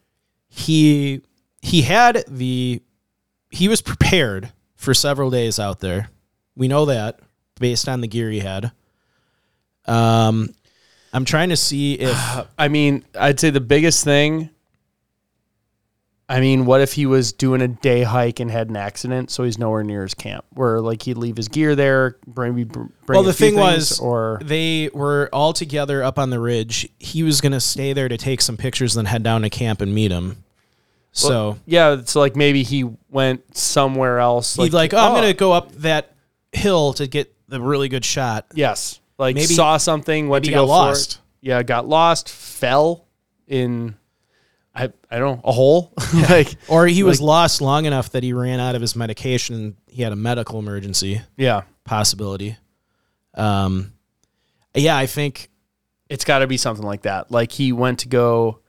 He 0.48 1.22
he 1.62 1.82
had 1.82 2.24
the 2.28 2.82
he 3.50 3.68
was 3.68 3.82
prepared 3.82 4.52
for 4.74 4.94
several 4.94 5.30
days 5.30 5.58
out 5.60 5.80
there. 5.80 6.10
We 6.56 6.66
know 6.68 6.86
that 6.86 7.20
based 7.60 7.88
on 7.88 8.00
the 8.00 8.08
gear 8.08 8.30
he 8.30 8.40
had. 8.40 8.72
Um, 9.86 10.50
I'm 11.12 11.24
trying 11.24 11.48
to 11.50 11.56
see 11.56 11.94
if 11.94 12.16
I 12.58 12.68
mean, 12.68 13.04
I'd 13.18 13.40
say 13.40 13.50
the 13.50 13.60
biggest 13.60 14.04
thing. 14.04 14.50
I 16.28 16.38
mean, 16.38 16.64
what 16.64 16.80
if 16.80 16.92
he 16.92 17.06
was 17.06 17.32
doing 17.32 17.60
a 17.60 17.66
day 17.66 18.04
hike 18.04 18.38
and 18.38 18.48
had 18.48 18.68
an 18.68 18.76
accident, 18.76 19.32
so 19.32 19.42
he's 19.42 19.58
nowhere 19.58 19.82
near 19.82 20.02
his 20.02 20.14
camp? 20.14 20.44
Where 20.50 20.80
like 20.80 21.02
he'd 21.02 21.16
leave 21.16 21.36
his 21.36 21.48
gear 21.48 21.74
there, 21.74 22.18
bring 22.24 22.54
me. 22.54 22.62
Bring 22.62 22.88
well, 23.08 23.22
a 23.22 23.24
the 23.24 23.32
few 23.32 23.48
thing 23.48 23.56
was, 23.56 23.98
or 23.98 24.38
they 24.40 24.90
were 24.94 25.28
all 25.32 25.52
together 25.52 26.04
up 26.04 26.20
on 26.20 26.30
the 26.30 26.38
ridge. 26.38 26.88
He 27.00 27.24
was 27.24 27.40
going 27.40 27.50
to 27.50 27.60
stay 27.60 27.92
there 27.92 28.08
to 28.08 28.16
take 28.16 28.42
some 28.42 28.56
pictures, 28.56 28.94
then 28.94 29.06
head 29.06 29.24
down 29.24 29.42
to 29.42 29.50
camp 29.50 29.80
and 29.80 29.92
meet 29.92 30.12
him. 30.12 30.44
So 31.10 31.58
yeah, 31.66 32.02
so 32.04 32.20
like 32.20 32.36
maybe 32.36 32.62
he 32.62 32.88
went 33.08 33.56
somewhere 33.56 34.20
else. 34.20 34.54
he'd 34.54 34.72
like, 34.72 34.94
oh, 34.94 34.98
I'm 34.98 35.12
going 35.12 35.22
to 35.22 35.30
oh. 35.30 35.48
go 35.48 35.52
up 35.52 35.72
that 35.76 36.14
hill 36.52 36.92
to 36.94 37.08
get 37.08 37.34
the 37.48 37.60
really 37.60 37.88
good 37.88 38.04
shot. 38.04 38.46
yes, 38.54 39.00
like 39.20 39.34
Maybe- 39.36 39.46
saw 39.54 39.76
something, 39.76 40.28
went 40.28 40.44
to 40.46 40.50
go 40.50 40.64
lost. 40.64 41.20
Yeah, 41.40 41.62
got 41.62 41.86
lost, 41.88 42.28
fell 42.28 43.06
in. 43.46 43.94
I 44.74 44.90
I 45.10 45.18
don't 45.18 45.36
know 45.36 45.40
a 45.44 45.52
hole. 45.52 45.92
like 46.28 46.54
Or 46.68 46.86
he 46.86 47.02
was 47.02 47.20
Like- 47.20 47.26
lost 47.26 47.60
long 47.60 47.84
enough 47.84 48.10
that 48.10 48.22
he 48.22 48.32
ran 48.32 48.58
out 48.60 48.74
of 48.74 48.80
his 48.80 48.94
medication. 48.96 49.54
and 49.54 49.76
He 49.88 50.02
had 50.02 50.12
a 50.12 50.16
medical 50.16 50.58
emergency 50.58 51.20
yeah, 51.36 51.62
possibility. 51.84 52.56
Um, 53.34 53.92
yeah, 54.74 54.96
I 54.96 55.06
think 55.06 55.50
it's 56.08 56.24
got 56.24 56.40
to 56.40 56.46
be 56.46 56.56
something 56.56 56.84
like 56.84 57.02
that. 57.02 57.30
Like 57.30 57.52
he 57.52 57.72
went 57.72 58.00
to 58.00 58.08
go. 58.08 58.60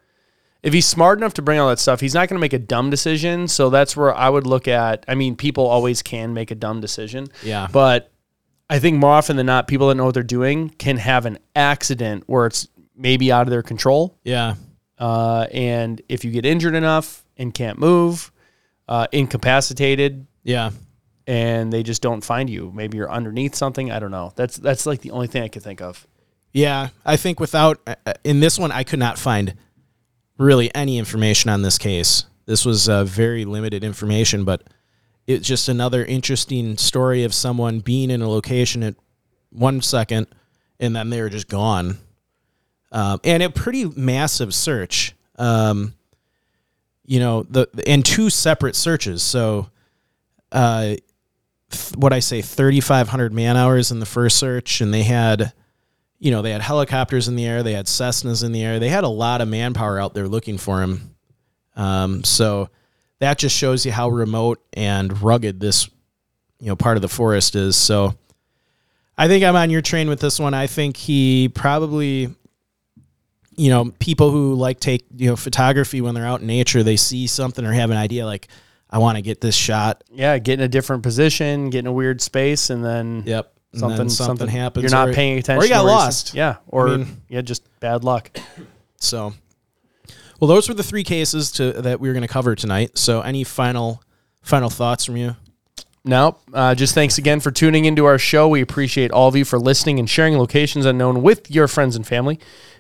If 0.63 0.73
he's 0.73 0.85
smart 0.87 1.17
enough 1.17 1.33
to 1.35 1.41
bring 1.41 1.59
all 1.59 1.69
that 1.69 1.79
stuff, 1.79 1.99
he's 1.99 2.13
not 2.13 2.29
going 2.29 2.37
to 2.37 2.41
make 2.41 2.53
a 2.53 2.59
dumb 2.59 2.91
decision. 2.91 3.47
So 3.47 3.71
that's 3.71 3.97
where 3.97 4.13
I 4.13 4.29
would 4.29 4.45
look 4.45 4.67
at. 4.67 5.03
I 5.07 5.15
mean, 5.15 5.35
people 5.35 5.65
always 5.65 6.03
can 6.03 6.35
make 6.35 6.51
a 6.51 6.55
dumb 6.55 6.81
decision, 6.81 7.27
yeah, 7.43 7.67
but 7.71 8.10
I 8.71 8.79
think 8.79 8.97
more 8.97 9.11
often 9.11 9.35
than 9.35 9.45
not, 9.45 9.67
people 9.67 9.89
that 9.89 9.95
know 9.95 10.05
what 10.05 10.13
they're 10.13 10.23
doing 10.23 10.69
can 10.69 10.95
have 10.95 11.25
an 11.25 11.39
accident 11.57 12.23
where 12.27 12.45
it's 12.45 12.69
maybe 12.95 13.29
out 13.29 13.41
of 13.41 13.49
their 13.49 13.61
control. 13.61 14.17
yeah, 14.23 14.55
Uh, 14.97 15.45
and 15.51 16.01
if 16.07 16.23
you 16.23 16.31
get 16.31 16.45
injured 16.45 16.73
enough 16.73 17.25
and 17.35 17.53
can't 17.53 17.77
move, 17.77 18.31
uh, 18.87 19.07
incapacitated, 19.11 20.25
yeah. 20.43 20.71
and 21.27 21.73
they 21.73 21.83
just 21.83 22.01
don't 22.01 22.23
find 22.23 22.49
you, 22.49 22.71
maybe 22.73 22.97
you're 22.97 23.11
underneath 23.11 23.55
something. 23.55 23.91
I 23.91 23.99
don't 23.99 24.11
know. 24.11 24.31
That's 24.37 24.55
that's 24.55 24.85
like 24.85 25.01
the 25.01 25.11
only 25.11 25.27
thing 25.27 25.43
I 25.43 25.49
could 25.49 25.63
think 25.63 25.81
of. 25.81 26.07
Yeah, 26.53 26.89
I 27.05 27.17
think 27.17 27.39
without 27.41 27.81
uh, 27.85 27.95
uh, 28.05 28.13
in 28.23 28.39
this 28.39 28.57
one, 28.57 28.71
I 28.71 28.83
could 28.83 28.99
not 28.99 29.19
find 29.19 29.55
really 30.37 30.73
any 30.73 30.97
information 30.97 31.49
on 31.49 31.61
this 31.61 31.77
case. 31.77 32.25
This 32.45 32.65
was 32.65 32.87
uh, 32.87 33.03
very 33.03 33.43
limited 33.43 33.83
information, 33.83 34.45
but 34.45 34.63
it's 35.27 35.47
just 35.47 35.69
another 35.69 36.03
interesting 36.03 36.77
story 36.77 37.23
of 37.23 37.33
someone 37.33 37.79
being 37.79 38.09
in 38.09 38.21
a 38.21 38.29
location 38.29 38.83
at 38.83 38.95
one 39.49 39.81
second 39.81 40.27
and 40.79 40.95
then 40.95 41.09
they 41.09 41.21
were 41.21 41.29
just 41.29 41.47
gone. 41.47 41.97
Um, 42.91 43.21
and 43.23 43.41
a 43.41 43.49
pretty 43.49 43.85
massive 43.85 44.53
search. 44.53 45.13
Um, 45.37 45.93
you 47.05 47.19
know, 47.19 47.43
the 47.43 47.67
and 47.87 48.05
two 48.05 48.29
separate 48.29 48.75
searches. 48.75 49.23
So, 49.23 49.69
uh, 50.51 50.95
th- 51.69 51.95
what 51.95 52.11
I 52.11 52.19
say, 52.19 52.41
thirty 52.41 52.81
five 52.81 53.07
hundred 53.07 53.33
man 53.33 53.55
hours 53.55 53.91
in 53.91 53.99
the 53.99 54.05
first 54.05 54.37
search, 54.37 54.81
and 54.81 54.93
they 54.93 55.03
had 55.03 55.53
you 56.19 56.29
know, 56.29 56.43
they 56.43 56.51
had 56.51 56.61
helicopters 56.61 57.27
in 57.27 57.35
the 57.35 57.45
air, 57.45 57.63
they 57.63 57.73
had 57.73 57.87
Cessnas 57.87 58.43
in 58.43 58.51
the 58.51 58.63
air, 58.63 58.77
they 58.77 58.89
had 58.89 59.03
a 59.03 59.09
lot 59.09 59.41
of 59.41 59.47
manpower 59.47 59.99
out 59.99 60.13
there 60.13 60.27
looking 60.27 60.59
for 60.59 60.81
him. 60.81 61.15
Um, 61.75 62.23
so 62.23 62.69
that 63.21 63.37
just 63.37 63.55
shows 63.55 63.85
you 63.85 63.91
how 63.91 64.09
remote 64.09 64.61
and 64.73 65.21
rugged 65.21 65.59
this, 65.59 65.87
you 66.59 66.67
know, 66.67 66.75
part 66.75 66.97
of 66.97 67.01
the 67.01 67.07
forest 67.09 67.55
is. 67.55 67.75
So 67.75 68.15
I 69.17 69.27
think 69.27 69.43
I'm 69.43 69.55
on 69.55 69.69
your 69.69 69.81
train 69.81 70.09
with 70.09 70.19
this 70.19 70.39
one. 70.39 70.53
I 70.53 70.67
think 70.67 70.97
he 70.97 71.49
probably, 71.53 72.33
you 73.55 73.69
know, 73.69 73.91
people 73.99 74.31
who 74.31 74.55
like 74.55 74.79
take, 74.79 75.05
you 75.15 75.29
know, 75.29 75.35
photography 75.35 76.01
when 76.01 76.15
they're 76.15 76.25
out 76.25 76.41
in 76.41 76.47
nature, 76.47 76.81
they 76.83 76.95
see 76.97 77.27
something 77.27 77.63
or 77.65 77.71
have 77.71 77.91
an 77.91 77.97
idea 77.97 78.25
like, 78.25 78.47
I 78.89 78.97
want 78.97 79.17
to 79.17 79.21
get 79.21 79.39
this 79.39 79.55
shot. 79.55 80.03
Yeah, 80.11 80.37
get 80.39 80.55
in 80.59 80.65
a 80.65 80.67
different 80.67 81.03
position, 81.03 81.69
get 81.69 81.79
in 81.79 81.87
a 81.87 81.93
weird 81.93 82.21
space, 82.21 82.69
and 82.69 82.83
then 82.83 83.23
Yep. 83.25 83.53
Something 83.73 83.97
then 83.99 84.09
something, 84.09 84.47
happens. 84.49 84.83
You're 84.83 84.91
not 84.91 85.09
or- 85.09 85.13
paying 85.13 85.37
attention, 85.37 85.61
Or 85.61 85.63
you 85.63 85.69
got 85.69 85.85
lost. 85.85 86.33
Yeah, 86.33 86.57
or 86.67 86.89
mean- 86.89 87.21
yeah, 87.29 87.39
just 87.39 87.63
bad 87.79 88.03
luck. 88.03 88.37
So, 88.99 89.33
well, 90.41 90.47
those 90.47 90.67
were 90.67 90.73
the 90.73 90.83
three 90.83 91.03
cases 91.03 91.51
to 91.53 91.71
that 91.71 91.99
we 91.99 92.09
were 92.09 92.13
going 92.13 92.23
to 92.23 92.27
cover 92.27 92.55
tonight. 92.55 92.97
So, 92.97 93.21
any 93.21 93.43
final 93.43 94.01
final 94.41 94.71
thoughts 94.71 95.05
from 95.05 95.15
you? 95.15 95.35
No, 96.03 96.37
uh, 96.51 96.73
just 96.73 96.95
thanks 96.95 97.19
again 97.19 97.39
for 97.39 97.51
tuning 97.51 97.85
into 97.85 98.05
our 98.05 98.17
show. 98.17 98.47
We 98.49 98.61
appreciate 98.61 99.11
all 99.11 99.27
of 99.27 99.35
you 99.35 99.45
for 99.45 99.59
listening 99.59 99.99
and 99.99 100.09
sharing 100.09 100.35
locations 100.39 100.87
unknown 100.87 101.21
with 101.21 101.51
your 101.51 101.67
friends 101.67 101.95
and 101.95 102.07
family. 102.07 102.39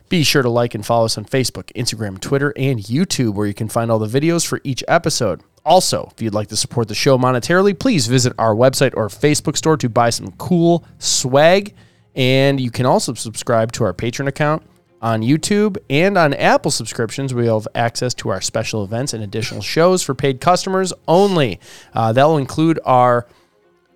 Be 0.09 0.23
sure 0.23 0.41
to 0.41 0.49
like 0.49 0.73
and 0.73 0.83
follow 0.83 1.05
us 1.05 1.19
on 1.19 1.25
Facebook, 1.25 1.71
Instagram, 1.73 2.19
Twitter, 2.19 2.51
and 2.57 2.79
YouTube, 2.79 3.35
where 3.35 3.45
you 3.45 3.53
can 3.53 3.69
find 3.69 3.91
all 3.91 3.99
the 3.99 4.07
videos 4.07 4.45
for 4.45 4.59
each 4.63 4.83
episode. 4.87 5.41
Also, 5.63 6.11
if 6.15 6.19
you'd 6.19 6.33
like 6.33 6.47
to 6.47 6.57
support 6.57 6.87
the 6.87 6.95
show 6.95 7.15
monetarily, 7.15 7.77
please 7.77 8.07
visit 8.07 8.33
our 8.39 8.55
website 8.55 8.93
or 8.97 9.07
Facebook 9.07 9.55
store 9.55 9.77
to 9.77 9.87
buy 9.87 10.09
some 10.09 10.31
cool 10.33 10.83
swag. 10.97 11.75
And 12.15 12.59
you 12.59 12.71
can 12.71 12.87
also 12.87 13.13
subscribe 13.13 13.71
to 13.73 13.83
our 13.83 13.93
Patreon 13.93 14.27
account 14.27 14.63
on 15.01 15.21
YouTube 15.21 15.77
and 15.89 16.17
on 16.17 16.33
Apple 16.33 16.71
subscriptions. 16.71 17.33
We 17.33 17.47
have 17.47 17.67
access 17.73 18.13
to 18.15 18.29
our 18.29 18.41
special 18.41 18.83
events 18.83 19.13
and 19.13 19.23
additional 19.23 19.61
shows 19.61 20.03
for 20.03 20.13
paid 20.13 20.39
customers 20.39 20.93
only. 21.07 21.59
Uh, 21.93 22.13
that 22.13 22.23
will 22.25 22.37
include 22.37 22.79
our 22.85 23.27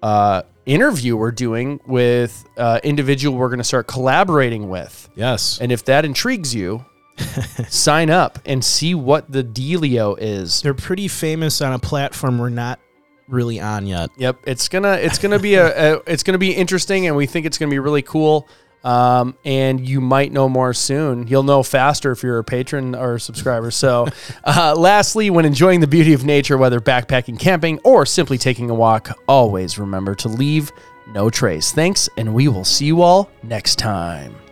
uh, 0.02 0.42
interview 0.66 1.16
we're 1.16 1.32
doing 1.32 1.80
with 1.86 2.46
uh, 2.58 2.80
individual 2.84 3.38
we're 3.38 3.50
going 3.50 3.60
to 3.60 3.64
start 3.64 3.88
collaborating 3.88 4.70
with. 4.70 5.10
Yes. 5.16 5.60
And 5.62 5.72
if 5.72 5.86
that 5.86 6.06
intrigues 6.06 6.54
you, 6.54 6.86
sign 7.70 8.10
up 8.10 8.40
and 8.46 8.64
see 8.64 8.94
what 8.94 9.32
the 9.32 9.44
dealio 9.44 10.18
is. 10.20 10.62
They're 10.62 10.74
pretty 10.74 11.08
famous 11.08 11.62
on 11.62 11.74
a 11.74 11.80
platform 11.80 12.38
we're 12.38 12.50
not 12.50 12.80
really 13.28 13.60
on 13.60 13.88
yet. 13.88 14.10
Yep, 14.18 14.40
it's 14.46 14.68
gonna 14.68 14.94
it's 14.94 15.18
gonna 15.18 15.40
be 15.40 15.56
a, 15.56 15.96
a 15.96 16.02
it's 16.06 16.24
gonna 16.24 16.38
be 16.38 16.54
interesting, 16.54 17.08
and 17.08 17.16
we 17.16 17.26
think 17.26 17.46
it's 17.46 17.58
gonna 17.58 17.72
be 17.72 17.80
really 17.80 18.02
cool. 18.02 18.48
Um, 18.86 19.36
and 19.44 19.86
you 19.86 20.00
might 20.00 20.32
know 20.32 20.48
more 20.48 20.72
soon. 20.72 21.26
You'll 21.26 21.42
know 21.42 21.64
faster 21.64 22.12
if 22.12 22.22
you're 22.22 22.38
a 22.38 22.44
patron 22.44 22.94
or 22.94 23.16
a 23.16 23.20
subscriber. 23.20 23.72
So, 23.72 24.08
uh, 24.44 24.76
lastly, 24.78 25.32
when 25.32 25.44
enjoying 25.44 25.80
the 25.80 25.88
beauty 25.88 26.14
of 26.14 26.24
nature, 26.24 26.56
whether 26.56 26.80
backpacking, 26.80 27.40
camping, 27.40 27.80
or 27.84 28.06
simply 28.06 28.38
taking 28.38 28.70
a 28.70 28.76
walk, 28.76 29.10
always 29.28 29.80
remember 29.80 30.14
to 30.16 30.30
leave 30.30 30.72
no 31.08 31.32
trace. 31.32 31.72
Thanks, 31.72 32.08
and 32.16 32.34
we 32.36 32.48
will 32.48 32.64
see 32.64 32.86
you 32.86 33.02
all 33.02 33.32
next 33.42 33.78
time. 33.80 34.45